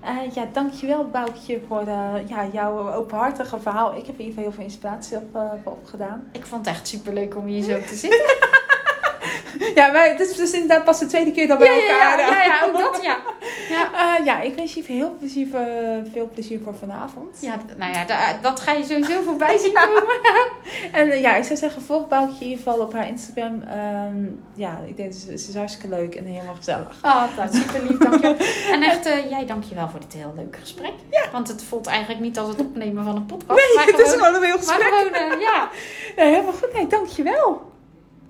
Eh, 0.00 0.30
ja, 0.34 0.46
dankjewel 0.52 1.08
Boukje 1.08 1.60
voor 1.68 1.84
ja, 2.26 2.46
jouw 2.52 2.92
openhartige 2.92 3.60
verhaal. 3.60 3.96
Ik 3.96 4.06
heb 4.06 4.18
in 4.18 4.24
ieder 4.24 4.26
geval 4.26 4.42
heel 4.42 4.52
veel 4.52 4.64
inspiratie 4.64 5.16
op, 5.16 5.34
eh, 5.36 5.50
opgedaan. 5.64 6.24
Ik 6.32 6.46
vond 6.46 6.66
het 6.66 6.74
echt 6.74 6.88
superleuk 6.88 7.36
om 7.36 7.46
hier 7.46 7.62
zo 7.62 7.80
te 7.86 7.94
zitten. 7.94 8.36
Ja, 9.74 9.92
maar 9.92 10.08
het 10.08 10.20
is 10.20 10.36
dus 10.36 10.52
inderdaad 10.52 10.84
pas 10.84 10.98
de 10.98 11.06
tweede 11.06 11.30
keer 11.32 11.48
dat 11.48 11.58
we 11.58 11.64
Ja, 11.64 11.70
elkaar... 11.72 12.18
ja, 12.18 12.28
ja, 12.28 12.44
ja, 12.44 12.64
ook 12.66 12.78
dat, 12.78 12.98
ja. 13.02 13.16
Ja, 13.68 14.16
Eh, 14.18 14.24
ja, 14.24 14.40
ik 14.40 14.54
wens 14.54 14.74
je 14.74 14.82
heel 14.86 15.16
plezier, 15.18 15.46
voor- 15.50 16.02
veel 16.12 16.28
plezier 16.34 16.60
voor 16.64 16.74
vanavond. 16.74 17.38
ja 17.40 17.56
nou 17.76 17.92
ja, 17.92 18.04
da- 18.04 18.38
dat 18.42 18.60
ga 18.60 18.72
je 18.72 18.84
sowieso 18.84 19.22
voorbij 19.22 19.58
zien 19.58 19.72
komen. 19.72 20.02
En 20.92 21.10
eh, 21.10 21.20
ja, 21.20 21.34
ik 21.36 21.44
zou 21.44 21.58
zeggen, 21.58 21.82
volg 21.82 22.08
Boukje 22.08 22.34
in 22.44 22.50
ieder 22.50 22.56
geval 22.64 22.78
op 22.80 22.92
haar 22.92 23.08
Instagram. 23.08 23.62
Ehm, 23.62 24.24
ja, 24.54 24.80
ik 24.86 24.96
denk, 24.96 25.12
ze, 25.12 25.38
ze 25.38 25.48
is 25.48 25.54
hartstikke 25.56 25.96
leuk 25.96 26.14
en 26.14 26.24
helemaal 26.24 26.54
gezellig. 26.54 26.96
Oh, 27.02 27.22
dat 27.36 27.54
is 27.54 27.60
super 27.60 27.82
lief, 27.88 27.98
dankjewel. 27.98 28.36
En 28.72 28.82
echt, 28.82 29.06
eh, 29.06 29.30
jij 29.30 29.46
dankjewel 29.46 29.88
voor 29.88 30.00
dit 30.00 30.12
heel 30.12 30.32
leuke 30.36 30.58
gesprek. 30.58 30.92
Ja. 31.10 31.24
Want 31.32 31.48
het 31.48 31.62
voelt 31.64 31.86
eigenlijk 31.86 32.20
niet 32.20 32.38
als 32.38 32.48
het 32.48 32.60
opnemen 32.60 33.04
van 33.04 33.16
een 33.16 33.26
podcast. 33.26 33.74
maar 33.74 33.86
het 33.86 33.98
is 33.98 34.12
gewoon, 34.12 34.24
gewoon 34.24 34.34
een 34.34 34.42
heel 34.42 34.54
maar 34.54 34.62
gesprek. 34.64 34.86
gewoon, 35.12 35.12
eh, 35.32 35.40
ja. 35.40 35.68
Nee, 36.16 36.26
helemaal 36.32 36.52
goed. 36.52 36.72
Nee, 36.74 36.86
dankjewel. 36.86 37.72